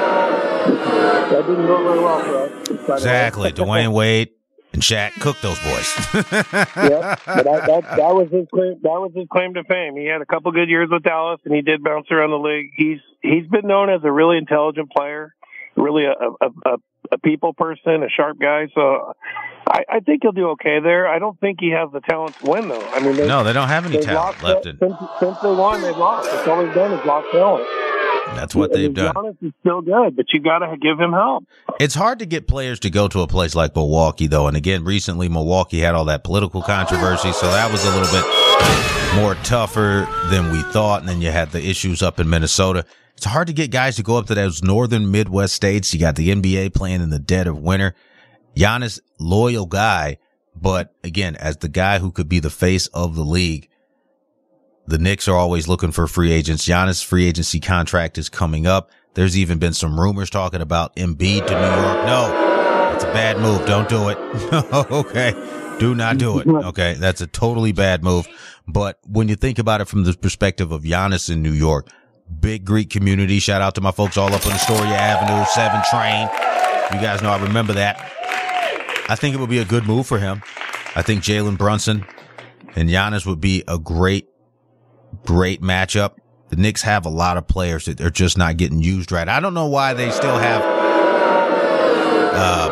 That 1.31 1.47
didn't 1.47 1.67
go 1.67 1.83
very 1.83 1.99
well 1.99 2.21
for 2.21 2.91
us. 2.91 3.01
Exactly. 3.01 3.53
Dwyane 3.53 3.93
Wade 3.95 4.31
and 4.73 4.83
Shaq 4.83 5.13
cooked 5.21 5.43
those 5.43 5.59
boys. 5.61 5.95
yeah, 6.15 7.17
but 7.25 7.45
that, 7.45 7.67
that, 7.67 7.83
that 7.97 8.15
was 8.15 8.29
his 8.31 8.47
claim. 8.53 8.81
That 8.83 9.01
was 9.01 9.13
his 9.15 9.27
claim 9.31 9.55
to 9.55 9.65
fame. 9.65 9.97
He 9.97 10.07
had 10.07 10.21
a 10.21 10.27
couple 10.27 10.51
good 10.53 10.69
years 10.69 10.89
with 10.91 11.03
Dallas, 11.03 11.41
and 11.45 11.55
he 11.55 11.63
did 11.63 11.83
bounce 11.83 12.07
around 12.11 12.31
the 12.31 12.39
league. 12.39 12.71
He's 12.77 12.99
he's 13.23 13.47
been 13.47 13.67
known 13.67 13.89
as 13.89 14.01
a 14.05 14.11
really 14.11 14.37
intelligent 14.37 14.91
player, 14.91 15.35
really 15.77 16.05
a 16.05 16.13
a, 16.13 16.49
a, 16.67 16.77
a 17.13 17.19
people 17.19 17.55
person, 17.55 18.03
a 18.03 18.09
sharp 18.09 18.39
guy. 18.41 18.67
So 18.75 19.15
I, 19.69 19.85
I 19.89 20.01
think 20.01 20.23
he'll 20.23 20.33
do 20.33 20.51
okay 20.51 20.81
there. 20.81 21.07
I 21.07 21.19
don't 21.19 21.39
think 21.41 21.59
he 21.61 21.71
has 21.71 21.91
the 21.93 22.01
talent 22.01 22.37
to 22.41 22.51
win, 22.51 22.69
though. 22.69 22.87
I 22.91 23.01
mean, 23.01 23.17
they, 23.17 23.27
no, 23.27 23.45
they 23.45 23.53
don't 23.53 23.69
have 23.69 23.87
any 23.87 24.01
talent 24.01 24.43
left. 24.43 24.67
In. 24.67 24.79
Since, 24.79 24.95
since 25.21 25.39
they 25.39 25.55
won, 25.55 25.83
they've 25.83 25.97
lost. 25.97 26.31
That's 26.31 26.49
all 26.49 26.65
they've 26.65 26.75
done 26.75 26.93
is 26.93 27.05
lost 27.07 27.31
talent. 27.31 27.65
That's 28.35 28.55
what 28.55 28.73
they've 28.73 28.93
done. 28.93 29.15
Giannis 29.15 29.37
is 29.43 29.53
still 29.61 29.81
good, 29.81 30.17
but 30.17 30.27
you 30.33 30.41
got 30.41 30.59
to 30.59 30.77
give 30.77 30.99
him 30.99 31.13
help. 31.13 31.45
It's 31.81 31.95
hard 31.95 32.19
to 32.21 32.27
get 32.27 32.47
players 32.47 32.81
to 32.81 32.91
go 32.91 33.09
to 33.09 33.21
a 33.21 33.27
place 33.27 33.55
like 33.55 33.75
Milwaukee, 33.75 34.27
though. 34.27 34.47
And 34.47 34.57
again, 34.57 34.85
recently 34.85 35.29
Milwaukee 35.29 35.81
had 35.81 35.95
all 35.95 36.07
that 36.07 36.25
political 36.25 36.63
controversy, 36.63 37.33
so 37.33 37.47
that 37.47 37.71
was 37.71 37.85
a 37.85 37.91
little 37.91 38.11
bit 38.13 39.23
more 39.23 39.35
tougher 39.45 40.09
than 40.31 40.51
we 40.51 40.63
thought. 40.73 41.01
And 41.01 41.09
then 41.09 41.21
you 41.21 41.31
had 41.31 41.51
the 41.53 41.65
issues 41.65 42.03
up 42.03 42.19
in 42.19 42.29
Minnesota. 42.29 42.85
It's 43.17 43.27
hard 43.27 43.47
to 43.47 43.53
get 43.53 43.71
guys 43.71 43.97
to 43.97 44.03
go 44.03 44.17
up 44.17 44.27
to 44.27 44.35
those 44.35 44.63
northern 44.63 45.11
Midwest 45.11 45.55
states. 45.55 45.93
You 45.95 46.01
got 46.01 46.17
the 46.17 46.31
NBA 46.31 46.75
playing 46.75 47.01
in 47.01 47.11
the 47.11 47.19
dead 47.19 47.47
of 47.47 47.59
winter. 47.59 47.95
Giannis, 48.57 49.01
loyal 49.19 49.67
guy, 49.67 50.19
but 50.55 50.95
again, 51.03 51.37
as 51.37 51.59
the 51.59 51.69
guy 51.69 51.99
who 51.99 52.13
could 52.13 52.29
be 52.29 52.41
the 52.41 52.51
face 52.51 52.87
of 52.89 53.17
the 53.17 53.25
league, 53.25 53.69
the 54.87 54.99
Knicks 54.99 55.29
are 55.29 55.37
always 55.37 55.69
looking 55.69 55.93
for 55.93 56.07
free 56.07 56.33
agents. 56.33 56.67
Giannis' 56.67 57.05
free 57.05 57.27
agency 57.27 57.61
contract 57.61 58.19
is 58.19 58.29
coming 58.29 58.67
up. 58.67 58.91
There's 59.15 59.39
even 59.39 59.59
been 59.59 59.73
some 59.73 59.99
rumors 59.99 60.31
talking 60.31 60.61
about 60.61 60.95
Embiid 60.97 61.47
to 61.47 61.55
New 61.55 61.83
York. 61.83 62.07
No, 62.07 62.93
it's 62.95 63.05
a 63.05 63.13
bad 63.13 63.39
move. 63.39 63.65
Don't 63.67 63.89
do 63.89 64.09
it. 64.09 64.19
okay. 64.91 65.33
Do 65.79 65.95
not 65.95 66.19
do 66.19 66.39
it. 66.39 66.47
Okay. 66.47 66.95
That's 66.95 67.21
a 67.21 67.27
totally 67.27 67.73
bad 67.73 68.03
move. 68.03 68.27
But 68.67 68.99
when 69.07 69.29
you 69.29 69.37
think 69.37 69.59
about 69.59 69.81
it 69.81 69.87
from 69.89 70.05
the 70.05 70.15
perspective 70.15 70.73
of 70.73 70.83
Giannis 70.83 71.31
in 71.31 71.43
New 71.43 71.53
York, 71.53 71.89
big 72.41 72.65
Greek 72.65 72.91
community. 72.91 73.39
Shout 73.39 73.63
out 73.63 73.75
to 73.77 73.81
my 73.81 73.91
folks 73.91 74.17
all 74.17 74.33
up 74.33 74.47
on 74.47 74.53
Astoria 74.53 74.95
Avenue, 74.95 75.45
seven 75.47 75.83
train. 75.91 76.29
You 76.93 77.05
guys 77.05 77.23
know 77.23 77.31
I 77.31 77.43
remember 77.43 77.73
that. 77.75 77.99
I 79.09 79.17
think 79.17 79.35
it 79.35 79.41
would 79.41 79.51
be 79.51 79.59
a 79.59 79.65
good 79.65 79.85
move 79.87 80.07
for 80.07 80.19
him. 80.19 80.43
I 80.97 81.03
think 81.03 81.23
Jalen 81.23 81.59
Brunson 81.59 82.07
and 82.77 82.89
Giannis 82.89 83.27
would 83.27 83.41
be 83.41 83.65
a 83.69 83.79
great, 83.79 84.29
great 85.25 85.63
matchup. 85.63 86.17
The 86.49 86.57
Knicks 86.57 86.83
have 86.83 87.07
a 87.07 87.11
lot 87.11 87.37
of 87.37 87.49
players 87.49 87.87
that 87.87 88.01
are 88.01 88.11
just 88.11 88.39
not 88.39 88.57
getting 88.57 88.83
used 88.83 89.11
right. 89.11 89.29
I 89.29 89.41
don't 89.41 89.55
know 89.55 89.67
why 89.67 89.95
they 89.95 90.11
still 90.11 90.39
have 90.39 90.63
uh, 92.35 92.71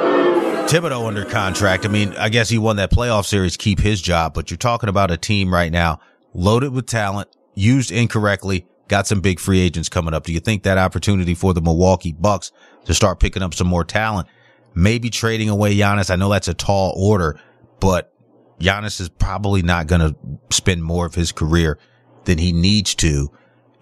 Thibodeau 0.68 1.06
under 1.06 1.24
contract. 1.24 1.84
I 1.84 1.88
mean, 1.88 2.14
I 2.14 2.28
guess 2.28 2.48
he 2.48 2.58
won 2.58 2.76
that 2.76 2.90
playoff 2.90 3.26
series, 3.26 3.56
keep 3.56 3.80
his 3.80 4.00
job, 4.00 4.34
but 4.34 4.50
you're 4.50 4.58
talking 4.58 4.88
about 4.88 5.10
a 5.10 5.16
team 5.16 5.52
right 5.52 5.72
now 5.72 6.00
loaded 6.34 6.72
with 6.72 6.86
talent, 6.86 7.28
used 7.54 7.90
incorrectly, 7.90 8.66
got 8.88 9.06
some 9.06 9.20
big 9.20 9.40
free 9.40 9.60
agents 9.60 9.88
coming 9.88 10.14
up. 10.14 10.24
Do 10.24 10.32
you 10.32 10.40
think 10.40 10.62
that 10.64 10.78
opportunity 10.78 11.34
for 11.34 11.54
the 11.54 11.60
Milwaukee 11.60 12.12
Bucks 12.12 12.52
to 12.84 12.94
start 12.94 13.20
picking 13.20 13.42
up 13.42 13.54
some 13.54 13.66
more 13.66 13.84
talent, 13.84 14.28
maybe 14.74 15.10
trading 15.10 15.48
away 15.48 15.74
Giannis? 15.74 16.10
I 16.10 16.16
know 16.16 16.30
that's 16.30 16.48
a 16.48 16.54
tall 16.54 16.94
order, 16.96 17.38
but 17.80 18.12
Giannis 18.60 19.00
is 19.00 19.08
probably 19.08 19.62
not 19.62 19.86
going 19.86 20.00
to 20.00 20.16
spend 20.54 20.84
more 20.84 21.06
of 21.06 21.14
his 21.14 21.32
career 21.32 21.78
than 22.24 22.38
he 22.38 22.52
needs 22.52 22.94
to 22.96 23.30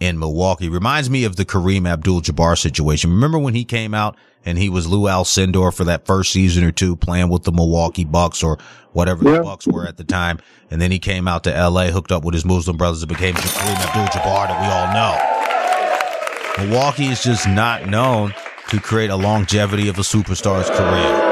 in 0.01 0.18
Milwaukee. 0.18 0.68
Reminds 0.68 1.11
me 1.11 1.24
of 1.24 1.36
the 1.36 1.45
Kareem 1.45 1.88
Abdul-Jabbar 1.88 2.59
situation. 2.59 3.11
Remember 3.11 3.38
when 3.38 3.55
he 3.55 3.64
came 3.64 3.95
out 3.95 4.16
and 4.45 4.57
he 4.57 4.68
was 4.68 4.86
Lou 4.86 5.03
Alcindor 5.03 5.74
for 5.74 5.84
that 5.84 6.07
first 6.07 6.32
season 6.32 6.64
or 6.64 6.72
two 6.72 6.97
playing 6.97 7.28
with 7.28 7.45
the 7.45 7.53
Milwaukee 7.53 8.05
Bucks 8.05 8.43
or 8.43 8.59
whatever 8.93 9.24
yeah. 9.24 9.36
the 9.38 9.43
Bucks 9.43 9.66
were 9.66 9.86
at 9.86 9.99
the 9.99 10.05
time. 10.05 10.41
And 10.70 10.80
then 10.80 10.91
he 10.91 10.99
came 10.99 11.28
out 11.28 11.45
to 11.45 11.51
LA, 11.51 11.86
hooked 11.86 12.11
up 12.11 12.24
with 12.24 12.34
his 12.34 12.45
Muslim 12.45 12.76
brothers 12.76 13.03
and 13.03 13.09
became 13.09 13.34
Kareem 13.34 13.76
Abdul-Jabbar 13.86 14.49
that 14.49 14.61
we 14.61 14.66
all 14.72 14.93
know. 14.95 16.66
Milwaukee 16.66 17.07
is 17.07 17.22
just 17.22 17.47
not 17.47 17.86
known 17.86 18.34
to 18.70 18.80
create 18.80 19.11
a 19.11 19.16
longevity 19.16 19.88
of 19.88 19.99
a 19.99 20.03
superstar's 20.03 20.70
career. 20.70 21.30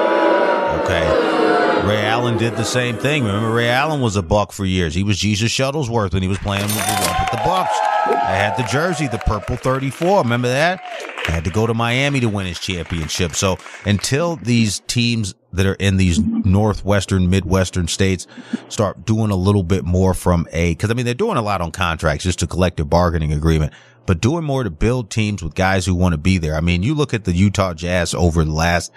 Okay. 0.83 1.48
Ray 1.87 2.05
Allen 2.05 2.39
did 2.39 2.57
the 2.57 2.65
same 2.65 2.97
thing. 2.97 3.25
Remember, 3.25 3.53
Ray 3.53 3.69
Allen 3.69 4.01
was 4.01 4.17
a 4.17 4.23
buck 4.23 4.53
for 4.53 4.65
years. 4.65 4.95
He 4.95 5.03
was 5.03 5.19
Jesus 5.19 5.51
Shuttlesworth 5.51 6.13
when 6.13 6.23
he 6.23 6.29
was 6.29 6.39
playing 6.39 6.67
with 6.67 6.75
the, 6.75 7.41
Bucks. 7.45 7.79
I 8.07 8.35
had 8.35 8.57
the 8.57 8.63
jersey, 8.65 9.07
the 9.07 9.19
purple 9.19 9.57
34. 9.57 10.23
Remember 10.23 10.49
that? 10.49 10.83
I 11.27 11.31
had 11.31 11.45
to 11.45 11.51
go 11.51 11.67
to 11.67 11.75
Miami 11.75 12.21
to 12.21 12.29
win 12.29 12.47
his 12.47 12.59
championship. 12.59 13.35
So 13.35 13.59
until 13.85 14.37
these 14.37 14.81
teams 14.81 15.35
that 15.53 15.67
are 15.67 15.75
in 15.75 15.97
these 15.97 16.19
northwestern, 16.19 17.31
midwestern 17.31 17.89
states 17.89 18.27
start 18.69 19.05
doing 19.05 19.31
a 19.31 19.37
little 19.37 19.63
bit 19.63 19.85
more 19.85 20.15
from 20.15 20.47
a, 20.53 20.75
cause 20.75 20.91
I 20.91 20.95
mean, 20.95 21.05
they're 21.05 21.15
doing 21.15 21.37
a 21.37 21.43
lot 21.43 21.61
on 21.61 21.71
contracts, 21.71 22.25
just 22.25 22.43
a 22.43 22.47
collective 22.47 22.91
bargaining 22.91 23.33
agreement, 23.33 23.73
but 24.07 24.21
doing 24.21 24.43
more 24.43 24.65
to 24.65 24.71
build 24.71 25.11
teams 25.11 25.43
with 25.43 25.55
guys 25.55 25.85
who 25.85 25.95
want 25.95 26.13
to 26.13 26.19
be 26.19 26.39
there. 26.39 26.55
I 26.55 26.61
mean, 26.61 26.83
you 26.83 26.95
look 26.95 27.13
at 27.13 27.25
the 27.25 27.33
Utah 27.33 27.75
Jazz 27.75 28.15
over 28.15 28.43
the 28.43 28.53
last 28.53 28.91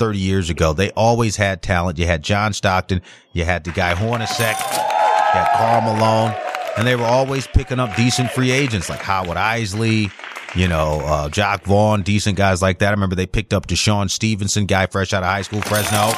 30 0.00 0.18
years 0.18 0.50
ago, 0.50 0.72
they 0.72 0.90
always 0.92 1.36
had 1.36 1.62
talent. 1.62 1.98
You 1.98 2.06
had 2.06 2.24
John 2.24 2.52
Stockton. 2.52 3.02
You 3.32 3.44
had 3.44 3.62
the 3.62 3.70
guy 3.70 3.94
Hornacek. 3.94 4.58
You 4.58 5.38
had 5.38 5.52
Karl 5.56 5.82
Malone 5.82 6.34
and 6.76 6.86
they 6.86 6.96
were 6.96 7.04
always 7.04 7.46
picking 7.46 7.78
up 7.78 7.94
decent 7.94 8.30
free 8.30 8.50
agents 8.50 8.88
like 8.88 9.00
Howard 9.00 9.36
Eisley, 9.36 10.10
you 10.54 10.66
know, 10.68 11.00
uh, 11.00 11.28
Jacque 11.28 11.64
Vaughn, 11.64 12.02
decent 12.02 12.36
guys 12.36 12.62
like 12.62 12.78
that. 12.78 12.88
I 12.88 12.90
remember 12.92 13.14
they 13.14 13.26
picked 13.26 13.52
up 13.52 13.66
DeShawn 13.66 14.10
Stevenson, 14.10 14.66
guy 14.66 14.86
fresh 14.86 15.12
out 15.12 15.22
of 15.22 15.28
high 15.28 15.42
school, 15.42 15.60
Fresno, 15.60 16.10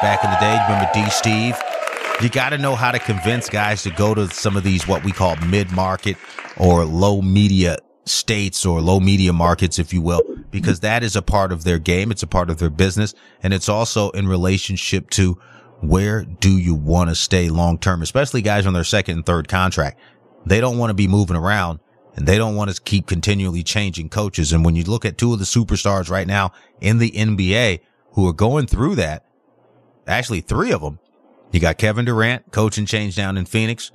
back 0.00 0.22
in 0.24 0.30
the 0.30 0.36
day. 0.36 0.58
Remember 0.68 0.88
D. 0.94 1.10
Steve? 1.10 1.60
You 2.22 2.28
got 2.28 2.50
to 2.50 2.58
know 2.58 2.76
how 2.76 2.92
to 2.92 3.00
convince 3.00 3.48
guys 3.48 3.82
to 3.82 3.90
go 3.90 4.14
to 4.14 4.28
some 4.28 4.56
of 4.56 4.62
these 4.62 4.86
what 4.86 5.02
we 5.02 5.10
call 5.10 5.34
mid 5.36 5.72
market 5.72 6.16
or 6.56 6.84
low 6.84 7.20
media 7.20 7.78
states 8.04 8.64
or 8.64 8.80
low 8.80 9.00
media 9.00 9.32
markets, 9.32 9.78
if 9.78 9.92
you 9.92 10.00
will, 10.00 10.22
because 10.54 10.78
that 10.78 11.02
is 11.02 11.16
a 11.16 11.20
part 11.20 11.50
of 11.50 11.64
their 11.64 11.80
game. 11.80 12.12
It's 12.12 12.22
a 12.22 12.28
part 12.28 12.48
of 12.48 12.58
their 12.58 12.70
business. 12.70 13.12
And 13.42 13.52
it's 13.52 13.68
also 13.68 14.10
in 14.10 14.28
relationship 14.28 15.10
to 15.10 15.36
where 15.80 16.22
do 16.22 16.56
you 16.56 16.76
want 16.76 17.10
to 17.10 17.16
stay 17.16 17.48
long 17.48 17.76
term, 17.76 18.02
especially 18.02 18.40
guys 18.40 18.64
on 18.64 18.72
their 18.72 18.84
second 18.84 19.16
and 19.16 19.26
third 19.26 19.48
contract? 19.48 19.98
They 20.46 20.60
don't 20.60 20.78
want 20.78 20.90
to 20.90 20.94
be 20.94 21.08
moving 21.08 21.34
around 21.34 21.80
and 22.14 22.24
they 22.24 22.38
don't 22.38 22.54
want 22.54 22.72
to 22.72 22.80
keep 22.80 23.08
continually 23.08 23.64
changing 23.64 24.10
coaches. 24.10 24.52
And 24.52 24.64
when 24.64 24.76
you 24.76 24.84
look 24.84 25.04
at 25.04 25.18
two 25.18 25.32
of 25.32 25.40
the 25.40 25.44
superstars 25.44 26.08
right 26.08 26.26
now 26.26 26.52
in 26.80 26.98
the 26.98 27.10
NBA 27.10 27.80
who 28.12 28.28
are 28.28 28.32
going 28.32 28.68
through 28.68 28.94
that, 28.94 29.26
actually 30.06 30.40
three 30.40 30.70
of 30.70 30.82
them, 30.82 31.00
you 31.50 31.58
got 31.58 31.78
Kevin 31.78 32.04
Durant, 32.04 32.52
coaching 32.52 32.86
change 32.86 33.16
down 33.16 33.36
in 33.36 33.44
Phoenix, 33.44 33.90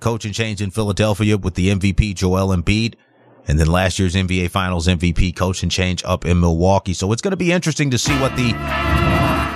coaching 0.00 0.32
change 0.32 0.62
in 0.62 0.70
Philadelphia 0.70 1.36
with 1.36 1.52
the 1.52 1.68
MVP 1.68 2.14
Joel 2.14 2.56
Embiid, 2.56 2.94
and 3.50 3.58
then 3.58 3.66
last 3.66 3.98
year's 3.98 4.14
NBA 4.14 4.50
Finals 4.50 4.86
MVP 4.86 5.34
coaching 5.34 5.68
change 5.68 6.04
up 6.04 6.24
in 6.24 6.38
Milwaukee. 6.38 6.94
So 6.94 7.10
it's 7.12 7.20
going 7.20 7.32
to 7.32 7.36
be 7.36 7.50
interesting 7.50 7.90
to 7.90 7.98
see 7.98 8.16
what 8.20 8.34
the 8.36 8.52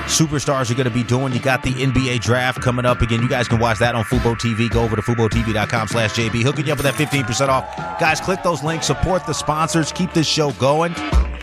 superstars 0.06 0.70
are 0.70 0.74
going 0.74 0.88
to 0.88 0.90
be 0.90 1.04
doing. 1.04 1.32
You 1.32 1.38
got 1.38 1.62
the 1.62 1.70
NBA 1.70 2.20
draft 2.20 2.60
coming 2.60 2.84
up 2.84 3.00
again. 3.02 3.22
You 3.22 3.28
guys 3.28 3.46
can 3.46 3.60
watch 3.60 3.78
that 3.78 3.94
on 3.94 4.04
Fubo 4.04 4.34
TV. 4.34 4.68
Go 4.68 4.82
over 4.82 4.96
to 4.96 5.02
FuboTV.com 5.02 5.88
slash 5.88 6.12
JB. 6.14 6.42
Hooking 6.42 6.66
you 6.66 6.72
up 6.72 6.82
with 6.82 6.86
that 6.86 6.94
15% 6.94 7.48
off. 7.48 7.64
Guys, 8.00 8.20
click 8.20 8.42
those 8.42 8.64
links. 8.64 8.86
Support 8.86 9.26
the 9.26 9.32
sponsors. 9.32 9.92
Keep 9.92 10.12
this 10.12 10.26
show 10.26 10.50
going. 10.52 10.92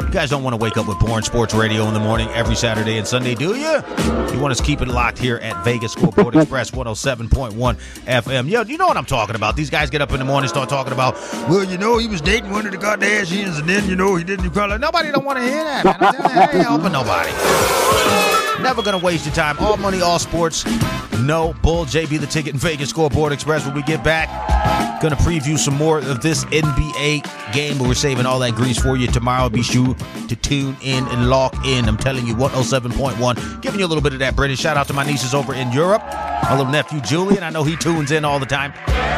You 0.02 0.10
guys 0.10 0.30
don't 0.30 0.44
want 0.44 0.54
to 0.54 0.58
wake 0.58 0.76
up 0.78 0.88
with 0.88 1.00
boring 1.00 1.24
sports 1.24 1.54
radio 1.54 1.88
in 1.88 1.94
the 1.94 2.00
morning 2.00 2.28
every 2.30 2.56
Saturday 2.56 2.98
and 2.98 3.08
Sunday, 3.08 3.34
do 3.34 3.56
you? 3.56 3.82
You 4.34 4.40
want 4.40 4.52
us 4.52 4.58
to 4.58 4.64
keep 4.64 4.82
it 4.82 4.88
locked 4.88 5.18
here 5.18 5.38
at 5.38 5.64
Vegas 5.64 5.94
Scoreboard 5.94 6.36
Express 6.36 6.72
107.1 6.72 7.78
FM. 8.06 8.50
Yo, 8.50 8.64
you 8.64 8.78
know 8.78 8.88
what 8.88 8.98
I'm 8.98 9.06
talking 9.06 9.36
about. 9.36 9.56
These 9.56 9.70
guys 9.70 9.90
get 9.90 10.02
up 10.02 10.12
in 10.12 10.20
the 10.20 10.26
morning 10.26 10.50
start 10.50 10.68
talking 10.70 10.92
about, 10.92 11.14
well, 11.50 11.64
you 11.64 11.78
know, 11.78 11.98
he 11.98 12.08
was 12.08 12.20
dating 12.20 12.52
one 12.52 12.66
of 12.66 12.72
the 12.74 12.78
Kardashians 12.78 13.60
and 13.60 13.70
then, 13.70 13.88
you 13.88 13.96
know, 13.96 14.16
he 14.16 14.24
didn't. 14.24 14.54
Nobody 14.54 15.12
don't 15.12 15.24
want 15.24 15.40
to 15.40 15.44
hear 15.46 15.64
that, 15.64 15.86
man. 15.86 15.98
I 16.04 16.42
ain't 16.52 16.66
helping 16.68 16.92
nobody. 16.92 18.31
Never 18.62 18.84
gonna 18.84 19.00
waste 19.00 19.26
your 19.26 19.34
time. 19.34 19.58
All 19.60 19.76
money, 19.78 20.02
all 20.02 20.20
sports. 20.20 20.66
No 21.20 21.54
bull. 21.62 21.86
JB 21.86 22.20
the 22.20 22.28
ticket 22.28 22.54
and 22.54 22.62
Vegas 22.62 22.90
Scoreboard 22.90 23.34
Express. 23.34 23.66
When 23.66 23.76
we 23.76 23.82
get 23.84 24.04
back, 24.04 24.30
gonna 25.02 25.16
preview 25.16 25.58
some 25.58 25.76
more 25.76 25.98
of 25.98 26.22
this 26.22 26.46
NBA 26.46 27.54
game, 27.54 27.78
but 27.78 27.88
we're 27.88 27.94
saving 27.96 28.26
all 28.26 28.40
that 28.40 28.56
grease 28.56 28.80
for 28.80 28.96
you 28.96 29.08
tomorrow. 29.08 29.50
Be 29.50 29.64
sure 29.64 29.96
to 30.28 30.36
tune 30.36 30.78
in 30.82 31.06
and 31.08 31.30
lock 31.30 31.56
in. 31.66 31.88
I'm 31.88 31.98
telling 31.98 32.26
you, 32.28 32.36
107.1, 32.36 33.62
giving 33.62 33.80
you 33.80 33.86
a 33.86 33.90
little 33.90 34.04
bit 34.04 34.14
of 34.14 34.20
that 34.20 34.36
British. 34.36 34.60
Shout 34.60 34.78
out 34.78 34.88
to 34.88 34.94
my 34.94 35.06
nieces 35.06 35.34
over 35.34 35.54
in 35.54 35.72
Europe. 35.72 36.04
My 36.44 36.56
little 36.56 36.72
nephew 36.72 37.02
Julian. 37.02 37.44
I 37.44 37.50
know 37.50 37.64
he 37.64 37.76
tunes 37.76 38.12
in 38.12 38.24
all 38.26 38.40
the 38.40 38.46
time. 38.46 38.74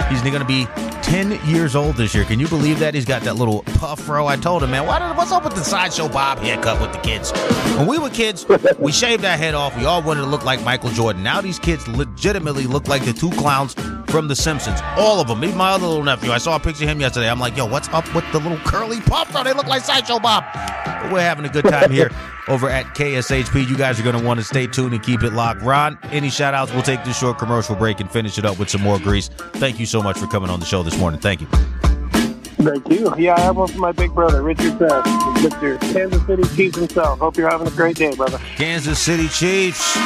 He's 0.09 0.21
gonna 0.21 0.45
be 0.45 0.67
10 1.03 1.39
years 1.45 1.75
old 1.75 1.95
this 1.95 2.15
year. 2.15 2.23
Can 2.25 2.39
you 2.39 2.47
believe 2.47 2.79
that? 2.79 2.93
He's 2.93 3.05
got 3.05 3.21
that 3.23 3.35
little 3.35 3.63
puff 3.63 3.99
fro. 3.99 4.25
I 4.25 4.35
told 4.35 4.63
him, 4.63 4.71
man, 4.71 4.83
did, 4.83 5.17
what's 5.17 5.31
up 5.31 5.43
with 5.43 5.53
the 5.53 5.63
Sideshow 5.63 6.07
Bob 6.07 6.39
haircut 6.39 6.81
with 6.81 6.91
the 6.91 6.99
kids? 6.99 7.31
When 7.77 7.87
we 7.87 7.99
were 7.99 8.09
kids, 8.09 8.45
we 8.79 8.91
shaved 8.91 9.25
our 9.25 9.37
head 9.37 9.53
off. 9.53 9.77
We 9.77 9.85
all 9.85 10.01
wanted 10.01 10.21
to 10.21 10.27
look 10.27 10.45
like 10.45 10.63
Michael 10.63 10.89
Jordan. 10.91 11.21
Now 11.21 11.41
these 11.41 11.59
kids 11.59 11.87
legitimately 11.87 12.65
look 12.65 12.87
like 12.87 13.03
the 13.05 13.13
two 13.13 13.29
clowns 13.31 13.75
from 14.13 14.27
The 14.27 14.35
Simpsons. 14.35 14.79
All 14.95 15.19
of 15.19 15.27
them. 15.27 15.43
Even 15.43 15.57
my 15.57 15.71
other 15.71 15.87
little 15.87 16.03
nephew. 16.03 16.29
I 16.29 16.37
saw 16.37 16.55
a 16.55 16.59
picture 16.59 16.83
of 16.83 16.89
him 16.91 17.01
yesterday. 17.01 17.27
I'm 17.27 17.39
like, 17.39 17.57
yo, 17.57 17.65
what's 17.65 17.89
up 17.89 18.13
with 18.13 18.23
the 18.31 18.37
little 18.37 18.59
curly 18.59 19.01
puff 19.01 19.31
fro? 19.31 19.41
Oh, 19.41 19.43
they 19.43 19.53
look 19.53 19.65
like 19.65 19.81
Sideshow 19.81 20.19
Bob. 20.19 20.43
But 20.53 21.11
we're 21.11 21.21
having 21.21 21.45
a 21.45 21.49
good 21.49 21.65
time 21.65 21.89
here 21.89 22.11
over 22.47 22.69
at 22.69 22.85
KSHP. 22.93 23.67
You 23.67 23.75
guys 23.75 23.99
are 23.99 24.03
going 24.03 24.15
to 24.15 24.23
want 24.23 24.39
to 24.39 24.43
stay 24.45 24.67
tuned 24.67 24.93
and 24.93 25.01
keep 25.01 25.23
it 25.23 25.33
locked. 25.33 25.63
Ron, 25.63 25.97
any 26.11 26.29
shout 26.29 26.53
outs? 26.53 26.71
We'll 26.71 26.83
take 26.83 27.03
this 27.03 27.17
short 27.17 27.39
commercial 27.39 27.75
break 27.75 28.01
and 28.01 28.11
finish 28.11 28.37
it 28.37 28.45
up 28.45 28.59
with 28.59 28.69
some 28.69 28.83
more 28.83 28.99
grease. 28.99 29.29
Thank 29.53 29.79
you 29.79 29.87
so 29.87 30.03
much 30.03 30.19
for 30.19 30.27
coming 30.27 30.51
on 30.51 30.59
the 30.59 30.67
show 30.67 30.83
this 30.83 30.95
morning. 30.99 31.19
Thank 31.19 31.41
you. 31.41 31.47
Thank 31.47 32.87
you. 32.91 33.11
Yeah, 33.17 33.33
I 33.33 33.39
have 33.39 33.57
one 33.57 33.67
for 33.67 33.79
my 33.79 33.93
big 33.93 34.13
brother, 34.13 34.43
Richard 34.43 34.77
Best, 34.77 35.07
Mr. 35.41 35.81
Kansas 35.91 36.23
City 36.27 36.55
Chiefs 36.55 36.77
himself. 36.77 37.17
Hope 37.17 37.35
you're 37.35 37.49
having 37.49 37.65
a 37.65 37.71
great 37.71 37.95
day, 37.95 38.13
brother. 38.15 38.37
Kansas 38.57 38.99
City 38.99 39.27
Chiefs. 39.27 39.97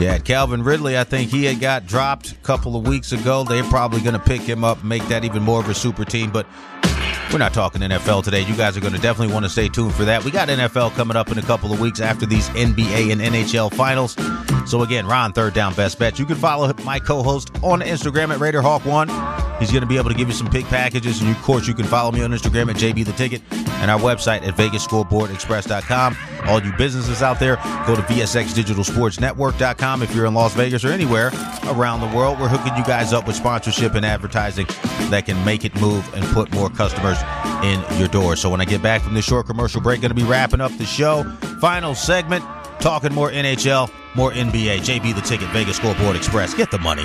Yeah, 0.00 0.16
Calvin 0.16 0.62
Ridley, 0.62 0.96
I 0.96 1.04
think 1.04 1.30
he 1.30 1.44
had 1.44 1.60
got 1.60 1.86
dropped 1.86 2.32
a 2.32 2.34
couple 2.36 2.74
of 2.74 2.88
weeks 2.88 3.12
ago. 3.12 3.44
They're 3.44 3.62
probably 3.64 4.00
going 4.00 4.14
to 4.14 4.18
pick 4.18 4.40
him 4.40 4.64
up, 4.64 4.82
make 4.82 5.06
that 5.08 5.26
even 5.26 5.42
more 5.42 5.60
of 5.60 5.68
a 5.68 5.74
super 5.74 6.06
team. 6.06 6.30
But 6.30 6.46
we're 7.30 7.38
not 7.38 7.52
talking 7.52 7.82
NFL 7.82 8.24
today. 8.24 8.40
You 8.40 8.56
guys 8.56 8.78
are 8.78 8.80
going 8.80 8.94
to 8.94 8.98
definitely 8.98 9.34
want 9.34 9.44
to 9.44 9.50
stay 9.50 9.68
tuned 9.68 9.94
for 9.94 10.06
that. 10.06 10.24
We 10.24 10.30
got 10.30 10.48
NFL 10.48 10.92
coming 10.92 11.18
up 11.18 11.30
in 11.30 11.36
a 11.36 11.42
couple 11.42 11.70
of 11.70 11.80
weeks 11.80 12.00
after 12.00 12.24
these 12.24 12.48
NBA 12.50 13.12
and 13.12 13.20
NHL 13.20 13.74
finals. 13.74 14.16
So 14.68 14.82
again, 14.82 15.06
Ron, 15.06 15.34
third 15.34 15.52
down 15.52 15.74
best 15.74 15.98
bet. 15.98 16.18
You 16.18 16.24
can 16.24 16.36
follow 16.36 16.72
my 16.82 16.98
co-host 16.98 17.50
on 17.62 17.82
Instagram 17.82 18.32
at 18.32 18.40
RaiderHawk1 18.40 19.49
He's 19.60 19.70
going 19.70 19.82
to 19.82 19.86
be 19.86 19.98
able 19.98 20.10
to 20.10 20.16
give 20.16 20.26
you 20.26 20.34
some 20.34 20.50
pick 20.50 20.64
packages. 20.66 21.20
And 21.20 21.30
of 21.30 21.40
course, 21.42 21.68
you 21.68 21.74
can 21.74 21.84
follow 21.84 22.10
me 22.10 22.22
on 22.22 22.30
Instagram 22.30 22.70
at 22.70 22.76
JB 22.76 23.04
the 23.04 23.12
Ticket 23.12 23.42
and 23.52 23.90
our 23.90 24.00
website 24.00 24.42
at 24.46 24.56
VegasScoreboardExpress.com. 24.56 26.16
All 26.46 26.62
you 26.62 26.72
businesses 26.78 27.22
out 27.22 27.38
there, 27.38 27.56
go 27.86 27.94
to 27.94 28.02
VSXDigitalSportsNetwork.com 28.02 30.02
if 30.02 30.14
you're 30.14 30.26
in 30.26 30.34
Las 30.34 30.54
Vegas 30.54 30.84
or 30.84 30.88
anywhere 30.88 31.28
around 31.66 32.00
the 32.00 32.16
world. 32.16 32.40
We're 32.40 32.48
hooking 32.48 32.74
you 32.76 32.84
guys 32.84 33.12
up 33.12 33.26
with 33.26 33.36
sponsorship 33.36 33.94
and 33.94 34.06
advertising 34.06 34.66
that 35.10 35.26
can 35.26 35.44
make 35.44 35.64
it 35.64 35.78
move 35.80 36.12
and 36.14 36.24
put 36.34 36.50
more 36.52 36.70
customers 36.70 37.18
in 37.62 37.84
your 37.98 38.08
door. 38.08 38.36
So 38.36 38.48
when 38.48 38.60
I 38.60 38.64
get 38.64 38.82
back 38.82 39.02
from 39.02 39.14
this 39.14 39.26
short 39.26 39.46
commercial 39.46 39.80
break, 39.80 40.00
going 40.00 40.10
to 40.10 40.14
be 40.14 40.24
wrapping 40.24 40.60
up 40.60 40.72
the 40.78 40.86
show. 40.86 41.24
Final 41.60 41.94
segment, 41.94 42.44
talking 42.80 43.14
more 43.14 43.30
NHL, 43.30 43.90
more 44.14 44.32
NBA. 44.32 44.80
JB 44.80 45.14
the 45.14 45.20
Ticket, 45.20 45.48
Vegas 45.48 45.76
Scoreboard 45.76 46.16
Express. 46.16 46.54
Get 46.54 46.70
the 46.70 46.78
money. 46.78 47.04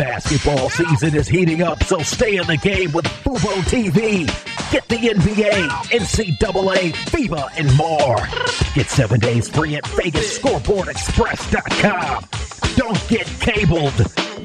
Basketball 0.00 0.70
season 0.70 1.14
is 1.14 1.28
heating 1.28 1.62
up, 1.62 1.82
so 1.82 1.98
stay 1.98 2.38
in 2.38 2.46
the 2.46 2.56
game 2.56 2.90
with 2.92 3.04
Fubo 3.04 3.52
TV. 3.68 4.24
Get 4.72 4.88
the 4.88 4.96
NBA, 4.96 5.68
NCAA, 5.90 6.94
FIBA, 6.94 7.50
and 7.58 7.76
more. 7.76 8.16
Get 8.74 8.88
seven 8.88 9.20
days 9.20 9.50
free 9.50 9.76
at 9.76 9.84
VegasScoreboardExpress.com. 9.84 12.24
Don't 12.76 13.08
get 13.10 13.26
cabled. 13.40 13.92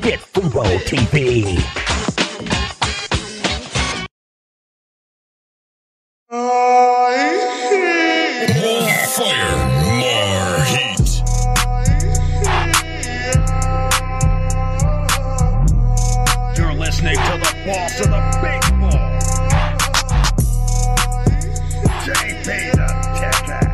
Get 0.02 0.20
Fubo 0.20 0.78
TV. 0.80 1.85
To 17.66 17.72
the 17.72 18.22
big 18.44 18.62
ball. 18.80 18.92
JB 22.06 22.48
the 22.76 22.88
Ticket. 23.18 23.66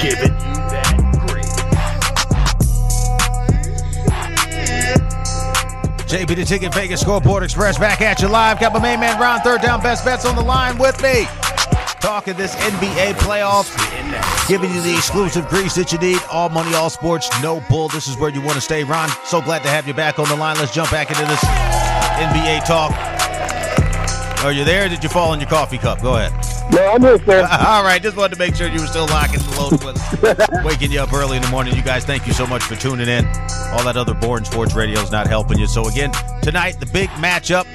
Giving 0.00 0.36
you 0.38 0.54
that 0.70 0.94
JB 6.06 6.30
the 6.36 6.44
Ticket 6.44 6.72
Vegas 6.72 7.00
Scoreboard 7.00 7.42
Express 7.42 7.76
back 7.76 8.00
at 8.00 8.22
you 8.22 8.28
live. 8.28 8.60
Got 8.60 8.72
my 8.72 8.78
main 8.78 9.00
man 9.00 9.20
Ron 9.20 9.40
Third 9.40 9.62
Down 9.62 9.82
Best 9.82 10.04
Bets 10.04 10.24
on 10.24 10.36
the 10.36 10.42
line 10.42 10.78
with 10.78 11.02
me. 11.02 11.26
Talking 12.06 12.36
this 12.36 12.54
NBA 12.54 13.14
playoffs, 13.14 13.66
giving 14.46 14.72
you 14.72 14.80
the 14.80 14.94
exclusive 14.94 15.48
grease 15.48 15.74
that 15.74 15.90
you 15.90 15.98
need. 15.98 16.20
All 16.30 16.48
money, 16.48 16.72
all 16.76 16.88
sports, 16.88 17.28
no 17.42 17.60
bull. 17.68 17.88
This 17.88 18.06
is 18.06 18.16
where 18.16 18.30
you 18.30 18.40
want 18.40 18.54
to 18.54 18.60
stay, 18.60 18.84
Ron. 18.84 19.08
So 19.24 19.42
glad 19.42 19.64
to 19.64 19.68
have 19.68 19.88
you 19.88 19.92
back 19.92 20.20
on 20.20 20.28
the 20.28 20.36
line. 20.36 20.54
Let's 20.56 20.72
jump 20.72 20.92
back 20.92 21.10
into 21.10 21.24
this 21.24 21.42
NBA 21.42 22.64
talk. 22.64 22.92
Are 24.44 24.52
you 24.52 24.62
there? 24.62 24.88
Did 24.88 25.02
you 25.02 25.08
fall 25.08 25.32
in 25.32 25.40
your 25.40 25.48
coffee 25.48 25.78
cup? 25.78 26.00
Go 26.00 26.14
ahead. 26.14 26.32
No, 26.72 26.92
I'm 26.92 27.02
here, 27.02 27.18
there. 27.18 27.40
All 27.66 27.82
right, 27.82 28.00
just 28.00 28.16
wanted 28.16 28.34
to 28.34 28.38
make 28.38 28.54
sure 28.54 28.68
you 28.68 28.80
were 28.80 28.86
still 28.86 29.06
locking 29.06 29.40
and 29.40 29.56
load 29.56 29.82
with. 29.82 30.48
Waking 30.64 30.92
you 30.92 31.00
up 31.00 31.12
early 31.12 31.38
in 31.38 31.42
the 31.42 31.50
morning. 31.50 31.74
You 31.74 31.82
guys, 31.82 32.04
thank 32.04 32.24
you 32.24 32.32
so 32.32 32.46
much 32.46 32.62
for 32.62 32.76
tuning 32.76 33.08
in. 33.08 33.26
All 33.72 33.82
that 33.82 33.96
other 33.96 34.14
boring 34.14 34.44
sports 34.44 34.76
radio 34.76 35.00
is 35.00 35.10
not 35.10 35.26
helping 35.26 35.58
you. 35.58 35.66
So 35.66 35.88
again, 35.88 36.12
tonight 36.40 36.78
the 36.78 36.86
big 36.86 37.08
matchup. 37.18 37.66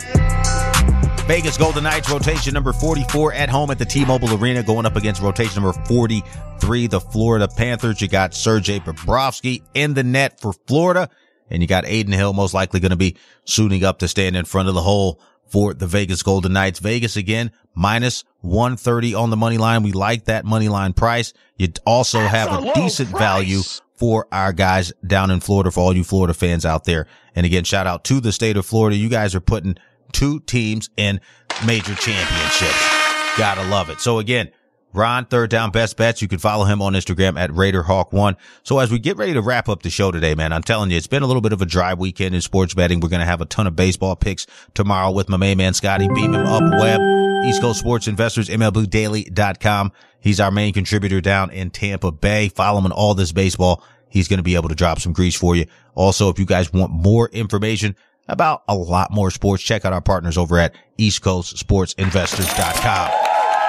Vegas 1.28 1.57
Golden 1.57 1.84
Knights 1.84 2.09
rotation 2.09 2.53
number 2.53 2.74
44 2.74 3.34
at 3.34 3.49
home 3.49 3.72
at 3.72 3.80
the 3.80 3.86
T-Mobile 3.86 4.34
Arena 4.34 4.63
going 4.63 4.86
up 4.86 4.95
against 4.95 5.22
rotation 5.22 5.63
number 5.63 5.80
43, 5.86 6.88
the 6.88 6.99
Florida 6.99 7.47
Panthers. 7.47 8.01
You 8.01 8.07
got 8.07 8.34
Sergei 8.34 8.80
Bobrovsky 8.80 9.61
in 9.74 9.93
the 9.93 10.03
net 10.03 10.39
for 10.39 10.53
Florida 10.67 11.09
and 11.51 11.61
you 11.61 11.67
got 11.67 11.86
Adin 11.86 12.13
Hill 12.13 12.34
most 12.34 12.53
likely 12.53 12.80
going 12.80 12.91
to 12.91 12.97
be 12.97 13.17
suiting 13.45 13.84
up 13.84 13.99
to 13.99 14.07
stand 14.07 14.36
in 14.36 14.45
front 14.45 14.69
of 14.69 14.74
the 14.74 14.82
hole 14.82 15.19
for 15.47 15.74
the 15.74 15.86
Vegas 15.86 16.24
Golden 16.24 16.53
Knights. 16.53 16.80
Vegas 16.80 17.17
again, 17.17 17.51
minus 17.76 18.24
130 18.39 19.13
on 19.13 19.30
the 19.30 19.38
money 19.38 19.57
line. 19.57 19.84
We 19.84 19.91
like 19.91 20.26
that 20.26 20.45
money 20.45 20.69
line 20.69 20.93
price. 20.93 21.34
You 21.57 21.67
also 21.86 22.19
have 22.19 22.63
a 22.63 22.74
decent 22.74 23.09
value 23.09 23.61
for 23.95 24.28
our 24.32 24.53
guys 24.53 24.93
down 25.05 25.30
in 25.30 25.41
Florida, 25.41 25.69
for 25.69 25.82
all 25.82 25.95
you 25.95 26.03
Florida 26.03 26.34
fans 26.34 26.65
out 26.65 26.86
there. 26.86 27.05
And 27.36 27.45
again, 27.45 27.65
shout 27.65 27.86
out 27.86 28.03
to 28.05 28.19
the 28.19 28.32
state 28.32 28.57
of 28.57 28.65
Florida. 28.65 28.95
You 28.95 29.09
guys 29.09 29.36
are 29.36 29.41
putting 29.41 29.78
two 30.12 30.39
teams 30.41 30.89
in 30.97 31.20
major 31.66 31.95
championships. 31.95 33.01
Gotta 33.38 33.64
love 33.70 33.89
it. 33.89 34.01
So 34.01 34.20
again, 34.20 34.51
Ron, 34.93 35.26
third 35.26 35.49
down 35.49 35.72
best 35.72 35.95
bets. 35.95 36.22
You 36.22 36.28
can 36.28 36.39
follow 36.39 36.66
him 36.66 36.82
on 36.82 36.93
Instagram 36.93 37.39
at 37.39 37.49
RaiderHawk1. 37.51 38.36
So 38.64 38.80
as 38.80 38.91
we 38.91 38.99
get 38.99 39.18
ready 39.18 39.34
to 39.34 39.41
wrap 39.41 39.70
up 39.70 39.84
the 39.84 39.89
show 39.89 40.12
today, 40.12 40.36
man, 40.36 40.51
I'm 40.51 40.64
telling 40.64 40.91
you, 40.91 40.97
it's 40.97 41.07
been 41.07 41.24
a 41.24 41.28
little 41.28 41.41
bit 41.41 41.53
of 41.53 41.62
a 41.62 41.66
dry 41.66 41.93
weekend 41.93 42.36
in 42.36 42.41
sports 42.41 42.74
betting. 42.74 42.99
We're 42.99 43.09
going 43.09 43.22
to 43.22 43.26
have 43.26 43.41
a 43.41 43.45
ton 43.45 43.68
of 43.68 43.76
baseball 43.76 44.16
picks 44.16 44.47
tomorrow 44.74 45.12
with 45.12 45.30
my 45.30 45.38
main 45.38 45.57
man, 45.57 45.74
Scotty. 45.74 46.09
Beam 46.09 46.34
him 46.34 46.45
up 46.45 46.64
Webb. 46.80 46.99
East 47.45 47.62
Coast 47.62 47.80
Sports 47.80 48.07
Investors, 48.07 48.49
MLBDaily.com. 48.49 49.91
He's 50.20 50.39
our 50.39 50.51
main 50.51 50.74
contributor 50.74 51.22
down 51.22 51.49
in 51.49 51.72
Tampa 51.72 52.12
Bay. 52.12 52.49
Follow 52.49 52.78
him 52.80 52.86
on 52.86 52.91
all 52.91 53.16
this 53.16 53.32
baseball. 53.32 53.84
He's 54.09 54.28
going 54.28 54.38
to 54.38 54.43
be 54.43 54.55
able 54.55 54.70
to 54.70 54.76
drop 54.76 54.99
some 54.99 55.14
grease 55.14 55.36
for 55.36 55.55
you. 55.55 55.66
Also, 55.95 56.30
if 56.30 56.38
you 56.38 56.45
guys 56.45 56.72
want 56.72 56.91
more 56.91 57.30
information 57.30 57.95
about 58.32 58.63
a 58.67 58.75
lot 58.75 59.11
more 59.11 59.29
sports, 59.29 59.61
check 59.61 59.86
out 59.86 59.93
our 59.93 60.01
partners 60.01 60.38
over 60.38 60.57
at 60.57 60.73
East 60.97 61.21
Coast 61.21 61.57
Sports 61.57 61.93
Investors.com. 61.97 63.11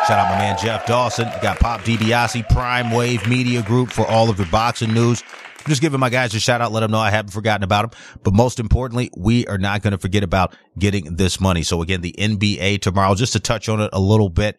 Shout 0.06 0.18
out 0.18 0.30
my 0.30 0.38
man 0.38 0.58
Jeff 0.58 0.86
Dawson. 0.86 1.28
You 1.28 1.42
got 1.42 1.60
Pop 1.60 1.82
DiBiase, 1.82 2.48
Prime 2.48 2.90
Wave 2.90 3.28
Media 3.28 3.62
Group 3.62 3.90
for 3.90 4.06
all 4.06 4.30
of 4.30 4.38
your 4.38 4.48
boxing 4.48 4.92
news. 4.92 5.22
I'm 5.64 5.68
just 5.68 5.80
giving 5.80 6.00
my 6.00 6.10
guys 6.10 6.34
a 6.34 6.40
shout 6.40 6.60
out, 6.60 6.72
let 6.72 6.80
them 6.80 6.90
know 6.90 6.98
I 6.98 7.10
haven't 7.10 7.30
forgotten 7.30 7.62
about 7.62 7.92
them. 7.92 8.00
But 8.24 8.34
most 8.34 8.58
importantly, 8.58 9.10
we 9.16 9.46
are 9.46 9.58
not 9.58 9.82
going 9.82 9.92
to 9.92 9.98
forget 9.98 10.24
about 10.24 10.56
getting 10.76 11.14
this 11.14 11.40
money. 11.40 11.62
So 11.62 11.82
again, 11.82 12.00
the 12.00 12.14
NBA 12.18 12.80
tomorrow, 12.80 13.14
just 13.14 13.34
to 13.34 13.40
touch 13.40 13.68
on 13.68 13.80
it 13.80 13.90
a 13.92 14.00
little 14.00 14.28
bit. 14.28 14.58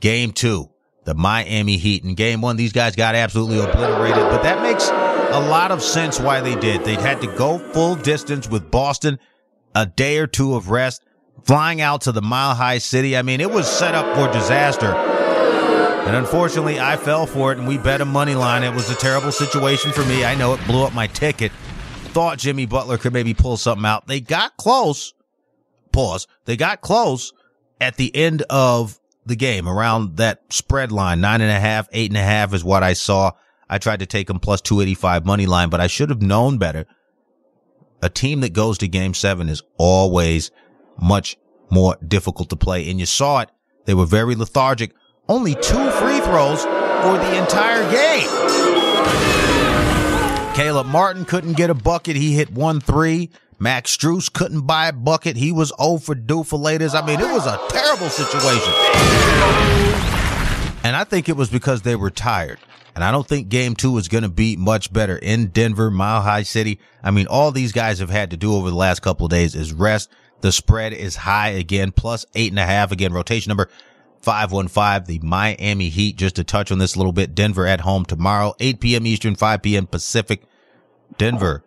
Game 0.00 0.32
two, 0.32 0.70
the 1.04 1.14
Miami 1.14 1.76
Heat. 1.76 2.02
In 2.02 2.14
game 2.14 2.40
one, 2.40 2.56
these 2.56 2.72
guys 2.72 2.96
got 2.96 3.14
absolutely 3.14 3.58
obliterated, 3.58 4.22
but 4.22 4.42
that 4.42 4.62
makes 4.62 4.88
a 5.32 5.40
lot 5.40 5.70
of 5.70 5.82
sense 5.82 6.18
why 6.18 6.40
they 6.40 6.54
did. 6.56 6.84
They 6.84 6.94
had 6.94 7.20
to 7.20 7.26
go 7.26 7.58
full 7.58 7.94
distance 7.94 8.48
with 8.48 8.70
Boston, 8.70 9.18
a 9.74 9.86
day 9.86 10.18
or 10.18 10.26
two 10.26 10.54
of 10.54 10.70
rest, 10.70 11.02
flying 11.44 11.80
out 11.80 12.02
to 12.02 12.12
the 12.12 12.22
mile 12.22 12.54
high 12.54 12.78
city. 12.78 13.16
I 13.16 13.22
mean, 13.22 13.40
it 13.40 13.50
was 13.50 13.70
set 13.70 13.94
up 13.94 14.16
for 14.16 14.32
disaster. 14.32 14.94
And 16.06 16.16
unfortunately, 16.16 16.80
I 16.80 16.96
fell 16.96 17.26
for 17.26 17.52
it 17.52 17.58
and 17.58 17.68
we 17.68 17.78
bet 17.78 18.00
a 18.00 18.04
money 18.04 18.34
line. 18.34 18.64
It 18.64 18.74
was 18.74 18.90
a 18.90 18.96
terrible 18.96 19.30
situation 19.30 19.92
for 19.92 20.04
me. 20.04 20.24
I 20.24 20.34
know 20.34 20.54
it 20.54 20.66
blew 20.66 20.82
up 20.82 20.92
my 20.92 21.06
ticket. 21.06 21.52
Thought 22.12 22.38
Jimmy 22.38 22.66
Butler 22.66 22.98
could 22.98 23.12
maybe 23.12 23.34
pull 23.34 23.56
something 23.56 23.84
out. 23.84 24.08
They 24.08 24.20
got 24.20 24.56
close. 24.56 25.14
Pause. 25.92 26.26
They 26.46 26.56
got 26.56 26.80
close 26.80 27.32
at 27.80 27.96
the 27.96 28.14
end 28.16 28.42
of 28.50 28.98
the 29.26 29.36
game 29.36 29.68
around 29.68 30.16
that 30.16 30.42
spread 30.52 30.90
line. 30.90 31.20
Nine 31.20 31.40
and 31.40 31.50
a 31.50 31.60
half, 31.60 31.88
eight 31.92 32.10
and 32.10 32.16
a 32.16 32.22
half 32.22 32.54
is 32.54 32.64
what 32.64 32.82
I 32.82 32.94
saw. 32.94 33.32
I 33.70 33.78
tried 33.78 34.00
to 34.00 34.06
take 34.06 34.26
them 34.26 34.40
plus 34.40 34.60
285 34.60 35.24
money 35.24 35.46
line, 35.46 35.70
but 35.70 35.80
I 35.80 35.86
should 35.86 36.10
have 36.10 36.20
known 36.20 36.58
better. 36.58 36.86
A 38.02 38.10
team 38.10 38.40
that 38.40 38.52
goes 38.52 38.78
to 38.78 38.88
game 38.88 39.14
seven 39.14 39.48
is 39.48 39.62
always 39.78 40.50
much 41.00 41.36
more 41.70 41.96
difficult 42.06 42.50
to 42.50 42.56
play. 42.56 42.90
And 42.90 42.98
you 42.98 43.06
saw 43.06 43.40
it. 43.40 43.50
They 43.84 43.94
were 43.94 44.06
very 44.06 44.34
lethargic. 44.34 44.92
Only 45.28 45.54
two 45.54 45.90
free 45.92 46.18
throws 46.18 46.64
for 46.64 47.16
the 47.16 47.38
entire 47.38 47.88
game. 47.92 48.28
Caleb 50.56 50.88
Martin 50.88 51.24
couldn't 51.24 51.52
get 51.52 51.70
a 51.70 51.74
bucket. 51.74 52.16
He 52.16 52.34
hit 52.34 52.50
one 52.50 52.80
three. 52.80 53.30
Max 53.60 53.96
Strus 53.96 54.32
couldn't 54.32 54.62
buy 54.62 54.88
a 54.88 54.92
bucket. 54.92 55.36
He 55.36 55.52
was 55.52 55.72
0 55.80 55.98
for 55.98 56.16
Dufalators. 56.16 57.00
I 57.00 57.06
mean, 57.06 57.20
it 57.20 57.32
was 57.32 57.46
a 57.46 57.60
terrible 57.68 58.08
situation. 58.08 58.72
And 60.82 60.96
I 60.96 61.04
think 61.04 61.28
it 61.28 61.36
was 61.36 61.50
because 61.50 61.82
they 61.82 61.94
were 61.94 62.10
tired. 62.10 62.58
And 62.94 63.04
I 63.04 63.10
don't 63.10 63.26
think 63.26 63.48
game 63.48 63.74
two 63.74 63.96
is 63.98 64.08
going 64.08 64.24
to 64.24 64.28
be 64.28 64.56
much 64.56 64.92
better 64.92 65.16
in 65.16 65.48
Denver, 65.48 65.90
Mile 65.90 66.22
High 66.22 66.42
City. 66.42 66.80
I 67.02 67.10
mean, 67.10 67.26
all 67.26 67.50
these 67.52 67.72
guys 67.72 67.98
have 68.00 68.10
had 68.10 68.30
to 68.30 68.36
do 68.36 68.54
over 68.54 68.68
the 68.68 68.76
last 68.76 69.00
couple 69.00 69.26
of 69.26 69.30
days 69.30 69.54
is 69.54 69.72
rest. 69.72 70.10
The 70.40 70.52
spread 70.52 70.92
is 70.92 71.16
high 71.16 71.50
again, 71.50 71.92
plus 71.92 72.26
eight 72.34 72.50
and 72.50 72.58
a 72.58 72.66
half 72.66 72.92
again, 72.92 73.12
rotation 73.12 73.50
number 73.50 73.68
515. 74.22 75.04
The 75.06 75.26
Miami 75.26 75.88
Heat, 75.88 76.16
just 76.16 76.36
to 76.36 76.44
touch 76.44 76.72
on 76.72 76.78
this 76.78 76.94
a 76.94 76.98
little 76.98 77.12
bit. 77.12 77.34
Denver 77.34 77.66
at 77.66 77.82
home 77.82 78.04
tomorrow, 78.04 78.54
8 78.58 78.80
p.m. 78.80 79.06
Eastern, 79.06 79.34
5 79.34 79.62
p.m. 79.62 79.86
Pacific. 79.86 80.42
Denver 81.18 81.62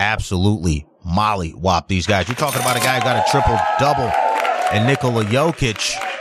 absolutely 0.00 0.86
molly 1.04 1.50
whop 1.50 1.88
these 1.88 2.06
guys. 2.06 2.28
You're 2.28 2.36
talking 2.36 2.60
about 2.60 2.76
a 2.76 2.80
guy 2.80 2.98
who 2.98 3.04
got 3.04 3.26
a 3.26 3.30
triple 3.30 3.58
double 3.78 4.10
and 4.72 4.86
Nikola 4.86 5.24
Jokic. 5.24 6.11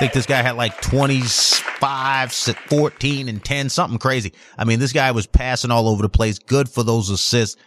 Think 0.00 0.14
this 0.14 0.24
guy 0.24 0.40
had 0.40 0.56
like 0.56 0.80
25, 0.80 2.32
14 2.32 3.28
and 3.28 3.44
10, 3.44 3.68
something 3.68 3.98
crazy. 3.98 4.32
I 4.56 4.64
mean, 4.64 4.80
this 4.80 4.94
guy 4.94 5.10
was 5.10 5.26
passing 5.26 5.70
all 5.70 5.86
over 5.86 6.00
the 6.00 6.08
place. 6.08 6.38
Good 6.38 6.70
for 6.70 6.82
those 6.82 7.10
assists. 7.10 7.60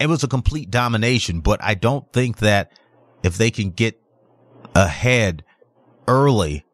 It 0.00 0.08
was 0.08 0.24
a 0.24 0.28
complete 0.28 0.68
domination, 0.68 1.38
but 1.38 1.62
I 1.62 1.74
don't 1.74 2.12
think 2.12 2.38
that 2.38 2.72
if 3.22 3.38
they 3.38 3.52
can 3.52 3.70
get 3.70 4.00
ahead 4.74 5.44
early, 6.08 6.66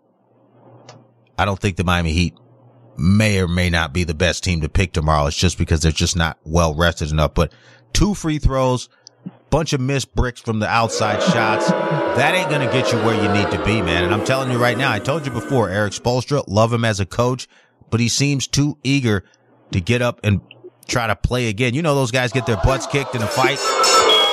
I 1.38 1.44
don't 1.44 1.60
think 1.60 1.76
the 1.76 1.84
Miami 1.84 2.12
Heat 2.12 2.34
may 2.96 3.38
or 3.38 3.48
may 3.48 3.68
not 3.68 3.92
be 3.92 4.04
the 4.04 4.14
best 4.14 4.42
team 4.42 4.62
to 4.62 4.70
pick 4.70 4.94
tomorrow. 4.94 5.26
It's 5.26 5.36
just 5.36 5.58
because 5.58 5.80
they're 5.80 5.92
just 5.92 6.16
not 6.16 6.38
well 6.42 6.74
rested 6.74 7.10
enough. 7.10 7.34
But 7.34 7.52
two 7.92 8.14
free 8.14 8.38
throws, 8.38 8.88
bunch 9.52 9.74
of 9.74 9.80
missed 9.82 10.14
bricks 10.14 10.40
from 10.40 10.60
the 10.60 10.66
outside 10.66 11.22
shots. 11.22 11.68
That 11.68 12.34
ain't 12.34 12.48
going 12.48 12.66
to 12.66 12.72
get 12.72 12.90
you 12.90 12.98
where 13.00 13.14
you 13.14 13.30
need 13.30 13.50
to 13.52 13.62
be, 13.66 13.82
man. 13.82 14.02
And 14.02 14.14
I'm 14.14 14.24
telling 14.24 14.50
you 14.50 14.56
right 14.56 14.78
now, 14.78 14.90
I 14.90 14.98
told 14.98 15.26
you 15.26 15.30
before, 15.30 15.68
Erik 15.68 15.92
Spoelstra, 15.92 16.42
love 16.48 16.72
him 16.72 16.86
as 16.86 17.00
a 17.00 17.06
coach, 17.06 17.46
but 17.90 18.00
he 18.00 18.08
seems 18.08 18.46
too 18.46 18.78
eager 18.82 19.24
to 19.72 19.80
get 19.80 20.00
up 20.00 20.20
and 20.24 20.40
try 20.88 21.06
to 21.06 21.14
play 21.14 21.48
again. 21.48 21.74
You 21.74 21.82
know, 21.82 21.94
those 21.94 22.10
guys 22.10 22.32
get 22.32 22.46
their 22.46 22.56
butts 22.56 22.86
kicked 22.86 23.14
in 23.14 23.20
a 23.20 23.26
fight 23.26 23.58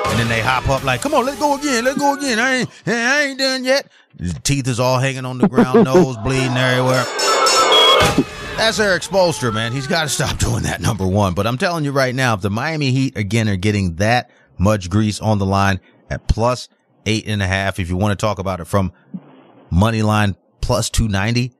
and 0.07 0.17
then 0.17 0.29
they 0.29 0.39
hop 0.39 0.69
up 0.69 0.85
like, 0.85 1.01
come 1.01 1.13
on, 1.13 1.25
let's 1.25 1.37
go 1.37 1.57
again. 1.57 1.83
Let's 1.83 1.97
go 1.97 2.15
again. 2.15 2.39
I 2.39 2.55
ain't, 2.55 2.69
I 2.87 3.23
ain't 3.23 3.39
done 3.39 3.65
yet. 3.65 3.91
His 4.17 4.33
teeth 4.43 4.69
is 4.69 4.79
all 4.79 4.99
hanging 4.99 5.25
on 5.25 5.37
the 5.37 5.49
ground, 5.49 5.83
nose 5.83 6.15
bleeding 6.17 6.55
everywhere. 6.55 7.03
That's 8.55 8.79
Erik 8.79 9.03
Spoelstra, 9.03 9.53
man. 9.53 9.73
He's 9.73 9.87
got 9.87 10.03
to 10.03 10.09
stop 10.09 10.37
doing 10.37 10.63
that, 10.63 10.79
number 10.79 11.05
one. 11.05 11.33
But 11.33 11.45
I'm 11.45 11.57
telling 11.57 11.83
you 11.83 11.91
right 11.91 12.15
now, 12.15 12.35
if 12.35 12.41
the 12.41 12.49
Miami 12.49 12.91
Heat 12.91 13.17
again 13.17 13.49
are 13.49 13.57
getting 13.57 13.95
that 13.95 14.31
much 14.59 14.89
grease 14.89 15.19
on 15.19 15.39
the 15.39 15.45
line 15.45 15.79
at 16.09 16.27
plus 16.27 16.69
eight 17.05 17.25
and 17.27 17.41
a 17.41 17.47
half, 17.47 17.79
if 17.79 17.89
you 17.89 17.97
want 17.97 18.17
to 18.17 18.23
talk 18.23 18.39
about 18.39 18.59
it 18.59 18.65
from 18.65 18.91
money 19.71 20.01
line 20.01 20.35
plus 20.61 20.89
290, 20.89 21.53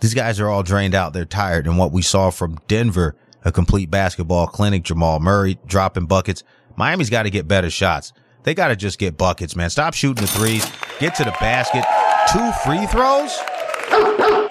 these 0.00 0.14
guys 0.14 0.40
are 0.40 0.48
all 0.48 0.62
drained 0.62 0.94
out. 0.94 1.12
They're 1.12 1.24
tired. 1.24 1.66
And 1.66 1.78
what 1.78 1.92
we 1.92 2.02
saw 2.02 2.30
from 2.30 2.58
Denver, 2.68 3.16
a 3.44 3.52
complete 3.52 3.90
basketball 3.90 4.46
clinic, 4.46 4.82
Jamal 4.82 5.20
Murray 5.20 5.58
dropping 5.66 6.06
buckets. 6.06 6.42
Miami's 6.76 7.10
got 7.10 7.24
to 7.24 7.30
get 7.30 7.46
better 7.46 7.70
shots. 7.70 8.12
They 8.42 8.54
got 8.54 8.68
to 8.68 8.76
just 8.76 8.98
get 8.98 9.18
buckets, 9.18 9.54
man. 9.54 9.68
Stop 9.68 9.94
shooting 9.94 10.22
the 10.22 10.30
threes. 10.30 10.70
Get 10.98 11.14
to 11.16 11.24
the 11.24 11.34
basket. 11.40 11.84
Two 12.32 12.50
free 12.64 12.86
throws? 12.86 13.38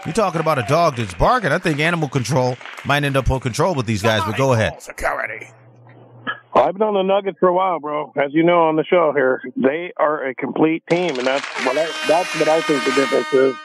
You're 0.05 0.13
talking 0.13 0.41
about 0.41 0.59
a 0.59 0.65
dog 0.67 0.95
that's 0.95 1.13
barking. 1.13 1.51
I 1.51 1.57
think 1.57 1.79
animal 1.79 2.09
control 2.09 2.57
might 2.85 3.03
end 3.03 3.17
up 3.17 3.29
on 3.31 3.39
control 3.39 3.73
with 3.73 3.85
these 3.85 4.01
guys, 4.01 4.21
but 4.25 4.37
go 4.37 4.53
ahead. 4.53 4.81
Security. 4.81 5.47
I've 6.59 6.73
been 6.73 6.83
on 6.83 6.93
the 6.93 7.03
Nuggets 7.03 7.37
for 7.39 7.47
a 7.47 7.53
while, 7.53 7.79
bro. 7.79 8.11
As 8.17 8.33
you 8.33 8.43
know 8.43 8.63
on 8.67 8.75
the 8.75 8.83
show 8.83 9.13
here, 9.15 9.41
they 9.55 9.93
are 9.95 10.27
a 10.27 10.35
complete 10.35 10.83
team, 10.89 11.17
and 11.17 11.25
that's 11.25 11.45
what 11.65 11.77
I, 11.77 11.85
that's 12.05 12.37
what 12.37 12.49
I 12.49 12.59
think 12.61 12.83
the 12.83 12.91
difference 12.91 13.33
is. 13.33 13.55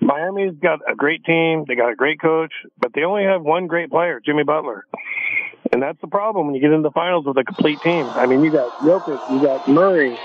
Miami's 0.00 0.54
got 0.60 0.80
a 0.90 0.94
great 0.94 1.24
team, 1.24 1.66
they 1.68 1.74
got 1.74 1.90
a 1.90 1.94
great 1.94 2.20
coach, 2.20 2.52
but 2.80 2.92
they 2.94 3.04
only 3.04 3.24
have 3.24 3.42
one 3.42 3.66
great 3.66 3.90
player, 3.90 4.18
Jimmy 4.24 4.44
Butler. 4.44 4.86
And 5.72 5.82
that's 5.82 6.00
the 6.00 6.08
problem 6.08 6.46
when 6.46 6.54
you 6.54 6.60
get 6.60 6.72
into 6.72 6.88
the 6.88 6.92
finals 6.92 7.26
with 7.26 7.36
a 7.36 7.44
complete 7.44 7.80
team. 7.82 8.06
I 8.06 8.26
mean, 8.26 8.42
you 8.42 8.50
got 8.50 8.78
Jokic, 8.78 9.30
you 9.30 9.42
got 9.42 9.68
Murray, 9.68 10.16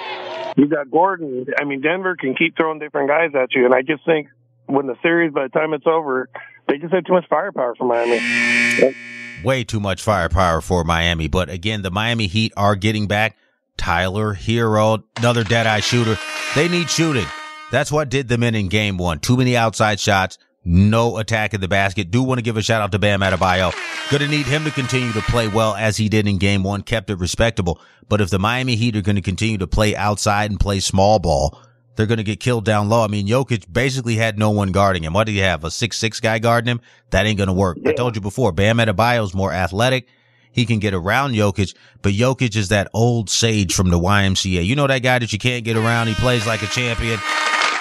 you 0.55 0.67
got 0.67 0.89
Gordon. 0.89 1.45
I 1.59 1.65
mean, 1.65 1.81
Denver 1.81 2.15
can 2.15 2.35
keep 2.35 2.55
throwing 2.55 2.79
different 2.79 3.09
guys 3.09 3.31
at 3.35 3.53
you, 3.53 3.65
and 3.65 3.73
I 3.73 3.81
just 3.81 4.05
think 4.05 4.29
when 4.65 4.87
the 4.87 4.95
series, 5.03 5.33
by 5.33 5.43
the 5.43 5.49
time 5.49 5.73
it's 5.73 5.85
over, 5.85 6.29
they 6.67 6.77
just 6.77 6.93
have 6.93 7.03
too 7.03 7.13
much 7.13 7.25
firepower 7.29 7.75
for 7.75 7.85
Miami. 7.85 8.95
Way 9.43 9.63
too 9.63 9.79
much 9.79 10.01
firepower 10.01 10.61
for 10.61 10.83
Miami. 10.83 11.27
But 11.27 11.49
again, 11.49 11.81
the 11.81 11.91
Miami 11.91 12.27
Heat 12.27 12.53
are 12.57 12.75
getting 12.75 13.07
back 13.07 13.37
Tyler 13.77 14.33
Herro, 14.33 15.03
another 15.17 15.43
dead 15.43 15.67
eye 15.67 15.79
shooter. 15.79 16.17
They 16.55 16.67
need 16.67 16.89
shooting. 16.89 17.27
That's 17.71 17.91
what 17.91 18.09
did 18.09 18.27
them 18.27 18.43
in 18.43 18.55
in 18.55 18.67
game 18.67 18.97
one. 18.97 19.19
Too 19.19 19.37
many 19.37 19.55
outside 19.55 19.99
shots. 19.99 20.37
No 20.65 21.17
attack 21.17 21.53
in 21.53 21.61
the 21.61 21.67
basket. 21.67 22.11
Do 22.11 22.23
want 22.23 22.39
to 22.39 22.41
give 22.41 22.57
a 22.57 22.61
shout 22.61 22.81
out 22.81 22.91
to 22.91 22.99
Bam 22.99 23.21
Adebayo. 23.21 23.73
Gonna 24.11 24.27
need 24.27 24.45
him 24.45 24.65
to 24.65 24.71
continue 24.71 25.13
to 25.13 25.21
play 25.21 25.47
well 25.47 25.75
as 25.75 25.97
he 25.97 26.09
did 26.09 26.27
in 26.27 26.39
game 26.39 26.63
one, 26.63 26.81
kept 26.81 27.09
it 27.09 27.19
respectable. 27.19 27.79
But 28.09 28.21
if 28.21 28.29
the 28.29 28.39
Miami 28.39 28.75
Heat 28.75 28.95
are 28.95 29.01
going 29.01 29.15
to 29.17 29.21
continue 29.21 29.57
to 29.59 29.67
play 29.67 29.95
outside 29.95 30.49
and 30.49 30.59
play 30.59 30.79
small 30.79 31.19
ball, 31.19 31.61
they're 31.97 32.05
going 32.05 32.17
to 32.17 32.23
get 32.23 32.39
killed 32.39 32.63
down 32.63 32.87
low. 32.87 33.03
I 33.03 33.07
mean, 33.07 33.27
Jokic 33.27 33.71
basically 33.71 34.15
had 34.15 34.39
no 34.39 34.51
one 34.51 34.71
guarding 34.71 35.03
him. 35.03 35.13
What 35.13 35.25
do 35.25 35.33
you 35.33 35.41
have? 35.41 35.63
A 35.63 35.71
six 35.71 35.97
six 35.97 36.19
guy 36.19 36.39
guarding 36.39 36.69
him? 36.69 36.79
That 37.09 37.25
ain't 37.25 37.37
going 37.37 37.47
to 37.47 37.53
work. 37.53 37.79
I 37.85 37.91
told 37.91 38.15
you 38.15 38.21
before, 38.21 38.51
Bam 38.51 38.77
Adebayo's 38.77 39.33
more 39.33 39.51
athletic. 39.51 40.07
He 40.51 40.65
can 40.65 40.79
get 40.79 40.93
around 40.93 41.33
Jokic, 41.33 41.75
but 42.01 42.13
Jokic 42.13 42.55
is 42.55 42.69
that 42.69 42.89
old 42.93 43.29
sage 43.29 43.75
from 43.75 43.89
the 43.89 43.99
YMCA. 43.99 44.65
You 44.65 44.75
know 44.75 44.87
that 44.87 44.99
guy 44.99 45.19
that 45.19 45.33
you 45.33 45.37
can't 45.37 45.65
get 45.65 45.75
around. 45.75 46.07
He 46.07 46.13
plays 46.13 46.47
like 46.47 46.63
a 46.63 46.67
champion. 46.67 47.19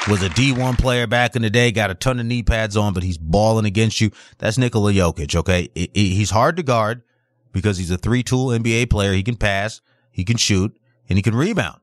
Was 0.08 0.22
a 0.22 0.28
D1 0.28 0.78
player 0.78 1.08
back 1.08 1.34
in 1.34 1.42
the 1.42 1.50
day, 1.50 1.72
got 1.72 1.90
a 1.90 1.94
ton 1.94 2.20
of 2.20 2.26
knee 2.26 2.44
pads 2.44 2.76
on, 2.76 2.94
but 2.94 3.02
he's 3.02 3.18
balling 3.18 3.64
against 3.64 4.00
you. 4.00 4.12
That's 4.38 4.56
Nikola 4.56 4.92
Jokic, 4.92 5.34
okay? 5.34 5.68
He's 5.74 6.30
hard 6.30 6.56
to 6.58 6.62
guard 6.62 7.02
because 7.50 7.76
he's 7.76 7.90
a 7.90 7.98
three 7.98 8.22
tool 8.22 8.48
NBA 8.48 8.88
player. 8.88 9.12
He 9.12 9.24
can 9.24 9.36
pass, 9.36 9.80
he 10.12 10.22
can 10.24 10.36
shoot, 10.36 10.78
and 11.08 11.18
he 11.18 11.22
can 11.22 11.34
rebound. 11.34 11.80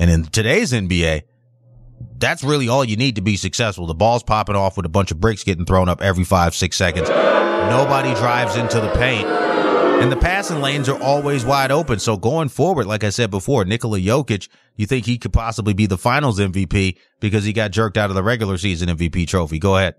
And 0.00 0.10
in 0.10 0.24
today's 0.24 0.72
NBA, 0.72 1.22
that's 2.18 2.44
really 2.44 2.68
all 2.68 2.84
you 2.84 2.96
need 2.96 3.16
to 3.16 3.22
be 3.22 3.36
successful. 3.36 3.86
The 3.86 3.94
ball's 3.94 4.22
popping 4.22 4.56
off 4.56 4.76
with 4.76 4.86
a 4.86 4.90
bunch 4.90 5.10
of 5.10 5.20
bricks 5.20 5.44
getting 5.44 5.64
thrown 5.64 5.88
up 5.88 6.02
every 6.02 6.24
five, 6.24 6.54
six 6.54 6.76
seconds. 6.76 7.08
Nobody 7.08 8.14
drives 8.14 8.56
into 8.56 8.80
the 8.80 8.90
paint. 8.90 9.26
And 9.26 10.10
the 10.10 10.16
passing 10.16 10.62
lanes 10.62 10.88
are 10.88 11.00
always 11.02 11.44
wide 11.44 11.70
open. 11.70 11.98
So 11.98 12.16
going 12.16 12.48
forward, 12.48 12.86
like 12.86 13.04
I 13.04 13.10
said 13.10 13.30
before, 13.30 13.66
Nikola 13.66 13.98
Jokic, 13.98 14.48
you 14.76 14.86
think 14.86 15.04
he 15.04 15.18
could 15.18 15.32
possibly 15.32 15.74
be 15.74 15.84
the 15.84 15.98
finals 15.98 16.38
MVP 16.38 16.96
because 17.20 17.44
he 17.44 17.52
got 17.52 17.70
jerked 17.70 17.98
out 17.98 18.08
of 18.08 18.16
the 18.16 18.22
regular 18.22 18.56
season 18.56 18.88
MVP 18.88 19.26
trophy. 19.26 19.58
Go 19.58 19.76
ahead. 19.76 19.96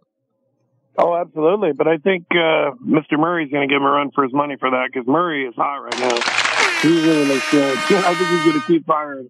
Oh, 0.97 1.15
absolutely. 1.15 1.71
But 1.73 1.87
I 1.87 1.97
think 1.97 2.25
uh, 2.31 2.71
Mr. 2.83 3.19
Murray's 3.19 3.51
going 3.51 3.67
to 3.67 3.71
give 3.71 3.81
him 3.81 3.87
a 3.87 3.91
run 3.91 4.09
for 4.13 4.23
his 4.23 4.33
money 4.33 4.55
for 4.59 4.71
that 4.71 4.89
because 4.91 5.07
Murray 5.07 5.45
is 5.45 5.53
hot 5.55 5.77
right 5.77 5.99
now. 5.99 6.81
He 6.81 7.07
really 7.07 7.25
looks 7.25 7.51
good. 7.51 7.77
I 7.77 8.15
think 8.15 8.29
he's 8.29 8.43
going 8.43 8.59
to 8.59 8.67
keep 8.67 8.85
firing 8.87 9.29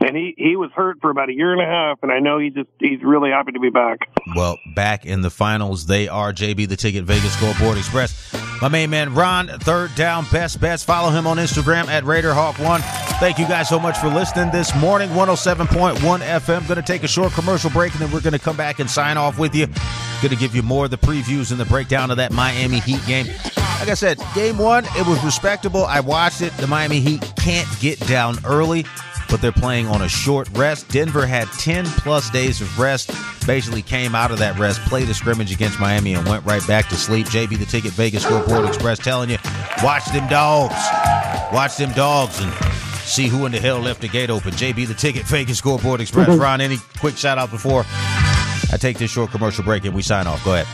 and 0.00 0.16
he 0.16 0.34
he 0.36 0.56
was 0.56 0.70
hurt 0.74 0.98
for 1.00 1.10
about 1.10 1.28
a 1.28 1.34
year 1.34 1.52
and 1.52 1.60
a 1.60 1.66
half, 1.66 1.98
and 2.02 2.10
I 2.10 2.20
know 2.20 2.38
he 2.38 2.50
just 2.50 2.68
he's 2.78 3.02
really 3.02 3.30
happy 3.30 3.52
to 3.52 3.60
be 3.60 3.70
back. 3.70 4.08
Well, 4.34 4.58
back 4.74 5.04
in 5.04 5.20
the 5.20 5.30
finals, 5.30 5.86
they 5.86 6.08
are 6.08 6.32
JB 6.32 6.68
the 6.68 6.76
Ticket 6.76 7.04
Vegas 7.04 7.34
Scoreboard 7.36 7.78
Express. 7.78 8.34
My 8.62 8.68
main 8.68 8.90
man 8.90 9.14
Ron, 9.14 9.48
third 9.48 9.94
down 9.94 10.26
best 10.30 10.60
bets. 10.60 10.82
Follow 10.84 11.10
him 11.10 11.26
on 11.26 11.36
Instagram 11.36 11.86
at 11.88 12.04
RaiderHawk1. 12.04 12.80
Thank 13.18 13.38
you 13.38 13.46
guys 13.46 13.68
so 13.68 13.78
much 13.78 13.98
for 13.98 14.08
listening 14.08 14.50
this 14.50 14.74
morning. 14.76 15.10
107.1 15.10 15.96
FM. 15.96 16.68
Going 16.68 16.76
to 16.76 16.82
take 16.82 17.02
a 17.02 17.08
short 17.08 17.32
commercial 17.32 17.70
break, 17.70 17.92
and 17.92 18.00
then 18.00 18.10
we're 18.10 18.20
going 18.20 18.32
to 18.32 18.38
come 18.38 18.56
back 18.56 18.78
and 18.78 18.90
sign 18.90 19.16
off 19.16 19.38
with 19.38 19.54
you. 19.54 19.66
Going 19.66 20.30
to 20.30 20.36
give 20.36 20.54
you 20.54 20.62
more 20.62 20.86
of 20.86 20.90
the 20.90 20.98
previews 20.98 21.50
and 21.50 21.60
the 21.60 21.64
breakdown 21.66 22.10
of 22.10 22.16
that 22.18 22.32
Miami 22.32 22.80
Heat 22.80 23.04
game. 23.06 23.26
Like 23.26 23.88
I 23.88 23.94
said, 23.94 24.18
game 24.34 24.58
one, 24.58 24.84
it 24.96 25.06
was 25.06 25.22
respectable. 25.24 25.84
I 25.84 26.00
watched 26.00 26.42
it. 26.42 26.52
The 26.58 26.66
Miami 26.66 27.00
Heat 27.00 27.32
can't 27.36 27.68
get 27.80 27.98
down 28.06 28.36
early 28.44 28.84
but 29.30 29.40
they're 29.40 29.52
playing 29.52 29.86
on 29.86 30.02
a 30.02 30.08
short 30.08 30.48
rest. 30.50 30.88
Denver 30.88 31.24
had 31.24 31.46
10 31.52 31.84
plus 31.86 32.28
days 32.30 32.60
of 32.60 32.78
rest, 32.78 33.10
basically 33.46 33.82
came 33.82 34.14
out 34.14 34.30
of 34.30 34.38
that 34.38 34.58
rest, 34.58 34.80
played 34.82 35.08
a 35.08 35.14
scrimmage 35.14 35.52
against 35.52 35.78
Miami, 35.78 36.14
and 36.14 36.28
went 36.28 36.44
right 36.44 36.66
back 36.66 36.88
to 36.88 36.96
sleep. 36.96 37.26
JB 37.28 37.58
the 37.58 37.64
Ticket 37.64 37.92
Vegas 37.92 38.24
Scoreboard 38.24 38.66
Express 38.66 38.98
telling 38.98 39.30
you, 39.30 39.38
watch 39.82 40.04
them 40.06 40.26
dogs. 40.28 40.74
Watch 41.52 41.76
them 41.76 41.92
dogs 41.92 42.40
and 42.40 42.52
see 43.04 43.28
who 43.28 43.46
in 43.46 43.52
the 43.52 43.60
hell 43.60 43.78
left 43.78 44.00
the 44.00 44.08
gate 44.08 44.30
open. 44.30 44.52
JB 44.52 44.88
the 44.88 44.94
Ticket 44.94 45.24
Vegas 45.26 45.58
Scoreboard 45.58 46.00
Express. 46.00 46.28
Mm-hmm. 46.28 46.40
Ron, 46.40 46.60
any 46.60 46.78
quick 46.98 47.16
shout 47.16 47.38
out 47.38 47.50
before 47.50 47.84
I 48.72 48.76
take 48.78 48.98
this 48.98 49.10
short 49.10 49.30
commercial 49.30 49.64
break 49.64 49.84
and 49.84 49.94
we 49.94 50.02
sign 50.02 50.26
off? 50.26 50.44
Go 50.44 50.54
ahead. 50.54 50.66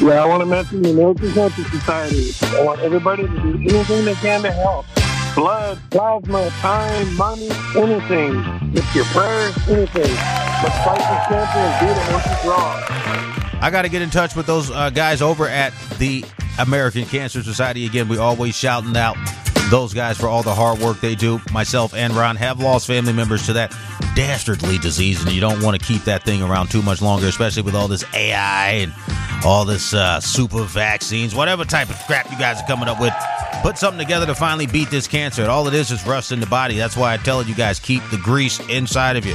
Yeah, 0.00 0.22
I 0.22 0.26
want 0.26 0.40
to 0.40 0.46
mention 0.46 0.82
the 0.82 0.90
American 0.90 1.32
Cancer 1.32 1.62
Society. 1.64 2.32
I 2.56 2.64
want 2.64 2.80
everybody 2.80 3.24
to 3.24 3.28
do 3.28 3.76
anything 3.76 4.04
they 4.06 4.14
can 4.14 4.42
to 4.42 4.50
help 4.50 4.86
blood, 5.34 5.78
plasma, 5.90 6.50
time, 6.60 7.16
money, 7.16 7.50
anything. 7.76 8.42
It's 8.74 8.94
your 8.94 9.04
prayers, 9.06 9.56
anything. 9.68 10.14
Let's 10.62 10.84
fight 10.84 10.98
this 10.98 11.26
cancer 11.28 11.58
and 11.58 11.90
it 11.90 12.12
once 12.12 12.26
it's 12.26 12.44
wrong. 12.44 12.82
I 13.62 13.68
got 13.70 13.82
to 13.82 13.88
get 13.88 14.02
in 14.02 14.10
touch 14.10 14.34
with 14.34 14.46
those 14.46 14.70
uh, 14.70 14.90
guys 14.90 15.22
over 15.22 15.46
at 15.46 15.72
the 15.98 16.24
American 16.58 17.04
Cancer 17.04 17.42
Society. 17.42 17.86
Again, 17.86 18.08
we 18.08 18.18
always 18.18 18.56
shouting 18.56 18.96
out 18.96 19.16
those 19.70 19.94
guys 19.94 20.18
for 20.18 20.26
all 20.26 20.42
the 20.42 20.54
hard 20.54 20.80
work 20.80 21.00
they 21.00 21.14
do. 21.14 21.40
Myself 21.52 21.94
and 21.94 22.12
Ron 22.14 22.36
have 22.36 22.60
lost 22.60 22.86
family 22.86 23.12
members 23.12 23.46
to 23.46 23.52
that 23.54 23.70
dastardly 24.16 24.78
disease, 24.78 25.22
and 25.22 25.30
you 25.32 25.40
don't 25.40 25.62
want 25.62 25.80
to 25.80 25.86
keep 25.86 26.02
that 26.04 26.24
thing 26.24 26.42
around 26.42 26.70
too 26.70 26.82
much 26.82 27.00
longer, 27.00 27.26
especially 27.26 27.62
with 27.62 27.74
all 27.74 27.86
this 27.86 28.04
AI 28.14 28.70
and 28.70 28.92
all 29.44 29.64
this 29.64 29.94
uh, 29.94 30.20
super 30.20 30.64
vaccines, 30.64 31.34
whatever 31.34 31.64
type 31.64 31.88
of 31.88 31.96
crap 32.06 32.30
you 32.30 32.38
guys 32.38 32.60
are 32.60 32.66
coming 32.66 32.88
up 32.88 33.00
with. 33.00 33.14
Put 33.62 33.76
something 33.76 33.98
together 33.98 34.26
to 34.26 34.34
finally 34.34 34.66
beat 34.66 34.90
this 34.90 35.06
cancer. 35.06 35.46
All 35.46 35.68
it 35.68 35.74
is 35.74 35.90
is 35.90 36.06
rust 36.06 36.32
in 36.32 36.40
the 36.40 36.46
body. 36.46 36.78
That's 36.78 36.96
why 36.96 37.12
I 37.12 37.18
tell 37.18 37.42
you 37.42 37.54
guys 37.54 37.78
keep 37.78 38.02
the 38.10 38.16
grease 38.18 38.58
inside 38.68 39.16
of 39.16 39.26
you. 39.26 39.34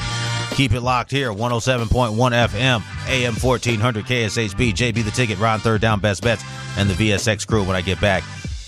Keep 0.51 0.73
it 0.73 0.81
locked 0.81 1.11
here, 1.11 1.31
107.1 1.31 2.15
FM, 2.15 2.81
AM 3.09 3.33
1400 3.35 4.05
KSHP, 4.05 4.73
JB 4.73 5.03
the 5.03 5.11
Ticket, 5.11 5.37
Ron 5.37 5.59
Third 5.59 5.81
Down, 5.81 5.99
Best 5.99 6.23
Bets, 6.23 6.43
and 6.77 6.89
the 6.89 6.93
VSX 6.93 7.45
crew 7.45 7.63
when 7.63 7.75
I 7.75 7.81
get 7.81 7.99
back. 7.99 8.23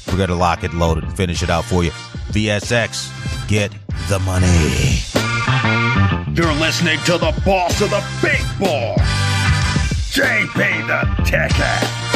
We're 0.08 0.18
going 0.18 0.30
to 0.30 0.36
lock 0.36 0.64
it, 0.64 0.74
load 0.74 0.98
it, 0.98 1.06
and 1.06 1.16
finish 1.16 1.44
it 1.44 1.50
out 1.50 1.64
for 1.64 1.84
you. 1.84 1.92
VSX, 2.32 3.48
get 3.48 3.72
the 4.10 4.20
money. 4.20 4.48
You're 6.36 6.54
listening 6.54 7.00
to 7.06 7.14
the 7.18 7.34
boss 7.46 7.82
of 7.82 7.90
the 7.90 8.04
big 8.22 8.42
boy, 8.60 8.96
JB 10.12 10.88
the 10.88 11.24
Ticket. 11.24 12.07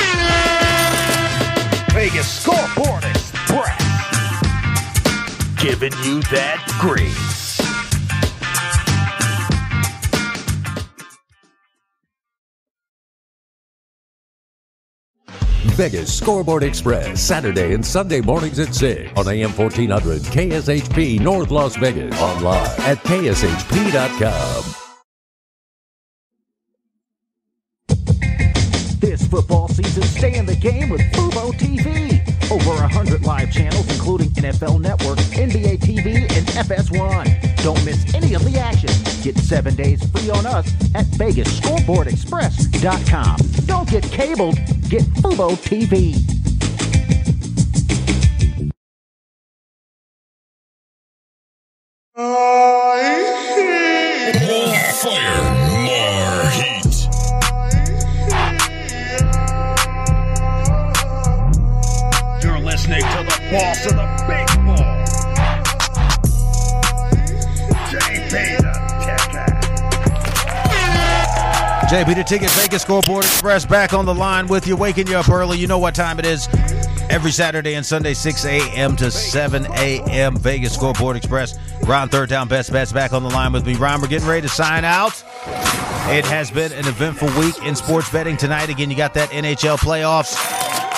Vegas 2.04 2.42
Scoreboard 2.42 3.04
Express. 3.04 3.80
Giving 5.62 5.94
you 6.04 6.20
that 6.32 6.66
grease. 6.80 7.62
Vegas 15.76 16.12
Scoreboard 16.12 16.64
Express, 16.64 17.22
Saturday 17.22 17.76
and 17.76 17.86
Sunday 17.86 18.22
mornings 18.22 18.58
at 18.58 18.74
6 18.74 19.12
on 19.16 19.28
AM 19.28 19.52
1400 19.52 20.24
KSHP 20.24 21.20
North 21.20 21.52
Las 21.52 21.76
Vegas. 21.76 22.20
Online 22.20 22.66
at 22.80 22.98
kshp.com. 23.04 24.81
football 29.32 29.68
season, 29.70 30.04
stay 30.04 30.38
in 30.38 30.46
the 30.46 30.56
game 30.56 30.90
with 30.90 31.02
Fubo 31.14 31.52
TV. 31.54 32.22
Over 32.52 32.82
100 32.82 33.26
live 33.26 33.52
channels, 33.52 33.90
including 33.90 34.28
NFL 34.32 34.82
Network, 34.82 35.18
NBA 35.20 35.80
TV, 35.80 36.30
and 36.38 36.46
FS1. 36.48 37.64
Don't 37.64 37.82
miss 37.86 38.14
any 38.14 38.34
of 38.34 38.44
the 38.44 38.60
action. 38.60 38.90
Get 39.24 39.38
seven 39.38 39.74
days 39.76 40.04
free 40.12 40.30
on 40.30 40.46
us 40.46 40.68
at 40.94 41.06
VegasScoreboardExpress.com. 41.06 43.38
Don't 43.66 43.90
get 43.90 44.04
cabled, 44.04 44.56
get 44.90 45.04
Fubo 45.22 45.56
TV. 45.56 46.31
JB 71.92 72.16
the 72.16 72.24
Ticket 72.24 72.50
Vegas 72.52 72.84
Scoreboard 72.84 73.26
Express 73.26 73.66
back 73.66 73.94
on 73.94 74.06
the 74.06 74.16
line 74.16 74.48
with 74.48 74.66
you, 74.66 74.78
waking 74.78 75.08
you 75.08 75.18
up 75.18 75.28
early. 75.28 75.58
You 75.58 75.68
know 75.68 75.78
what 75.78 75.94
time 75.94 76.20
it 76.20 76.26
is. 76.26 76.48
Every 77.10 77.32
Saturday 77.32 77.76
and 77.76 77.86
Sunday, 77.86 78.14
6 78.14 78.46
a.m. 78.46 78.96
to 78.96 79.12
7 79.12 79.66
a.m. 79.74 80.38
Vegas 80.38 80.74
Scoreboard 80.74 81.18
Express. 81.18 81.60
Ron 81.86 82.08
Third 82.08 82.30
Down 82.30 82.48
Best 82.48 82.72
Bets 82.72 82.94
back 82.94 83.12
on 83.12 83.24
the 83.24 83.30
line 83.30 83.52
with 83.52 83.66
me. 83.66 83.76
Ron, 83.76 84.00
we're 84.00 84.08
getting 84.08 84.30
ready 84.30 84.44
to 84.44 84.48
sign 84.48 84.86
out. 84.86 85.22
It 86.08 86.24
has 86.24 86.50
been 86.50 86.72
an 86.72 86.88
eventful 86.88 87.28
week 87.38 87.62
in 87.66 87.76
sports 87.76 88.10
betting 88.10 88.38
tonight. 88.38 88.70
Again, 88.70 88.90
you 88.90 88.96
got 88.96 89.14
that 89.16 89.28
NHL 89.32 89.78
playoffs. 89.78 90.38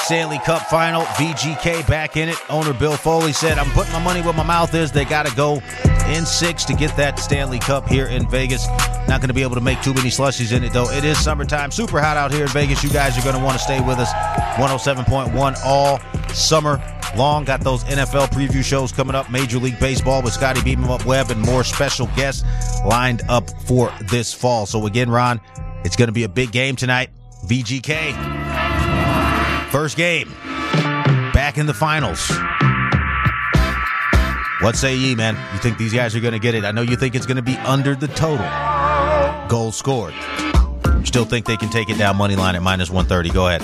Stanley 0.05 0.37
Cup 0.45 0.61
final, 0.67 1.05
VGK 1.15 1.87
back 1.87 2.17
in 2.17 2.29
it. 2.29 2.37
Owner 2.51 2.71
Bill 2.71 2.97
Foley 2.97 3.33
said, 3.33 3.57
I'm 3.57 3.71
putting 3.71 3.93
my 3.93 4.03
money 4.03 4.21
where 4.21 4.33
my 4.33 4.43
mouth 4.43 4.75
is. 4.75 4.91
They 4.91 5.05
got 5.05 5.25
to 5.25 5.35
go 5.35 5.59
in 6.07 6.25
six 6.25 6.63
to 6.65 6.73
get 6.73 6.95
that 6.97 7.19
Stanley 7.19 7.59
Cup 7.59 7.87
here 7.87 8.07
in 8.07 8.29
Vegas. 8.29 8.67
Not 9.07 9.19
going 9.19 9.27
to 9.27 9.33
be 9.33 9.43
able 9.43 9.55
to 9.55 9.61
make 9.61 9.81
too 9.81 9.93
many 9.93 10.09
slushies 10.09 10.55
in 10.55 10.63
it, 10.63 10.73
though. 10.73 10.89
It 10.89 11.03
is 11.03 11.17
summertime, 11.17 11.71
super 11.71 11.99
hot 11.99 12.17
out 12.17 12.31
here 12.31 12.43
in 12.43 12.49
Vegas. 12.49 12.83
You 12.83 12.89
guys 12.89 13.17
are 13.17 13.21
going 13.21 13.35
to 13.35 13.43
want 13.43 13.57
to 13.57 13.63
stay 13.63 13.81
with 13.81 13.99
us. 13.99 14.11
107.1 14.57 15.59
all 15.65 15.99
summer 16.29 16.81
long. 17.15 17.43
Got 17.45 17.61
those 17.61 17.83
NFL 17.85 18.27
preview 18.27 18.63
shows 18.63 18.91
coming 18.91 19.15
up. 19.15 19.29
Major 19.29 19.59
League 19.59 19.79
Baseball 19.79 20.21
with 20.21 20.33
Scotty 20.33 20.61
Beam 20.63 20.83
Up 20.85 21.05
Webb 21.05 21.31
and 21.31 21.41
more 21.41 21.63
special 21.63 22.07
guests 22.15 22.43
lined 22.85 23.21
up 23.29 23.49
for 23.65 23.91
this 24.09 24.33
fall. 24.33 24.65
So, 24.65 24.85
again, 24.85 25.09
Ron, 25.09 25.39
it's 25.83 25.95
going 25.95 26.07
to 26.07 26.13
be 26.13 26.23
a 26.23 26.29
big 26.29 26.51
game 26.51 26.75
tonight. 26.75 27.09
VGK. 27.45 28.13
First 29.71 29.97
game. 29.97 30.31
Back 31.33 31.57
in 31.57 31.65
the 31.65 31.73
finals. 31.73 32.31
What 34.63 34.77
say 34.77 34.95
ye, 34.95 35.13
man? 35.13 35.35
You 35.51 35.59
think 35.59 35.77
these 35.77 35.93
guys 35.93 36.15
are 36.15 36.21
going 36.21 36.31
to 36.31 36.39
get 36.39 36.55
it? 36.55 36.63
I 36.63 36.71
know 36.71 36.83
you 36.83 36.95
think 36.95 37.15
it's 37.15 37.25
going 37.25 37.35
to 37.35 37.43
be 37.43 37.57
under 37.57 37.95
the 37.95 38.07
total. 38.07 38.47
Goals 39.49 39.75
scored. 39.75 40.13
Still 41.03 41.25
think 41.25 41.45
they 41.45 41.57
can 41.57 41.69
take 41.69 41.89
it 41.89 41.97
down 41.97 42.15
money 42.15 42.37
line 42.37 42.55
at 42.55 42.61
minus 42.61 42.89
130. 42.89 43.29
Go 43.31 43.49
ahead. 43.49 43.61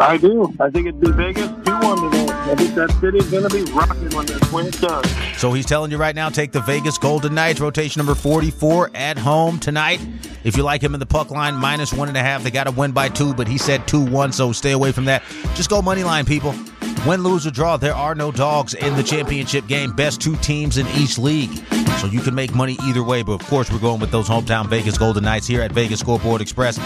I 0.00 0.16
do. 0.16 0.52
I 0.58 0.68
think 0.70 0.88
it'd 0.88 1.00
be 1.00 1.12
Vegas 1.12 1.46
2 1.46 1.72
1 1.72 2.10
today. 2.10 2.26
I 2.28 2.54
think 2.56 2.74
that 2.74 2.90
city's 3.00 3.30
going 3.30 3.48
to 3.48 3.50
be 3.50 3.62
rocking 3.70 4.10
when, 4.10 4.26
the, 4.26 4.48
when 4.50 4.66
it 4.66 4.80
does. 4.80 5.08
So 5.38 5.52
he's 5.52 5.64
telling 5.64 5.92
you 5.92 5.96
right 5.96 6.16
now, 6.16 6.28
take 6.28 6.50
the 6.50 6.62
Vegas 6.62 6.98
Golden 6.98 7.32
Knights, 7.32 7.60
rotation 7.60 8.00
number 8.00 8.16
44 8.16 8.90
at 8.96 9.16
home 9.16 9.60
tonight. 9.60 10.00
If 10.42 10.56
you 10.56 10.64
like 10.64 10.82
him 10.82 10.94
in 10.94 11.00
the 11.00 11.06
puck 11.06 11.30
line, 11.30 11.54
minus 11.54 11.92
one 11.92 12.08
and 12.08 12.16
a 12.16 12.22
half. 12.22 12.42
They 12.42 12.50
got 12.50 12.64
to 12.64 12.72
win 12.72 12.90
by 12.90 13.10
two, 13.10 13.32
but 13.32 13.46
he 13.46 13.58
said 13.58 13.86
2 13.86 14.04
1, 14.04 14.32
so 14.32 14.50
stay 14.50 14.72
away 14.72 14.90
from 14.90 15.04
that. 15.04 15.22
Just 15.54 15.70
go 15.70 15.80
money 15.80 16.02
line, 16.02 16.24
people. 16.24 16.52
Win, 17.06 17.22
lose, 17.22 17.46
or 17.46 17.50
draw, 17.50 17.76
there 17.76 17.94
are 17.94 18.14
no 18.14 18.32
dogs 18.32 18.72
in 18.72 18.96
the 18.96 19.02
championship 19.02 19.66
game. 19.66 19.92
Best 19.92 20.22
two 20.22 20.36
teams 20.36 20.78
in 20.78 20.86
each 20.96 21.18
league. 21.18 21.50
So 22.00 22.06
you 22.06 22.20
can 22.20 22.34
make 22.34 22.54
money 22.54 22.78
either 22.84 23.02
way, 23.02 23.22
but 23.22 23.32
of 23.32 23.46
course, 23.46 23.70
we're 23.70 23.78
going 23.78 24.00
with 24.00 24.10
those 24.10 24.26
hometown 24.26 24.68
Vegas 24.68 24.96
Golden 24.96 25.22
Knights 25.24 25.46
here 25.46 25.60
at 25.60 25.70
Vegas 25.70 26.00
Scoreboard 26.00 26.40
Express. 26.40 26.78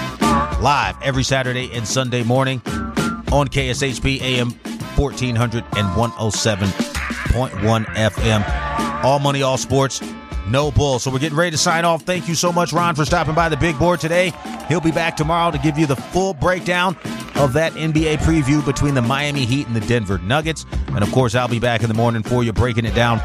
Live 0.60 0.96
every 1.02 1.22
Saturday 1.22 1.70
and 1.72 1.86
Sunday 1.86 2.24
morning 2.24 2.60
on 2.66 3.46
KSHP 3.46 4.20
AM 4.20 4.50
1400 4.96 5.64
and 5.76 5.86
107.1 5.96 7.84
FM. 7.84 9.04
All 9.04 9.20
money, 9.20 9.42
all 9.42 9.56
sports, 9.56 10.02
no 10.48 10.72
bull. 10.72 10.98
So 10.98 11.12
we're 11.12 11.20
getting 11.20 11.38
ready 11.38 11.52
to 11.52 11.58
sign 11.58 11.84
off. 11.84 12.02
Thank 12.02 12.28
you 12.28 12.34
so 12.34 12.52
much, 12.52 12.72
Ron, 12.72 12.96
for 12.96 13.04
stopping 13.04 13.34
by 13.34 13.48
the 13.48 13.56
big 13.56 13.78
board 13.78 14.00
today. 14.00 14.32
He'll 14.68 14.80
be 14.80 14.90
back 14.90 15.16
tomorrow 15.16 15.52
to 15.52 15.58
give 15.58 15.78
you 15.78 15.86
the 15.86 15.96
full 15.96 16.34
breakdown 16.34 16.96
of 17.38 17.52
that 17.52 17.72
NBA 17.72 18.18
preview 18.18 18.64
between 18.64 18.94
the 18.94 19.02
Miami 19.02 19.44
Heat 19.44 19.66
and 19.66 19.76
the 19.76 19.80
Denver 19.80 20.18
Nuggets. 20.18 20.66
And 20.88 21.02
of 21.02 21.10
course, 21.12 21.34
I'll 21.34 21.48
be 21.48 21.60
back 21.60 21.82
in 21.82 21.88
the 21.88 21.94
morning 21.94 22.22
for 22.22 22.42
you, 22.42 22.52
breaking 22.52 22.84
it 22.84 22.94
down 22.94 23.20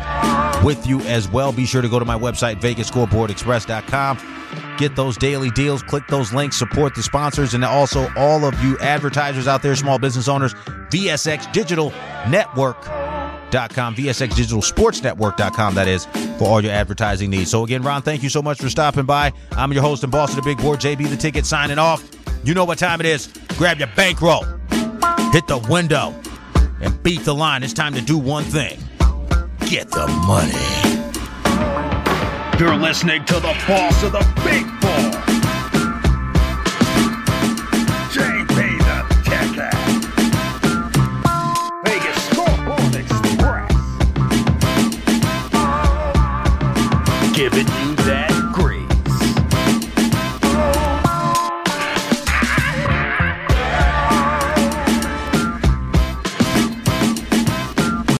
with 0.63 0.85
you 0.87 1.01
as 1.01 1.29
well. 1.29 1.51
Be 1.51 1.65
sure 1.65 1.81
to 1.81 1.89
go 1.89 1.99
to 1.99 2.05
my 2.05 2.17
website, 2.17 2.61
VegasScoreboardExpress.com. 2.61 4.77
Get 4.77 4.95
those 4.95 5.17
daily 5.17 5.51
deals, 5.51 5.83
click 5.83 6.03
those 6.07 6.33
links, 6.33 6.57
support 6.57 6.95
the 6.95 7.03
sponsors, 7.03 7.53
and 7.53 7.63
also 7.63 8.11
all 8.15 8.45
of 8.45 8.61
you 8.63 8.77
advertisers 8.79 9.47
out 9.47 9.61
there, 9.61 9.75
small 9.75 9.99
business 9.99 10.27
owners, 10.27 10.53
VSX 10.53 11.51
Digital 11.51 11.91
Network.com, 12.27 13.95
VSX 13.95 14.35
Digital 14.35 14.61
Sports 14.61 15.03
Network.com, 15.03 15.75
that 15.75 15.87
is, 15.87 16.05
for 16.37 16.47
all 16.47 16.61
your 16.61 16.71
advertising 16.71 17.29
needs. 17.29 17.51
So, 17.51 17.63
again, 17.63 17.83
Ron, 17.83 18.01
thank 18.01 18.23
you 18.23 18.29
so 18.29 18.41
much 18.41 18.59
for 18.59 18.69
stopping 18.69 19.05
by. 19.05 19.31
I'm 19.51 19.71
your 19.71 19.83
host 19.83 20.03
and 20.03 20.11
boss 20.11 20.31
of 20.31 20.37
the 20.37 20.41
big 20.41 20.57
board, 20.57 20.79
JB 20.79 21.09
the 21.09 21.17
Ticket, 21.17 21.45
signing 21.45 21.77
off. 21.77 22.03
You 22.43 22.53
know 22.53 22.65
what 22.65 22.77
time 22.77 22.99
it 22.99 23.05
is. 23.05 23.27
Grab 23.57 23.79
your 23.79 23.89
bankroll, 23.95 24.43
hit 25.31 25.47
the 25.47 25.65
window, 25.69 26.13
and 26.81 27.01
beat 27.03 27.21
the 27.21 27.33
line. 27.33 27.63
It's 27.63 27.73
time 27.73 27.93
to 27.93 28.01
do 28.01 28.17
one 28.17 28.43
thing 28.43 28.79
get 29.73 29.89
the 29.89 30.07
money. 30.27 30.53
You're 32.59 32.75
listening 32.75 33.25
to 33.25 33.33
the 33.35 33.55
boss 33.67 34.03
of 34.03 34.11
the 34.11 34.23
big 34.43 34.65
boy, 34.81 35.02